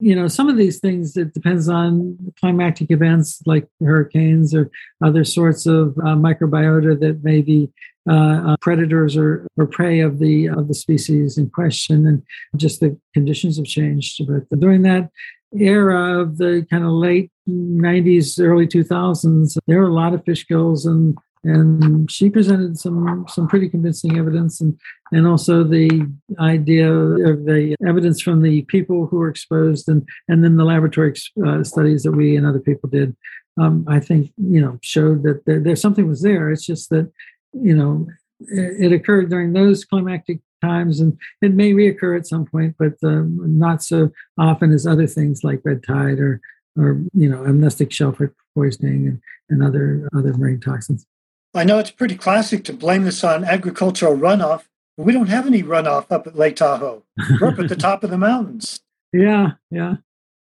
you 0.00 0.14
know, 0.14 0.28
some 0.28 0.48
of 0.48 0.56
these 0.56 0.78
things, 0.78 1.16
it 1.16 1.34
depends 1.34 1.68
on 1.68 2.16
climatic 2.38 2.90
events 2.90 3.42
like 3.46 3.66
hurricanes 3.80 4.54
or 4.54 4.70
other 5.04 5.24
sorts 5.24 5.66
of 5.66 5.98
uh, 5.98 6.14
microbiota 6.14 6.98
that 7.00 7.24
may 7.24 7.42
be 7.42 7.68
uh, 8.08 8.52
uh, 8.52 8.56
predators 8.60 9.16
or, 9.16 9.46
or 9.56 9.66
prey 9.66 10.00
of 10.00 10.18
the 10.18 10.46
of 10.46 10.68
the 10.68 10.74
species 10.74 11.36
in 11.36 11.50
question, 11.50 12.06
and 12.06 12.22
just 12.56 12.80
the 12.80 12.98
conditions 13.12 13.58
have 13.58 13.66
changed. 13.66 14.22
But 14.26 14.60
during 14.60 14.82
that 14.82 15.10
era 15.52 16.20
of 16.20 16.38
the 16.38 16.66
kind 16.70 16.84
of 16.84 16.90
late 16.90 17.30
90s, 17.48 18.40
early 18.40 18.66
2000s, 18.66 19.58
there 19.66 19.80
were 19.80 19.88
a 19.88 19.92
lot 19.92 20.14
of 20.14 20.24
fish 20.24 20.44
kills 20.44 20.86
and 20.86 21.18
and 21.44 22.10
she 22.10 22.30
presented 22.30 22.78
some 22.78 23.24
some 23.28 23.46
pretty 23.48 23.68
convincing 23.68 24.18
evidence 24.18 24.60
and 24.60 24.78
and 25.12 25.26
also 25.26 25.62
the 25.62 26.06
idea 26.40 26.92
of 26.92 27.44
the 27.44 27.76
evidence 27.86 28.20
from 28.20 28.42
the 28.42 28.62
people 28.62 29.06
who 29.06 29.18
were 29.18 29.28
exposed 29.28 29.88
and 29.88 30.06
and 30.28 30.42
then 30.42 30.56
the 30.56 30.64
laboratory 30.64 31.14
uh, 31.46 31.62
studies 31.62 32.02
that 32.02 32.12
we 32.12 32.36
and 32.36 32.46
other 32.46 32.60
people 32.60 32.88
did 32.88 33.16
um, 33.60 33.84
i 33.88 34.00
think 34.00 34.32
you 34.36 34.60
know 34.60 34.78
showed 34.82 35.22
that 35.22 35.44
there, 35.46 35.60
there 35.60 35.76
something 35.76 36.08
was 36.08 36.22
there. 36.22 36.50
It's 36.50 36.66
just 36.66 36.90
that 36.90 37.10
you 37.52 37.76
know 37.76 38.06
it, 38.40 38.86
it, 38.86 38.92
occurred 38.92 39.30
during 39.30 39.52
those 39.52 39.84
climactic 39.84 40.40
times 40.62 41.00
and 41.00 41.18
it 41.42 41.54
may 41.54 41.72
reoccur 41.72 42.16
at 42.16 42.26
some 42.26 42.44
point 42.44 42.74
but 42.78 42.94
um, 43.02 43.38
not 43.58 43.82
so 43.82 44.10
often 44.38 44.72
as 44.72 44.86
other 44.86 45.06
things 45.06 45.44
like 45.44 45.60
red 45.64 45.82
tide 45.82 46.18
or 46.18 46.40
or 46.76 47.00
you 47.14 47.28
know 47.28 47.44
amnestic 47.44 47.92
shellfish 47.92 48.30
poisoning 48.54 49.06
and, 49.06 49.20
and 49.50 49.62
other 49.62 50.08
other 50.16 50.32
marine 50.34 50.60
toxins 50.60 51.06
I 51.54 51.64
know 51.64 51.78
it's 51.78 51.90
pretty 51.90 52.16
classic 52.16 52.64
to 52.64 52.72
blame 52.72 53.04
this 53.04 53.24
on 53.24 53.44
agricultural 53.44 54.16
runoff, 54.16 54.64
but 54.96 55.06
we 55.06 55.12
don't 55.12 55.28
have 55.28 55.46
any 55.46 55.62
runoff 55.62 56.10
up 56.10 56.26
at 56.26 56.36
Lake 56.36 56.56
Tahoe. 56.56 57.04
We're 57.40 57.48
up 57.48 57.58
at 57.58 57.68
the 57.68 57.76
top 57.88 58.04
of 58.04 58.10
the 58.10 58.18
mountains. 58.18 58.80
Yeah, 59.12 59.52
yeah. 59.70 59.96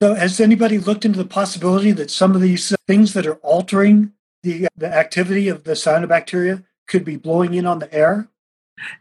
So, 0.02 0.16
has 0.16 0.40
anybody 0.40 0.78
looked 0.78 1.06
into 1.06 1.18
the 1.18 1.26
possibility 1.26 1.92
that 1.92 2.12
some 2.12 2.36
of 2.36 2.42
these 2.42 2.74
things 2.88 3.14
that 3.14 3.26
are 3.26 3.36
altering 3.36 4.14
the, 4.44 4.68
the 4.76 4.88
activity 4.88 5.48
of 5.48 5.64
the 5.64 5.74
cyanobacteria 5.74 6.64
could 6.88 7.06
be 7.06 7.16
blowing 7.16 7.54
in 7.54 7.66
on 7.66 7.80
the 7.80 7.94
air? 7.94 8.28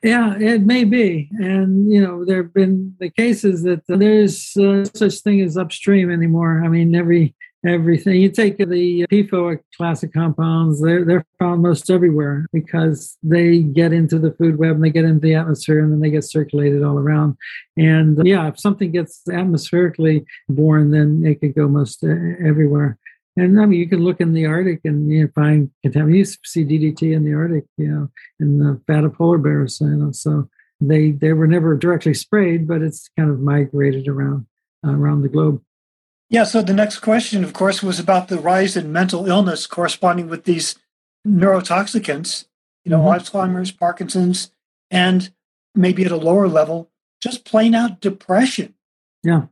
Yeah, 0.02 0.36
it 0.38 0.62
may 0.62 0.84
be, 0.84 1.30
and 1.32 1.90
you 1.90 2.00
know 2.00 2.24
there 2.24 2.42
have 2.42 2.52
been 2.52 2.94
the 3.00 3.10
cases 3.10 3.62
that 3.62 3.82
there's 3.88 4.56
uh, 4.56 4.84
such 4.94 5.20
thing 5.20 5.40
as 5.40 5.56
upstream 5.56 6.10
anymore. 6.10 6.62
I 6.64 6.68
mean, 6.68 6.94
every 6.94 7.34
everything. 7.66 8.20
You 8.20 8.30
take 8.30 8.58
the 8.58 9.06
PFOA 9.10 9.60
class 9.76 10.02
of 10.02 10.12
compounds, 10.12 10.80
they're, 10.80 11.04
they're 11.04 11.26
found 11.38 11.62
most 11.62 11.90
everywhere 11.90 12.46
because 12.52 13.16
they 13.22 13.60
get 13.60 13.92
into 13.92 14.18
the 14.18 14.32
food 14.32 14.58
web 14.58 14.76
and 14.76 14.84
they 14.84 14.90
get 14.90 15.04
into 15.04 15.20
the 15.20 15.34
atmosphere 15.34 15.80
and 15.80 15.92
then 15.92 16.00
they 16.00 16.10
get 16.10 16.24
circulated 16.24 16.82
all 16.82 16.98
around. 16.98 17.36
And 17.76 18.24
yeah, 18.26 18.48
if 18.48 18.58
something 18.58 18.90
gets 18.90 19.22
atmospherically 19.28 20.24
borne, 20.48 20.90
then 20.90 21.22
it 21.24 21.40
could 21.40 21.54
go 21.54 21.68
most 21.68 22.04
everywhere. 22.04 22.98
And 23.36 23.58
I 23.60 23.66
mean, 23.66 23.80
you 23.80 23.88
can 23.88 24.00
look 24.00 24.20
in 24.20 24.34
the 24.34 24.46
Arctic 24.46 24.80
and 24.84 25.10
you 25.10 25.22
know, 25.22 25.30
find 25.34 25.70
contamination. 25.82 26.18
You 26.18 26.24
see 26.44 26.64
DDT 26.64 27.14
in 27.14 27.24
the 27.24 27.32
Arctic, 27.32 27.64
you 27.78 27.88
know, 27.88 28.10
in 28.40 28.58
the 28.58 28.80
fat 28.86 29.04
of 29.04 29.14
polar 29.14 29.38
bears. 29.38 29.80
You 29.80 29.88
know, 29.88 30.12
so 30.12 30.48
they 30.80 31.12
they 31.12 31.32
were 31.32 31.46
never 31.46 31.76
directly 31.76 32.12
sprayed, 32.12 32.68
but 32.68 32.82
it's 32.82 33.08
kind 33.16 33.30
of 33.30 33.40
migrated 33.40 34.06
around 34.06 34.46
uh, 34.86 34.92
around 34.92 35.22
the 35.22 35.28
globe. 35.28 35.62
Yeah, 36.32 36.44
so 36.44 36.62
the 36.62 36.72
next 36.72 37.00
question, 37.00 37.44
of 37.44 37.52
course, 37.52 37.82
was 37.82 38.00
about 38.00 38.28
the 38.28 38.38
rise 38.38 38.74
in 38.74 38.90
mental 38.90 39.26
illness 39.26 39.66
corresponding 39.66 40.30
with 40.30 40.44
these 40.44 40.76
neurotoxicants, 41.28 42.46
you 42.86 42.90
know, 42.90 43.00
mm-hmm. 43.00 43.20
Alzheimer's, 43.20 43.70
Parkinson's, 43.70 44.50
and 44.90 45.30
maybe 45.74 46.06
at 46.06 46.10
a 46.10 46.16
lower 46.16 46.48
level, 46.48 46.90
just 47.22 47.44
plain 47.44 47.74
out 47.74 48.00
depression. 48.00 48.72
Yeah. 49.22 49.42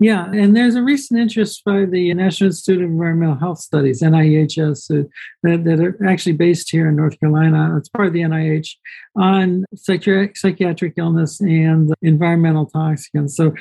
Yeah, 0.00 0.30
and 0.30 0.54
there's 0.54 0.76
a 0.76 0.82
recent 0.82 1.18
interest 1.18 1.64
by 1.64 1.86
the 1.86 2.14
National 2.14 2.48
Institute 2.48 2.84
of 2.84 2.90
Environmental 2.90 3.34
Health 3.34 3.58
Studies, 3.58 4.00
NIEHS, 4.00 4.90
uh, 4.90 5.08
that, 5.42 5.64
that, 5.64 5.80
are 5.80 6.06
actually 6.06 6.34
based 6.34 6.70
here 6.70 6.88
in 6.88 6.94
North 6.94 7.18
Carolina. 7.18 7.76
It's 7.76 7.88
part 7.88 8.06
of 8.06 8.12
the 8.12 8.20
NIH 8.20 8.76
on 9.16 9.64
psychiatric, 9.74 10.36
psychiatric 10.36 10.94
illness 10.98 11.40
and 11.40 11.92
environmental 12.00 12.70
toxicants. 12.70 13.30
So 13.30 13.54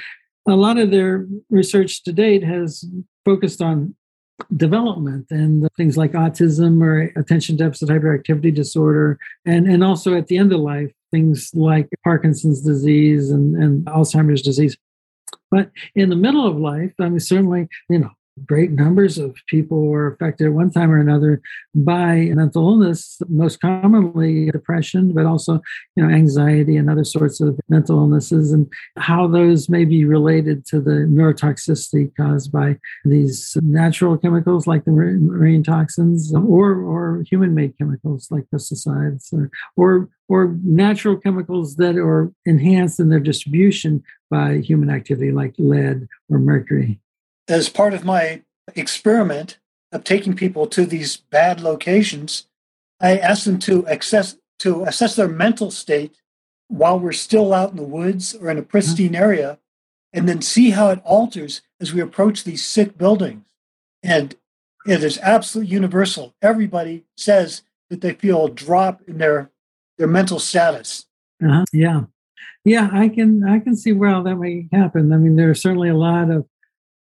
a 0.48 0.56
lot 0.56 0.78
of 0.78 0.92
their 0.92 1.28
research 1.50 2.04
to 2.04 2.14
date 2.14 2.44
has 2.44 2.86
focused 3.26 3.62
on 3.62 3.96
development 4.56 5.26
and 5.30 5.68
things 5.78 5.98
like 5.98 6.12
autism 6.12 6.82
or 6.82 7.12
attention 7.20 7.58
deficit 7.58 7.90
hyperactivity 7.90 8.54
disorder. 8.54 9.18
And 9.46 9.68
and 9.68 9.84
also 9.84 10.16
at 10.16 10.28
the 10.28 10.38
end 10.38 10.54
of 10.54 10.60
life 10.60 10.92
things 11.12 11.52
like 11.54 11.90
parkinson's 12.04 12.62
disease 12.62 13.32
and, 13.32 13.56
and 13.56 13.86
alzheimer's 13.86 14.42
disease. 14.42 14.78
But 15.50 15.72
in 15.96 16.10
the 16.10 16.16
middle 16.16 16.46
of 16.46 16.58
life 16.58 16.94
i 17.00 17.10
mean 17.10 17.20
certainly 17.20 17.68
you 17.90 18.00
know 18.00 18.12
great 18.46 18.72
numbers 18.72 19.18
of 19.18 19.36
people 19.48 19.88
were 19.88 20.08
affected 20.08 20.48
at 20.48 20.54
one 20.54 20.70
time 20.72 20.92
or 20.92 21.00
another 21.00 21.42
by 21.76 22.32
mental 22.34 22.70
illness, 22.70 23.22
most 23.30 23.60
commonly 23.60 24.52
depression, 24.52 25.14
but 25.14 25.26
also 25.26 25.62
you 25.96 26.04
know 26.04 26.14
anxiety 26.14 26.78
and 26.78 26.90
other 26.90 27.04
sorts 27.04 27.42
of 27.42 27.60
mental 27.70 27.98
illnesses, 27.98 28.52
and 28.52 28.72
how 28.98 29.28
those 29.28 29.70
may 29.70 29.86
be 29.86 30.06
related 30.06 30.66
to 30.68 30.80
the 30.80 31.08
neurotoxicity 31.10 32.12
caused 32.16 32.52
by 32.52 32.78
these 33.06 33.58
natural 33.62 34.18
chemicals 34.18 34.68
like 34.68 34.86
the 34.86 34.92
marine 34.92 35.64
toxins, 35.64 36.34
or 36.34 36.82
or 36.82 37.24
human-made 37.30 37.78
chemicals 37.78 38.28
like 38.32 38.46
pesticides, 38.54 39.34
or 39.34 39.50
or 39.76 40.10
or 40.30 40.58
natural 40.64 41.16
chemicals 41.16 41.78
that 41.78 41.96
are 41.96 42.32
enhanced 42.46 43.00
in 43.00 43.10
their 43.10 43.20
distribution 43.20 44.04
by 44.30 44.58
human 44.58 44.90
activity 44.90 45.32
like 45.32 45.56
lead 45.58 46.08
or 46.30 46.40
mercury 46.40 47.00
as 47.48 47.70
part 47.70 47.94
of 47.94 48.06
my 48.06 48.42
experiment 48.76 49.58
of 49.92 50.04
taking 50.04 50.36
people 50.36 50.68
to 50.68 50.86
these 50.86 51.18
bad 51.18 51.62
locations, 51.62 52.48
I 53.00 53.18
asked 53.18 53.46
them 53.46 53.60
to 53.60 53.88
access 53.88 54.38
to 54.60 54.84
assess 54.84 55.16
their 55.16 55.28
mental 55.28 55.70
state 55.70 56.20
while 56.68 57.00
we're 57.00 57.12
still 57.12 57.54
out 57.54 57.72
in 57.72 57.78
the 57.78 57.84
woods 57.84 58.36
or 58.36 58.50
in 58.50 58.58
a 58.58 58.64
pristine 58.64 59.14
mm-hmm. 59.14 59.24
area, 59.24 59.60
and 60.12 60.28
then 60.28 60.42
see 60.42 60.72
how 60.72 60.90
it 60.90 61.02
alters 61.06 61.62
as 61.80 61.94
we 61.94 62.02
approach 62.02 62.44
these 62.44 62.66
sick 62.66 62.98
buildings. 62.98 63.46
And 64.04 64.36
it 64.86 65.04
is 65.04 65.20
absolutely 65.22 65.72
universal. 65.72 66.34
Everybody 66.42 67.06
says 67.16 67.62
that 67.90 68.02
they 68.02 68.14
feel 68.14 68.46
a 68.46 68.52
drop 68.52 69.02
in 69.08 69.18
their 69.20 69.52
their 69.98 70.08
mental 70.08 70.40
status. 70.40 71.06
Uh-huh. 71.44 71.66
Yeah, 71.72 72.04
yeah, 72.66 72.90
I 72.92 73.10
can 73.10 73.44
I 73.44 73.60
can 73.60 73.76
see 73.76 73.94
where 73.94 74.22
that 74.22 74.36
may 74.36 74.68
happen. 74.72 75.14
I 75.14 75.18
mean, 75.18 75.36
there 75.36 75.50
are 75.50 75.56
certainly 75.56 75.90
a 75.90 75.96
lot 75.96 76.30
of 76.30 76.46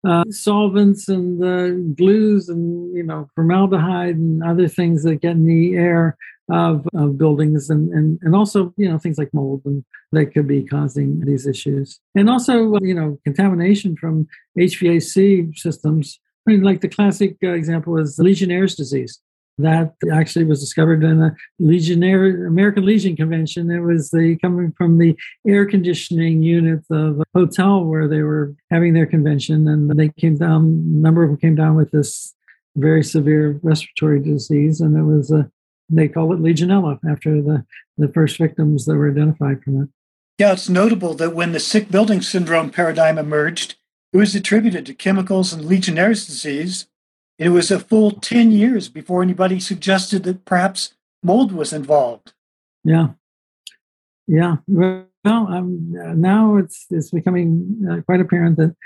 uh, 0.06 0.24
solvents 0.30 1.08
and 1.08 1.42
uh, 1.44 1.70
glues 1.94 2.48
and 2.48 2.94
you 2.96 3.02
know 3.02 3.28
formaldehyde 3.34 4.16
and 4.16 4.42
other 4.42 4.68
things 4.68 5.02
that 5.02 5.16
get 5.16 5.32
in 5.32 5.46
the 5.46 5.76
air 5.76 6.16
of, 6.50 6.88
of 6.94 7.18
buildings 7.18 7.70
and, 7.70 7.90
and 7.92 8.18
and 8.22 8.34
also 8.34 8.72
you 8.76 8.88
know 8.88 8.98
things 8.98 9.18
like 9.18 9.32
mold 9.32 9.62
and 9.64 9.84
that 10.12 10.32
could 10.32 10.48
be 10.48 10.64
causing 10.64 11.20
these 11.20 11.46
issues 11.46 12.00
and 12.14 12.28
also 12.28 12.78
you 12.80 12.94
know 12.94 13.18
contamination 13.24 13.96
from 13.96 14.26
HVAC 14.58 15.56
systems. 15.56 16.18
I 16.46 16.52
mean, 16.52 16.62
like 16.62 16.80
the 16.80 16.88
classic 16.88 17.36
uh, 17.44 17.50
example 17.50 17.98
is 17.98 18.18
Legionnaire's 18.18 18.74
disease 18.74 19.20
that 19.62 19.94
actually 20.12 20.44
was 20.44 20.60
discovered 20.60 21.02
in 21.04 21.22
a 21.22 21.34
Legionnaire 21.58 22.46
American 22.46 22.84
Legion 22.84 23.16
convention. 23.16 23.70
It 23.70 23.80
was 23.80 24.10
the 24.10 24.36
coming 24.40 24.72
from 24.76 24.98
the 24.98 25.16
air 25.46 25.66
conditioning 25.66 26.42
unit 26.42 26.80
of 26.90 27.20
a 27.20 27.24
hotel 27.34 27.84
where 27.84 28.08
they 28.08 28.22
were 28.22 28.54
having 28.70 28.94
their 28.94 29.06
convention, 29.06 29.68
and 29.68 29.90
they 29.90 30.08
came 30.10 30.36
down. 30.36 30.62
A 30.62 31.02
number 31.02 31.22
of 31.22 31.30
them 31.30 31.38
came 31.38 31.54
down 31.54 31.76
with 31.76 31.90
this 31.90 32.34
very 32.76 33.02
severe 33.02 33.58
respiratory 33.62 34.20
disease, 34.20 34.80
and 34.80 34.96
it 34.96 35.02
was 35.02 35.30
a 35.30 35.50
they 35.92 36.08
call 36.08 36.32
it 36.32 36.40
Legionella 36.40 36.98
after 37.08 37.42
the 37.42 37.64
the 37.98 38.08
first 38.08 38.38
victims 38.38 38.84
that 38.84 38.96
were 38.96 39.10
identified 39.10 39.62
from 39.62 39.82
it. 39.82 39.88
Yeah, 40.38 40.52
it's 40.52 40.68
notable 40.68 41.14
that 41.14 41.34
when 41.34 41.52
the 41.52 41.60
sick 41.60 41.90
building 41.90 42.22
syndrome 42.22 42.70
paradigm 42.70 43.18
emerged, 43.18 43.74
it 44.12 44.16
was 44.16 44.34
attributed 44.34 44.86
to 44.86 44.94
chemicals 44.94 45.52
and 45.52 45.64
Legionnaire's 45.64 46.26
disease. 46.26 46.86
It 47.40 47.48
was 47.48 47.70
a 47.70 47.80
full 47.80 48.10
10 48.12 48.52
years 48.52 48.90
before 48.90 49.22
anybody 49.22 49.58
suggested 49.58 50.24
that 50.24 50.44
perhaps 50.44 50.94
mold 51.22 51.52
was 51.52 51.72
involved. 51.72 52.34
Yeah. 52.84 53.08
Yeah. 54.26 54.56
Well, 54.68 55.06
um, 55.24 55.90
now 56.20 56.56
it's, 56.58 56.86
it's 56.90 57.10
becoming 57.10 57.88
uh, 57.90 58.02
quite 58.02 58.20
apparent 58.20 58.58
that 58.58 58.76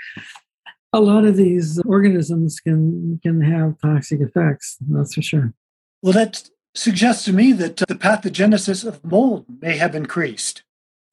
a 0.93 1.01
lot 1.01 1.25
of 1.25 1.35
these 1.35 1.81
organisms 1.81 2.61
can 2.61 3.19
can 3.21 3.41
have 3.41 3.77
toxic 3.81 4.21
effects. 4.21 4.77
That's 4.89 5.13
for 5.13 5.21
sure. 5.21 5.53
Well, 6.01 6.13
that 6.13 6.49
suggests 6.73 7.25
to 7.25 7.33
me 7.33 7.51
that 7.51 7.75
the 7.75 7.95
pathogenesis 7.95 8.87
of 8.87 9.03
mold 9.03 9.45
may 9.61 9.75
have 9.75 9.93
increased. 9.93 10.63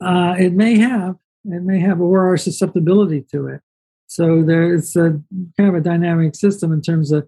Uh, 0.01 0.37
it 0.39 0.53
may 0.53 0.79
have, 0.79 1.17
it 1.45 1.63
may 1.63 1.81
have, 1.81 2.01
or 2.01 2.29
our 2.29 2.37
susceptibility 2.37 3.23
to 3.33 3.49
it. 3.49 3.61
So 4.15 4.43
there's 4.43 4.97
a 4.97 5.21
kind 5.57 5.69
of 5.69 5.75
a 5.75 5.81
dynamic 5.81 6.35
system 6.35 6.73
in 6.73 6.83
terms 6.83 7.13
of 7.13 7.27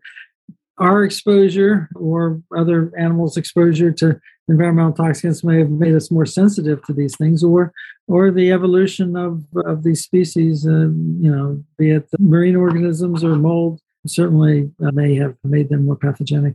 our 0.78 1.04
exposure 1.04 1.88
or 1.94 2.42
other 2.56 2.92
animals' 2.98 3.36
exposure 3.36 3.92
to 3.92 4.20
environmental 4.48 4.92
toxins 4.92 5.44
may 5.44 5.58
have 5.58 5.70
made 5.70 5.94
us 5.94 6.10
more 6.10 6.26
sensitive 6.26 6.82
to 6.84 6.92
these 6.92 7.16
things, 7.16 7.42
or 7.42 7.72
or 8.08 8.30
the 8.30 8.52
evolution 8.52 9.16
of 9.16 9.44
of 9.64 9.84
these 9.84 10.02
species, 10.02 10.66
uh, 10.66 10.88
you 11.24 11.30
know, 11.30 11.62
be 11.78 11.90
it 11.90 12.08
marine 12.18 12.56
organisms 12.56 13.24
or 13.24 13.36
mold, 13.36 13.80
certainly 14.06 14.70
uh, 14.84 14.90
may 14.92 15.14
have 15.14 15.36
made 15.44 15.68
them 15.68 15.86
more 15.86 15.96
pathogenic. 15.96 16.54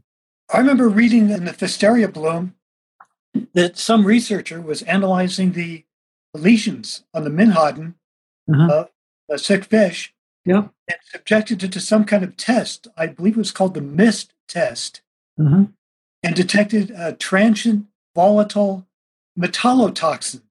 I 0.53 0.57
remember 0.57 0.89
reading 0.89 1.29
in 1.29 1.45
the 1.45 1.53
Pfiesteria 1.53 2.09
bloom 2.09 2.55
that 3.53 3.77
some 3.77 4.05
researcher 4.05 4.59
was 4.61 4.81
analyzing 4.83 5.53
the 5.53 5.85
lesions 6.33 7.03
on 7.13 7.23
the 7.23 7.29
menhaden, 7.29 7.95
uh-huh. 8.51 8.71
uh, 8.71 8.85
a 9.29 9.37
sick 9.37 9.65
fish, 9.65 10.13
yep. 10.49 10.71
and 10.87 10.97
subjected 11.03 11.63
it 11.63 11.71
to 11.71 11.79
some 11.79 12.05
kind 12.05 12.23
of 12.23 12.35
test. 12.35 12.87
I 12.97 13.07
believe 13.07 13.35
it 13.35 13.37
was 13.37 13.51
called 13.51 13.73
the 13.73 13.81
MIST 13.81 14.33
test, 14.47 15.01
uh-huh. 15.39 15.65
and 16.23 16.35
detected 16.35 16.91
a 16.91 17.13
transient 17.13 17.85
volatile 18.15 18.87
metallotoxin, 19.37 20.41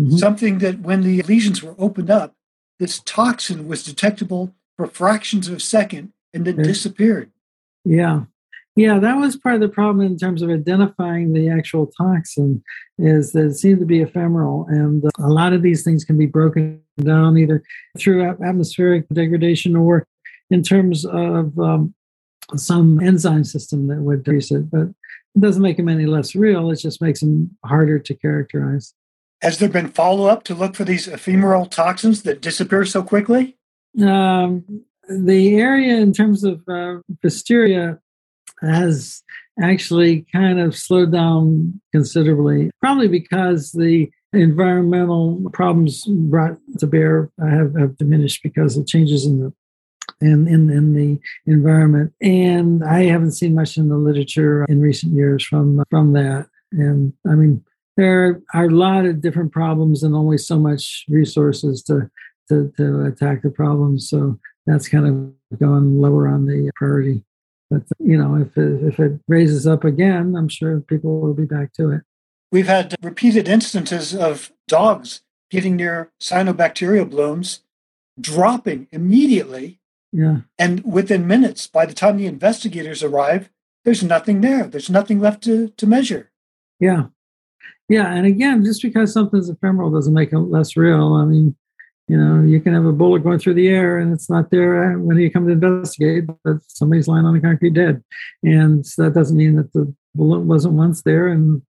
mm-hmm. 0.00 0.16
something 0.16 0.58
that 0.58 0.80
when 0.80 1.02
the 1.02 1.22
lesions 1.22 1.62
were 1.62 1.74
opened 1.78 2.10
up, 2.10 2.34
this 2.78 3.00
toxin 3.04 3.68
was 3.68 3.84
detectable 3.84 4.54
for 4.76 4.86
fractions 4.86 5.48
of 5.48 5.56
a 5.56 5.60
second 5.60 6.12
and 6.34 6.46
then 6.46 6.56
disappeared. 6.56 7.30
Yeah. 7.84 8.24
Yeah, 8.74 8.98
that 9.00 9.18
was 9.18 9.36
part 9.36 9.56
of 9.56 9.60
the 9.60 9.68
problem 9.68 10.04
in 10.04 10.16
terms 10.16 10.40
of 10.40 10.48
identifying 10.48 11.34
the 11.34 11.50
actual 11.50 11.90
toxin, 11.98 12.62
is 12.98 13.32
that 13.32 13.46
it 13.46 13.54
seemed 13.54 13.80
to 13.80 13.86
be 13.86 14.00
ephemeral, 14.00 14.66
and 14.68 15.04
a 15.18 15.28
lot 15.28 15.52
of 15.52 15.62
these 15.62 15.82
things 15.82 16.04
can 16.04 16.16
be 16.16 16.26
broken 16.26 16.80
down 16.98 17.36
either 17.36 17.62
through 17.98 18.22
atmospheric 18.22 19.06
degradation 19.10 19.76
or 19.76 20.06
in 20.50 20.62
terms 20.62 21.04
of 21.04 21.58
um, 21.58 21.94
some 22.56 22.98
enzyme 23.00 23.44
system 23.44 23.88
that 23.88 24.00
would 24.00 24.24
decrease 24.24 24.50
it. 24.50 24.70
But 24.70 24.88
it 25.34 25.40
doesn't 25.40 25.62
make 25.62 25.76
them 25.76 25.90
any 25.90 26.06
less 26.06 26.34
real; 26.34 26.70
it 26.70 26.76
just 26.76 27.02
makes 27.02 27.20
them 27.20 27.50
harder 27.66 27.98
to 27.98 28.14
characterize. 28.14 28.94
Has 29.42 29.58
there 29.58 29.68
been 29.68 29.88
follow 29.88 30.26
up 30.26 30.44
to 30.44 30.54
look 30.54 30.76
for 30.76 30.84
these 30.84 31.08
ephemeral 31.08 31.66
toxins 31.66 32.22
that 32.22 32.40
disappear 32.40 32.86
so 32.86 33.02
quickly? 33.02 33.58
Um, 34.00 34.84
the 35.08 35.56
area 35.56 35.96
in 35.96 36.12
terms 36.12 36.44
of 36.44 36.62
uh, 36.68 36.98
has 38.62 39.22
actually 39.60 40.26
kind 40.32 40.60
of 40.60 40.76
slowed 40.76 41.12
down 41.12 41.80
considerably, 41.92 42.70
probably 42.80 43.08
because 43.08 43.72
the 43.72 44.10
environmental 44.32 45.42
problems 45.52 46.04
brought 46.06 46.56
to 46.78 46.86
bear 46.86 47.30
have, 47.38 47.74
have 47.78 47.96
diminished 47.98 48.42
because 48.42 48.76
of 48.76 48.86
changes 48.86 49.26
in 49.26 49.40
the 49.40 49.52
in, 50.20 50.46
in, 50.46 50.70
in 50.70 50.94
the 50.94 51.20
environment. 51.46 52.12
And 52.20 52.84
I 52.84 53.04
haven't 53.04 53.32
seen 53.32 53.54
much 53.54 53.76
in 53.76 53.88
the 53.88 53.96
literature 53.96 54.64
in 54.68 54.80
recent 54.80 55.12
years 55.14 55.44
from 55.44 55.82
from 55.90 56.12
that. 56.14 56.46
And 56.72 57.12
I 57.28 57.34
mean, 57.34 57.64
there 57.96 58.40
are 58.54 58.64
a 58.64 58.70
lot 58.70 59.04
of 59.04 59.20
different 59.20 59.52
problems 59.52 60.02
and 60.02 60.14
only 60.14 60.38
so 60.38 60.58
much 60.58 61.04
resources 61.08 61.82
to 61.84 62.10
to, 62.48 62.72
to 62.76 63.04
attack 63.04 63.42
the 63.42 63.50
problems. 63.50 64.08
So 64.08 64.38
that's 64.66 64.88
kind 64.88 65.06
of 65.06 65.58
gone 65.58 66.00
lower 66.00 66.28
on 66.28 66.46
the 66.46 66.70
priority. 66.76 67.24
But 67.72 67.82
you 67.98 68.18
know, 68.18 68.36
if 68.36 68.56
it, 68.56 68.84
if 68.84 69.00
it 69.00 69.18
raises 69.28 69.66
up 69.66 69.84
again, 69.84 70.34
I'm 70.36 70.48
sure 70.48 70.80
people 70.80 71.20
will 71.20 71.32
be 71.32 71.46
back 71.46 71.72
to 71.74 71.90
it. 71.90 72.02
We've 72.50 72.66
had 72.66 72.94
repeated 73.02 73.48
instances 73.48 74.14
of 74.14 74.52
dogs 74.68 75.22
getting 75.50 75.76
near 75.76 76.12
cyanobacterial 76.20 77.08
blooms, 77.08 77.60
dropping 78.20 78.88
immediately. 78.92 79.80
Yeah. 80.12 80.40
And 80.58 80.84
within 80.84 81.26
minutes, 81.26 81.66
by 81.66 81.86
the 81.86 81.94
time 81.94 82.18
the 82.18 82.26
investigators 82.26 83.02
arrive, 83.02 83.48
there's 83.84 84.02
nothing 84.02 84.42
there. 84.42 84.64
There's 84.64 84.90
nothing 84.90 85.18
left 85.18 85.42
to, 85.44 85.68
to 85.68 85.86
measure. 85.86 86.30
Yeah. 86.78 87.04
Yeah. 87.88 88.12
And 88.12 88.26
again, 88.26 88.64
just 88.64 88.82
because 88.82 89.12
something's 89.14 89.48
ephemeral 89.48 89.90
doesn't 89.90 90.12
make 90.12 90.32
it 90.32 90.38
less 90.38 90.76
real. 90.76 91.14
I 91.14 91.24
mean, 91.24 91.56
you 92.12 92.18
know, 92.18 92.42
you 92.42 92.60
can 92.60 92.74
have 92.74 92.84
a 92.84 92.92
bullet 92.92 93.22
going 93.22 93.38
through 93.38 93.54
the 93.54 93.68
air 93.68 93.98
and 93.98 94.12
it's 94.12 94.28
not 94.28 94.50
there 94.50 94.92
uh, 94.92 94.98
when 94.98 95.16
you 95.16 95.30
come 95.30 95.46
to 95.46 95.52
investigate, 95.54 96.24
but 96.44 96.56
somebody's 96.68 97.08
lying 97.08 97.24
on 97.24 97.32
the 97.32 97.40
concrete 97.40 97.72
dead. 97.72 98.04
And 98.42 98.84
that 98.98 99.14
doesn't 99.14 99.34
mean 99.34 99.56
that 99.56 99.72
the 99.72 99.90
bullet 100.14 100.40
wasn't 100.40 100.74
once 100.74 101.00
there 101.00 101.28
and 101.28 101.62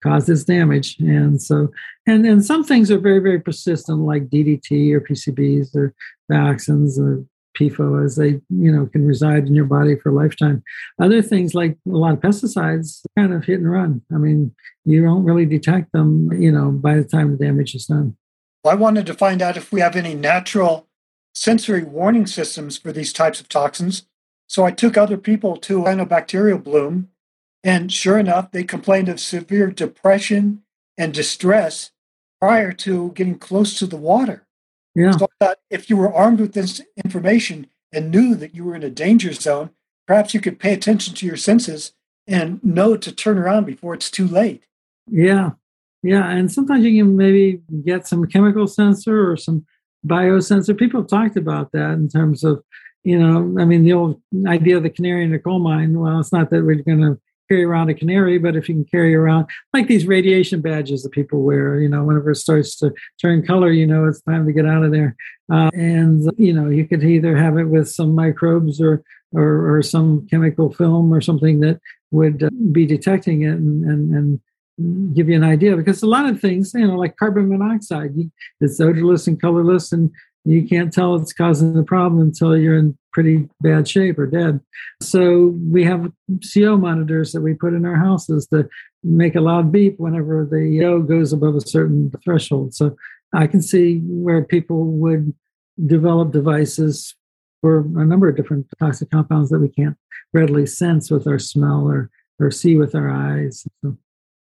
caused 0.00 0.28
its 0.28 0.44
damage. 0.44 0.96
And 1.00 1.42
so, 1.42 1.72
and, 2.06 2.24
and 2.24 2.46
some 2.46 2.62
things 2.62 2.92
are 2.92 3.00
very, 3.00 3.18
very 3.18 3.40
persistent, 3.40 3.98
like 3.98 4.28
DDT 4.28 4.92
or 4.92 5.00
PCBs 5.00 5.74
or 5.74 5.92
vaccines 6.30 6.96
or 6.96 7.24
PFOA, 7.58 8.14
they, 8.14 8.40
you 8.50 8.70
know, 8.70 8.86
can 8.86 9.04
reside 9.04 9.48
in 9.48 9.54
your 9.56 9.64
body 9.64 9.96
for 9.96 10.10
a 10.10 10.14
lifetime. 10.14 10.62
Other 11.00 11.22
things 11.22 11.54
like 11.54 11.76
a 11.88 11.96
lot 11.96 12.12
of 12.12 12.20
pesticides 12.20 13.00
kind 13.16 13.32
of 13.34 13.44
hit 13.44 13.58
and 13.58 13.68
run. 13.68 14.02
I 14.14 14.18
mean, 14.18 14.54
you 14.84 15.02
don't 15.02 15.24
really 15.24 15.46
detect 15.46 15.90
them, 15.90 16.30
you 16.40 16.52
know, 16.52 16.70
by 16.70 16.94
the 16.94 17.04
time 17.04 17.32
the 17.32 17.44
damage 17.44 17.74
is 17.74 17.86
done. 17.86 18.16
I 18.64 18.74
wanted 18.74 19.06
to 19.06 19.14
find 19.14 19.40
out 19.40 19.56
if 19.56 19.72
we 19.72 19.80
have 19.80 19.96
any 19.96 20.14
natural 20.14 20.86
sensory 21.34 21.84
warning 21.84 22.26
systems 22.26 22.76
for 22.76 22.92
these 22.92 23.12
types 23.12 23.40
of 23.40 23.48
toxins. 23.48 24.06
So 24.48 24.64
I 24.64 24.70
took 24.70 24.96
other 24.96 25.16
people 25.16 25.56
to 25.58 25.80
cyanobacterial 25.80 26.62
bloom, 26.62 27.10
and 27.62 27.92
sure 27.92 28.18
enough, 28.18 28.50
they 28.50 28.64
complained 28.64 29.08
of 29.08 29.20
severe 29.20 29.68
depression 29.70 30.62
and 30.96 31.14
distress 31.14 31.92
prior 32.40 32.72
to 32.72 33.12
getting 33.12 33.38
close 33.38 33.78
to 33.78 33.86
the 33.86 33.96
water. 33.96 34.46
Yeah. 34.94 35.12
So 35.12 35.26
I 35.26 35.44
thought 35.44 35.58
if 35.70 35.88
you 35.90 35.96
were 35.96 36.12
armed 36.12 36.40
with 36.40 36.54
this 36.54 36.80
information 37.04 37.68
and 37.92 38.10
knew 38.10 38.34
that 38.34 38.54
you 38.54 38.64
were 38.64 38.74
in 38.74 38.82
a 38.82 38.90
danger 38.90 39.32
zone, 39.32 39.70
perhaps 40.06 40.34
you 40.34 40.40
could 40.40 40.58
pay 40.58 40.72
attention 40.72 41.14
to 41.14 41.26
your 41.26 41.36
senses 41.36 41.92
and 42.26 42.62
know 42.64 42.96
to 42.96 43.12
turn 43.12 43.38
around 43.38 43.64
before 43.64 43.94
it's 43.94 44.10
too 44.10 44.26
late. 44.26 44.64
Yeah, 45.06 45.52
yeah, 46.02 46.28
and 46.30 46.50
sometimes 46.50 46.84
you 46.84 47.02
can 47.02 47.16
maybe 47.16 47.60
get 47.84 48.06
some 48.06 48.26
chemical 48.26 48.66
sensor 48.66 49.30
or 49.30 49.36
some 49.36 49.66
biosensor. 50.06 50.78
People 50.78 51.00
have 51.00 51.10
talked 51.10 51.36
about 51.36 51.72
that 51.72 51.92
in 51.92 52.08
terms 52.08 52.44
of, 52.44 52.62
you 53.04 53.18
know, 53.18 53.60
I 53.60 53.64
mean, 53.64 53.84
the 53.84 53.92
old 53.92 54.20
idea 54.46 54.76
of 54.76 54.82
the 54.82 54.90
canary 54.90 55.24
in 55.24 55.32
the 55.32 55.38
coal 55.38 55.58
mine. 55.58 55.98
Well, 55.98 56.20
it's 56.20 56.32
not 56.32 56.50
that 56.50 56.64
we're 56.64 56.76
going 56.76 57.00
to 57.00 57.18
carry 57.48 57.64
around 57.64 57.88
a 57.88 57.94
canary, 57.94 58.38
but 58.38 58.54
if 58.54 58.68
you 58.68 58.74
can 58.74 58.84
carry 58.84 59.14
around 59.14 59.46
like 59.72 59.88
these 59.88 60.06
radiation 60.06 60.60
badges 60.60 61.02
that 61.02 61.12
people 61.12 61.42
wear, 61.42 61.80
you 61.80 61.88
know, 61.88 62.04
whenever 62.04 62.30
it 62.30 62.36
starts 62.36 62.76
to 62.76 62.92
turn 63.20 63.44
color, 63.44 63.72
you 63.72 63.86
know, 63.86 64.06
it's 64.06 64.20
time 64.22 64.46
to 64.46 64.52
get 64.52 64.66
out 64.66 64.84
of 64.84 64.92
there. 64.92 65.16
Uh, 65.50 65.70
and 65.72 66.30
you 66.36 66.52
know, 66.52 66.68
you 66.68 66.86
could 66.86 67.02
either 67.02 67.36
have 67.36 67.56
it 67.58 67.64
with 67.64 67.88
some 67.88 68.14
microbes 68.14 68.80
or 68.80 69.02
or, 69.32 69.76
or 69.76 69.82
some 69.82 70.26
chemical 70.30 70.72
film 70.72 71.12
or 71.12 71.20
something 71.20 71.60
that 71.60 71.80
would 72.10 72.42
uh, 72.42 72.50
be 72.72 72.86
detecting 72.86 73.42
it 73.42 73.50
and, 73.50 73.84
and, 73.84 74.14
and 74.14 74.40
give 75.14 75.28
you 75.28 75.36
an 75.36 75.44
idea 75.44 75.76
because 75.76 76.02
a 76.02 76.06
lot 76.06 76.26
of 76.26 76.40
things, 76.40 76.72
you 76.74 76.86
know, 76.86 76.96
like 76.96 77.16
carbon 77.16 77.48
monoxide, 77.48 78.12
it's 78.60 78.80
odorless 78.80 79.26
and 79.26 79.40
colorless, 79.40 79.92
and 79.92 80.10
you 80.44 80.66
can't 80.66 80.92
tell 80.92 81.16
it's 81.16 81.32
causing 81.32 81.74
the 81.74 81.82
problem 81.82 82.20
until 82.20 82.56
you're 82.56 82.78
in 82.78 82.96
pretty 83.12 83.48
bad 83.60 83.88
shape 83.88 84.18
or 84.18 84.26
dead. 84.26 84.60
So 85.02 85.58
we 85.70 85.84
have 85.84 86.12
CO 86.54 86.76
monitors 86.76 87.32
that 87.32 87.40
we 87.40 87.54
put 87.54 87.74
in 87.74 87.84
our 87.84 87.96
houses 87.96 88.46
to 88.48 88.68
make 89.02 89.34
a 89.34 89.40
loud 89.40 89.72
beep 89.72 89.98
whenever 89.98 90.46
the 90.48 90.78
CO 90.80 91.02
goes 91.02 91.32
above 91.32 91.56
a 91.56 91.60
certain 91.60 92.12
threshold. 92.24 92.74
So 92.74 92.96
I 93.34 93.46
can 93.46 93.60
see 93.60 93.98
where 94.04 94.44
people 94.44 94.84
would 94.84 95.34
develop 95.86 96.32
devices 96.32 97.14
for 97.60 97.80
a 97.80 98.04
number 98.04 98.28
of 98.28 98.36
different 98.36 98.66
toxic 98.78 99.10
compounds 99.10 99.50
that 99.50 99.58
we 99.58 99.68
can't 99.68 99.96
readily 100.32 100.66
sense 100.66 101.10
with 101.10 101.26
our 101.26 101.38
smell 101.38 101.86
or, 101.86 102.10
or 102.38 102.50
see 102.50 102.76
with 102.76 102.94
our 102.94 103.10
eyes. 103.10 103.66
So 103.82 103.96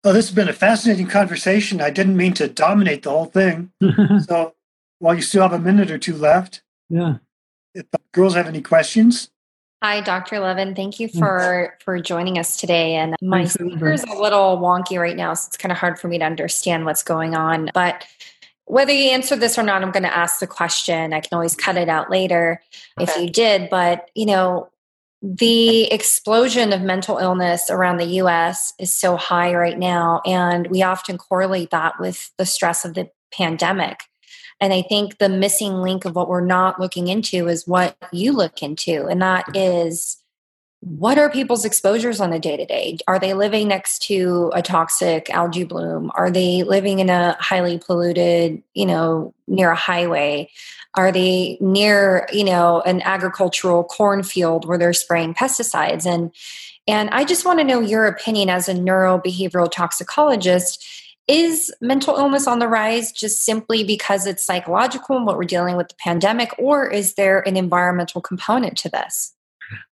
Oh, 0.03 0.11
this 0.11 0.27
has 0.27 0.35
been 0.35 0.49
a 0.49 0.53
fascinating 0.53 1.07
conversation. 1.07 1.81
I 1.81 1.89
didn't 1.89 2.17
mean 2.17 2.33
to 2.33 2.47
dominate 2.47 3.03
the 3.03 3.09
whole 3.11 3.25
thing. 3.25 3.71
so, 4.27 4.53
while 4.99 5.15
you 5.15 5.21
still 5.21 5.43
have 5.43 5.53
a 5.53 5.59
minute 5.59 5.91
or 5.91 5.97
two 5.97 6.15
left, 6.15 6.61
yeah. 6.89 7.15
If 7.75 7.89
the 7.89 7.99
girls 8.11 8.35
have 8.35 8.47
any 8.47 8.61
questions, 8.61 9.31
Hi, 9.83 9.99
Dr. 9.99 10.39
Levin. 10.39 10.75
Thank 10.75 11.01
you 11.01 11.09
mm. 11.09 11.19
for 11.19 11.77
for 11.83 11.99
joining 11.99 12.37
us 12.39 12.55
today. 12.55 12.95
And 12.95 13.17
my 13.21 13.43
speaker 13.43 13.91
is 13.91 14.01
a 14.05 14.13
little 14.13 14.57
wonky 14.57 14.97
right 14.97 15.15
now, 15.15 15.33
so 15.33 15.47
it's 15.47 15.57
kind 15.57 15.73
of 15.73 15.77
hard 15.77 15.99
for 15.99 16.07
me 16.07 16.17
to 16.19 16.23
understand 16.23 16.85
what's 16.85 17.03
going 17.03 17.35
on. 17.35 17.69
But 17.73 18.05
whether 18.63 18.93
you 18.93 19.09
answer 19.09 19.35
this 19.35 19.59
or 19.59 19.63
not, 19.63 19.83
I'm 19.83 19.91
going 19.91 20.03
to 20.03 20.15
ask 20.15 20.39
the 20.39 20.47
question. 20.47 21.11
I 21.11 21.19
can 21.19 21.33
always 21.33 21.53
cut 21.53 21.75
it 21.75 21.89
out 21.89 22.09
later 22.09 22.61
okay. 22.97 23.11
if 23.11 23.21
you 23.21 23.29
did. 23.29 23.69
But, 23.69 24.09
you 24.15 24.25
know, 24.25 24.69
the 25.25 25.85
explosion 25.85 26.73
of 26.73 26.81
mental 26.81 27.17
illness 27.17 27.69
around 27.69 27.97
the 27.97 28.19
US 28.21 28.73
is 28.77 28.93
so 28.93 29.15
high 29.15 29.55
right 29.55 29.79
now. 29.79 30.21
And 30.25 30.67
we 30.67 30.83
often 30.83 31.17
correlate 31.17 31.71
that 31.71 31.93
with 31.97 32.29
the 32.37 32.45
stress 32.45 32.83
of 32.83 32.93
the 32.93 33.09
pandemic. 33.31 34.01
And 34.59 34.73
I 34.73 34.81
think 34.81 35.17
the 35.17 35.29
missing 35.29 35.75
link 35.75 36.03
of 36.03 36.13
what 36.13 36.27
we're 36.27 36.45
not 36.45 36.79
looking 36.79 37.07
into 37.07 37.47
is 37.47 37.65
what 37.65 37.95
you 38.11 38.33
look 38.33 38.61
into, 38.61 39.07
and 39.07 39.21
that 39.21 39.55
is 39.55 40.17
what 40.79 41.17
are 41.17 41.29
people's 41.29 41.63
exposures 41.63 42.19
on 42.19 42.33
a 42.33 42.39
day 42.39 42.57
to 42.57 42.65
day? 42.65 42.97
Are 43.07 43.17
they 43.17 43.33
living 43.33 43.69
next 43.69 44.03
to 44.03 44.51
a 44.53 44.61
toxic 44.61 45.29
algae 45.29 45.63
bloom? 45.63 46.11
Are 46.15 46.29
they 46.29 46.63
living 46.63 46.99
in 46.99 47.09
a 47.09 47.37
highly 47.39 47.79
polluted, 47.79 48.61
you 48.73 48.85
know, 48.85 49.33
near 49.47 49.71
a 49.71 49.75
highway? 49.75 50.49
Are 50.95 51.11
they 51.11 51.57
near, 51.59 52.27
you 52.31 52.43
know, 52.43 52.81
an 52.81 53.01
agricultural 53.01 53.83
cornfield 53.83 54.65
where 54.65 54.77
they're 54.77 54.93
spraying 54.93 55.33
pesticides? 55.33 56.05
And 56.05 56.31
and 56.87 57.09
I 57.11 57.23
just 57.23 57.45
want 57.45 57.59
to 57.59 57.65
know 57.65 57.79
your 57.79 58.05
opinion 58.05 58.49
as 58.49 58.67
a 58.67 58.73
neurobehavioral 58.73 59.71
toxicologist. 59.71 60.85
Is 61.25 61.73
mental 61.79 62.17
illness 62.17 62.47
on 62.47 62.59
the 62.59 62.67
rise 62.67 63.13
just 63.13 63.45
simply 63.45 63.85
because 63.85 64.27
it's 64.27 64.45
psychological 64.45 65.15
and 65.15 65.25
what 65.25 65.37
we're 65.37 65.45
dealing 65.45 65.77
with 65.77 65.87
the 65.87 65.95
pandemic, 65.97 66.53
or 66.57 66.85
is 66.85 67.13
there 67.13 67.39
an 67.47 67.55
environmental 67.55 68.19
component 68.19 68.77
to 68.79 68.89
this? 68.89 69.33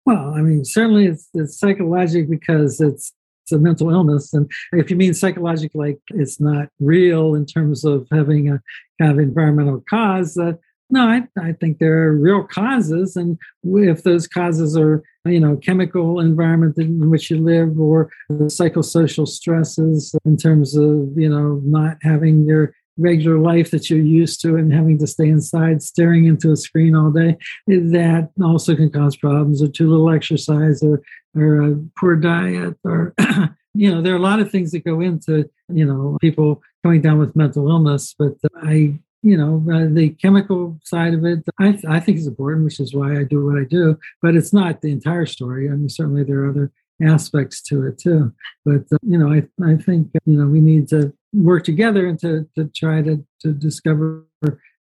Well, 0.06 0.34
I 0.34 0.42
mean, 0.42 0.64
certainly 0.64 1.08
it's, 1.08 1.28
it's 1.34 1.60
psychological 1.60 2.30
because 2.30 2.80
it's 2.80 3.12
it's 3.44 3.52
a 3.54 3.60
mental 3.60 3.90
illness. 3.90 4.34
And 4.34 4.50
if 4.74 4.90
you 4.90 4.98
mean 4.98 5.14
psychological, 5.14 5.80
like 5.80 6.00
it's 6.10 6.40
not 6.40 6.68
real 6.80 7.34
in 7.34 7.46
terms 7.46 7.86
of 7.86 8.06
having 8.12 8.50
a 8.50 8.62
kind 9.00 9.12
of 9.12 9.20
environmental 9.20 9.84
cause, 9.90 10.38
uh, 10.38 10.54
no, 10.90 11.02
I, 11.02 11.24
I 11.40 11.52
think 11.54 11.80
there 11.80 12.04
are 12.04 12.14
real 12.14 12.44
causes. 12.44 13.16
And 13.16 13.38
if 13.64 14.04
those 14.04 14.28
causes 14.28 14.78
are, 14.78 15.04
you 15.26 15.40
know, 15.40 15.58
chemical 15.58 16.20
environment 16.20 16.78
in 16.78 17.10
which 17.10 17.30
you 17.30 17.38
live 17.38 17.80
or 17.80 18.10
psychosocial 18.32 19.28
stresses 19.28 20.16
in 20.24 20.38
terms 20.38 20.78
of, 20.78 21.12
you 21.18 21.30
know, 21.30 21.62
not 21.66 21.98
having 22.02 22.46
your 22.46 22.74
regular 22.98 23.38
life 23.38 23.72
that 23.72 23.90
you're 23.90 24.00
used 24.00 24.42
to 24.42 24.56
and 24.56 24.74
having 24.74 24.98
to 24.98 25.08
stay 25.08 25.28
inside 25.28 25.84
staring 25.84 26.26
into 26.26 26.52
a 26.52 26.56
screen 26.56 26.96
all 26.96 27.12
day 27.12 27.38
that 27.68 28.30
also 28.44 28.76
can 28.76 28.90
cause 28.90 29.16
problems 29.16 29.62
or 29.62 29.68
too 29.68 29.90
little 29.90 30.10
exercise 30.10 30.82
or 30.82 31.02
or 31.36 31.62
a 31.62 31.76
poor 32.00 32.16
diet 32.16 32.76
or 32.84 33.14
you 33.76 33.94
know 33.94 34.02
there 34.02 34.14
are 34.14 34.18
a 34.18 34.22
lot 34.22 34.40
of 34.40 34.50
things 34.50 34.72
that 34.72 34.84
go 34.84 35.00
into 35.00 35.48
you 35.70 35.86
know 35.86 36.18
people 36.22 36.62
coming 36.84 37.02
down 37.02 37.20
with 37.20 37.36
mental 37.36 37.70
illness 37.70 38.16
but 38.18 38.34
i 38.64 38.98
you 39.24 39.38
know 39.38 39.64
uh, 39.74 39.88
the 39.92 40.10
chemical 40.22 40.80
side 40.84 41.14
of 41.14 41.26
it 41.26 41.44
I, 41.60 41.80
I 41.88 42.00
think 42.00 42.18
is 42.18 42.28
important 42.28 42.66
which 42.66 42.80
is 42.80 42.94
why 42.94 43.20
i 43.20 43.24
do 43.24 43.46
what 43.46 43.60
i 43.60 43.64
do 43.64 43.98
but 44.22 44.36
it's 44.36 44.54
not 44.54 44.82
the 44.82 44.92
entire 44.92 45.26
story 45.26 45.70
i 45.70 45.72
mean 45.72 45.90
certainly 45.90 46.24
there 46.24 46.44
are 46.44 46.50
other 46.50 46.72
aspects 47.06 47.62
to 47.62 47.86
it 47.88 47.98
too 47.98 48.34
but 48.66 48.84
uh, 48.92 48.98
you 49.02 49.18
know 49.18 49.32
i 49.32 49.44
i 49.66 49.76
think 49.76 50.10
you 50.26 50.38
know 50.38 50.48
we 50.48 50.62
need 50.62 50.88
to 50.90 51.14
work 51.34 51.64
together 51.64 52.08
and 52.08 52.20
to, 52.20 52.48
to 52.56 52.66
try 52.76 53.02
to, 53.02 53.24
to 53.42 53.54
discover 53.54 54.26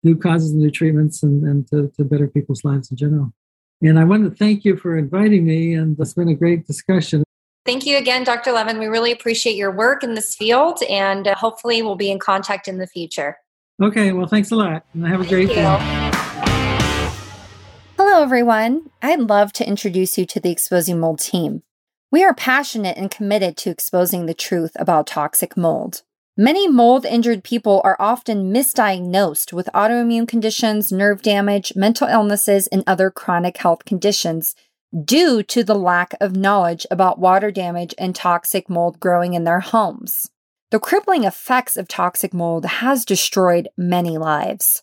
new 0.02 0.16
causes 0.16 0.52
and 0.52 0.60
new 0.60 0.70
treatments 0.70 1.22
and, 1.22 1.44
and 1.44 1.68
to, 1.68 1.92
to 1.96 2.04
better 2.04 2.28
people's 2.28 2.64
lives 2.64 2.90
in 2.90 2.96
general. 2.96 3.32
And 3.82 3.98
I 3.98 4.04
want 4.04 4.24
to 4.24 4.34
thank 4.34 4.64
you 4.64 4.76
for 4.76 4.96
inviting 4.96 5.44
me, 5.44 5.74
and 5.74 5.98
it's 5.98 6.14
been 6.14 6.28
a 6.28 6.34
great 6.34 6.66
discussion. 6.66 7.24
Thank 7.66 7.84
you 7.84 7.98
again, 7.98 8.24
Dr. 8.24 8.52
Levin. 8.52 8.78
We 8.78 8.86
really 8.86 9.12
appreciate 9.12 9.56
your 9.56 9.70
work 9.70 10.02
in 10.02 10.14
this 10.14 10.34
field, 10.34 10.82
and 10.88 11.28
uh, 11.28 11.34
hopefully, 11.34 11.82
we'll 11.82 11.96
be 11.96 12.10
in 12.10 12.18
contact 12.18 12.68
in 12.68 12.78
the 12.78 12.86
future. 12.86 13.36
Okay, 13.78 14.12
well, 14.12 14.26
thanks 14.26 14.50
a 14.50 14.56
lot, 14.56 14.86
and 14.94 15.06
have 15.06 15.20
a 15.20 15.26
great 15.26 15.50
day. 15.50 15.76
Hello, 17.98 18.22
everyone. 18.22 18.88
I'd 19.02 19.20
love 19.20 19.52
to 19.54 19.68
introduce 19.68 20.16
you 20.16 20.24
to 20.24 20.40
the 20.40 20.50
Exposing 20.50 20.98
Mold 20.98 21.18
team. 21.18 21.62
We 22.10 22.24
are 22.24 22.32
passionate 22.32 22.96
and 22.96 23.10
committed 23.10 23.58
to 23.58 23.70
exposing 23.70 24.24
the 24.24 24.32
truth 24.32 24.72
about 24.76 25.06
toxic 25.06 25.58
mold. 25.58 26.00
Many 26.38 26.68
mold 26.68 27.04
injured 27.04 27.44
people 27.44 27.82
are 27.84 27.98
often 27.98 28.50
misdiagnosed 28.50 29.52
with 29.52 29.68
autoimmune 29.74 30.26
conditions, 30.26 30.90
nerve 30.90 31.20
damage, 31.20 31.74
mental 31.76 32.08
illnesses, 32.08 32.68
and 32.68 32.82
other 32.86 33.10
chronic 33.10 33.58
health 33.58 33.84
conditions 33.84 34.54
due 35.04 35.42
to 35.42 35.62
the 35.62 35.74
lack 35.74 36.14
of 36.18 36.34
knowledge 36.34 36.86
about 36.90 37.18
water 37.18 37.50
damage 37.50 37.94
and 37.98 38.14
toxic 38.14 38.70
mold 38.70 38.98
growing 39.00 39.34
in 39.34 39.44
their 39.44 39.60
homes. 39.60 40.30
The 40.72 40.80
crippling 40.80 41.22
effects 41.22 41.76
of 41.76 41.86
toxic 41.86 42.34
mold 42.34 42.64
has 42.64 43.04
destroyed 43.04 43.68
many 43.76 44.18
lives. 44.18 44.82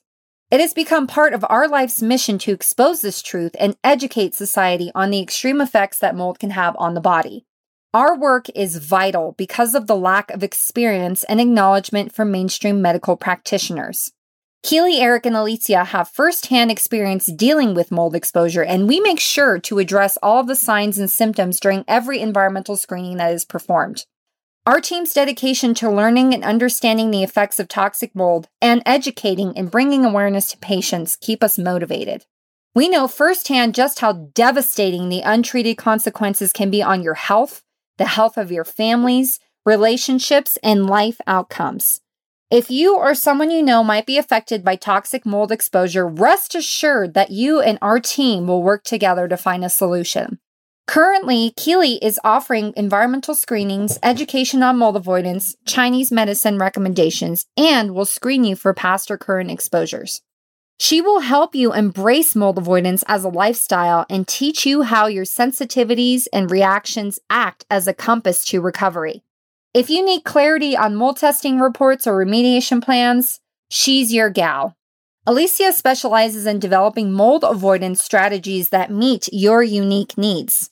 It 0.49 0.61
has 0.61 0.73
become 0.73 1.07
part 1.07 1.33
of 1.33 1.43
our 1.49 1.67
life's 1.67 2.01
mission 2.01 2.37
to 2.39 2.53
expose 2.53 3.01
this 3.01 3.21
truth 3.21 3.53
and 3.59 3.75
educate 3.83 4.33
society 4.33 4.91
on 4.95 5.09
the 5.09 5.21
extreme 5.21 5.59
effects 5.59 5.97
that 5.99 6.15
mold 6.15 6.39
can 6.39 6.51
have 6.51 6.73
on 6.79 6.93
the 6.93 7.01
body. 7.01 7.45
Our 7.93 8.17
work 8.17 8.47
is 8.55 8.77
vital 8.77 9.35
because 9.37 9.75
of 9.75 9.87
the 9.87 9.97
lack 9.97 10.31
of 10.31 10.41
experience 10.41 11.25
and 11.25 11.41
acknowledgement 11.41 12.15
from 12.15 12.31
mainstream 12.31 12.81
medical 12.81 13.17
practitioners. 13.17 14.13
Keely, 14.63 15.01
Erik, 15.01 15.25
and 15.25 15.35
Alicia 15.35 15.83
have 15.83 16.07
firsthand 16.07 16.71
experience 16.71 17.25
dealing 17.25 17.73
with 17.73 17.91
mold 17.91 18.15
exposure, 18.15 18.63
and 18.63 18.87
we 18.87 19.01
make 19.01 19.19
sure 19.19 19.59
to 19.59 19.79
address 19.79 20.17
all 20.23 20.39
of 20.39 20.47
the 20.47 20.55
signs 20.55 20.97
and 20.97 21.11
symptoms 21.11 21.59
during 21.59 21.83
every 21.89 22.21
environmental 22.21 22.77
screening 22.77 23.17
that 23.17 23.33
is 23.33 23.43
performed. 23.43 24.05
Our 24.65 24.79
team's 24.79 25.11
dedication 25.11 25.73
to 25.75 25.91
learning 25.91 26.33
and 26.33 26.41
understanding 26.41 27.11
the 27.11 27.21
effects 27.21 27.59
of 27.59 27.67
toxic 27.67 28.15
mold 28.15 28.47
and 28.61 28.81
educating 28.85 29.57
and 29.57 29.69
bringing 29.69 30.05
awareness 30.05 30.51
to 30.51 30.57
patients 30.57 31.17
keep 31.17 31.43
us 31.43 31.59
motivated. 31.59 32.25
We 32.73 32.87
know 32.87 33.09
firsthand 33.09 33.75
just 33.75 33.99
how 33.99 34.13
devastating 34.13 35.09
the 35.09 35.19
untreated 35.19 35.75
consequences 35.75 36.53
can 36.53 36.71
be 36.71 36.81
on 36.81 37.03
your 37.03 37.15
health, 37.15 37.61
the 37.97 38.05
health 38.05 38.37
of 38.37 38.53
your 38.53 38.63
families, 38.63 39.41
relationships, 39.65 40.57
and 40.63 40.87
life 40.87 41.19
outcomes. 41.27 41.99
If 42.49 42.71
you 42.71 42.95
or 42.95 43.15
someone 43.15 43.51
you 43.51 43.63
know 43.63 43.83
might 43.83 44.05
be 44.05 44.17
affected 44.17 44.63
by 44.63 44.77
toxic 44.77 45.25
mold 45.25 45.51
exposure, 45.51 46.07
rest 46.07 46.55
assured 46.55 47.15
that 47.15 47.31
you 47.31 47.59
and 47.59 47.77
our 47.81 47.99
team 47.99 48.47
will 48.47 48.63
work 48.63 48.85
together 48.85 49.27
to 49.27 49.35
find 49.35 49.65
a 49.65 49.69
solution. 49.69 50.39
Currently, 50.85 51.53
Keely 51.55 51.93
is 52.03 52.19
offering 52.23 52.73
environmental 52.75 53.35
screenings, 53.35 53.97
education 54.03 54.61
on 54.61 54.77
mold 54.77 54.97
avoidance, 54.97 55.55
Chinese 55.65 56.11
medicine 56.11 56.57
recommendations, 56.57 57.45
and 57.55 57.95
will 57.95 58.05
screen 58.05 58.43
you 58.43 58.55
for 58.55 58.73
past 58.73 59.09
or 59.09 59.17
current 59.17 59.49
exposures. 59.49 60.21
She 60.79 60.99
will 60.99 61.21
help 61.21 61.55
you 61.55 61.73
embrace 61.73 62.35
mold 62.35 62.57
avoidance 62.57 63.03
as 63.07 63.23
a 63.23 63.29
lifestyle 63.29 64.05
and 64.09 64.27
teach 64.27 64.65
you 64.65 64.81
how 64.81 65.07
your 65.07 65.23
sensitivities 65.23 66.27
and 66.33 66.51
reactions 66.51 67.19
act 67.29 67.65
as 67.69 67.87
a 67.87 67.93
compass 67.93 68.43
to 68.45 68.59
recovery. 68.59 69.23
If 69.73 69.89
you 69.89 70.03
need 70.03 70.25
clarity 70.25 70.75
on 70.75 70.95
mold 70.95 71.17
testing 71.17 71.59
reports 71.59 72.05
or 72.05 72.23
remediation 72.23 72.83
plans, 72.83 73.39
she's 73.69 74.13
your 74.13 74.29
gal. 74.29 74.75
Alicia 75.25 75.71
specializes 75.71 76.45
in 76.45 76.59
developing 76.59 77.13
mold 77.13 77.45
avoidance 77.47 78.03
strategies 78.03 78.69
that 78.69 78.91
meet 78.91 79.29
your 79.31 79.63
unique 79.63 80.17
needs. 80.17 80.69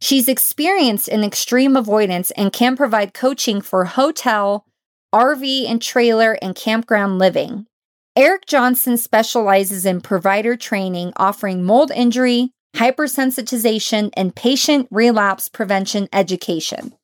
She's 0.00 0.28
experienced 0.28 1.08
in 1.08 1.24
extreme 1.24 1.76
avoidance 1.76 2.30
and 2.32 2.52
can 2.52 2.76
provide 2.76 3.14
coaching 3.14 3.60
for 3.60 3.84
hotel, 3.84 4.64
RV 5.12 5.68
and 5.68 5.82
trailer, 5.82 6.38
and 6.40 6.54
campground 6.54 7.18
living. 7.18 7.66
Erik 8.14 8.46
Johnson 8.46 8.96
specializes 8.96 9.86
in 9.86 10.00
provider 10.00 10.56
training, 10.56 11.12
offering 11.16 11.64
mold 11.64 11.90
injury, 11.90 12.52
hypersensitization, 12.76 14.10
and 14.16 14.34
patient 14.34 14.88
relapse 14.90 15.48
prevention 15.48 16.08
education. 16.12 16.94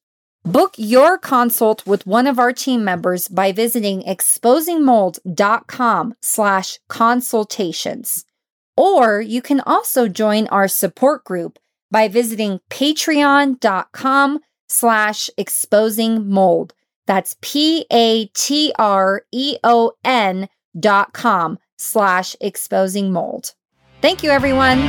Book 0.44 0.74
your 0.76 1.16
consult 1.16 1.86
with 1.86 2.06
one 2.06 2.26
of 2.26 2.38
our 2.38 2.52
team 2.52 2.84
members 2.84 3.28
by 3.28 3.50
visiting 3.50 4.02
exposingmold.com 4.02 6.14
slash 6.20 6.78
consultations. 6.88 8.26
Or 8.76 9.20
you 9.20 9.40
can 9.40 9.60
also 9.60 10.06
join 10.06 10.46
our 10.48 10.68
support 10.68 11.24
group 11.24 11.58
by 11.94 12.08
visiting 12.08 12.58
patreon.com 12.70 14.40
slash 14.66 15.30
exposing 15.38 16.28
mold. 16.28 16.74
That's 17.06 17.36
P-A-T-R-E-O-N 17.40 17.88
dot 20.80 21.12
com 21.12 21.58
slash 21.78 22.34
exposing 22.40 23.12
mold. 23.12 23.54
Thank 24.00 24.24
you, 24.24 24.30
everyone. 24.30 24.80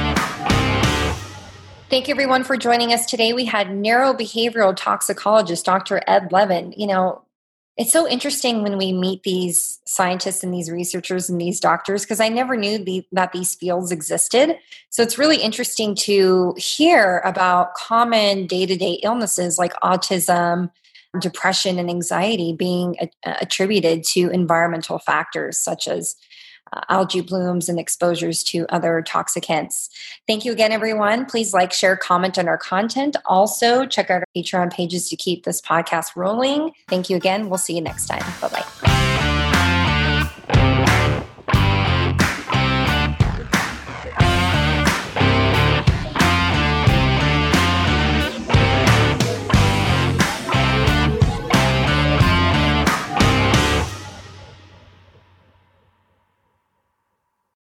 Thank 1.91 2.07
you, 2.07 2.13
everyone, 2.15 2.43
for 2.43 2.57
joining 2.57 2.91
us 2.91 3.05
today. 3.05 3.33
We 3.33 3.45
had 3.45 3.67
neurobehavioral 3.67 4.75
toxicologist 4.75 5.63
Dr. 5.63 6.01
Ed 6.07 6.31
Levin. 6.31 6.73
You 6.75 6.87
know, 6.87 7.21
it's 7.77 7.91
so 7.91 8.07
interesting 8.07 8.63
when 8.63 8.77
we 8.77 8.93
meet 8.93 9.23
these 9.23 9.81
scientists 9.85 10.43
and 10.43 10.53
these 10.53 10.71
researchers 10.71 11.29
and 11.29 11.41
these 11.41 11.59
doctors 11.59 12.03
because 12.03 12.21
I 12.21 12.29
never 12.29 12.55
knew 12.55 12.77
the, 12.77 13.05
that 13.11 13.33
these 13.33 13.53
fields 13.55 13.91
existed. 13.91 14.57
So 14.89 15.03
it's 15.03 15.17
really 15.17 15.41
interesting 15.41 15.93
to 16.01 16.53
hear 16.57 17.19
about 17.25 17.73
common 17.73 18.47
day 18.47 18.65
to 18.65 18.77
day 18.77 18.99
illnesses 19.03 19.57
like 19.57 19.73
autism, 19.81 20.71
depression 21.19 21.77
and 21.77 21.89
anxiety 21.89 22.53
being 22.53 22.95
a- 23.01 23.37
attributed 23.41 24.03
to 24.03 24.29
environmental 24.29 24.99
factors 24.99 25.59
such 25.59 25.87
as 25.87 26.15
uh, 26.73 26.81
algae 26.89 27.21
blooms 27.21 27.69
and 27.69 27.79
exposures 27.79 28.43
to 28.43 28.65
other 28.69 29.03
toxicants. 29.07 29.89
Thank 30.27 30.45
you 30.45 30.51
again, 30.51 30.71
everyone. 30.71 31.25
Please 31.25 31.53
like, 31.53 31.73
share, 31.73 31.95
comment 31.95 32.37
on 32.37 32.47
our 32.47 32.57
content. 32.57 33.15
Also, 33.25 33.85
check 33.85 34.09
out 34.09 34.21
our 34.21 34.27
Patreon 34.35 34.71
pages 34.71 35.09
to 35.09 35.15
keep 35.15 35.43
this 35.45 35.61
podcast 35.61 36.15
rolling. 36.15 36.71
Thank 36.87 37.09
you 37.09 37.15
again. 37.15 37.49
We'll 37.49 37.57
see 37.57 37.75
you 37.75 37.81
next 37.81 38.07
time. 38.07 38.23
Bye 38.41 38.65
bye. 40.47 40.91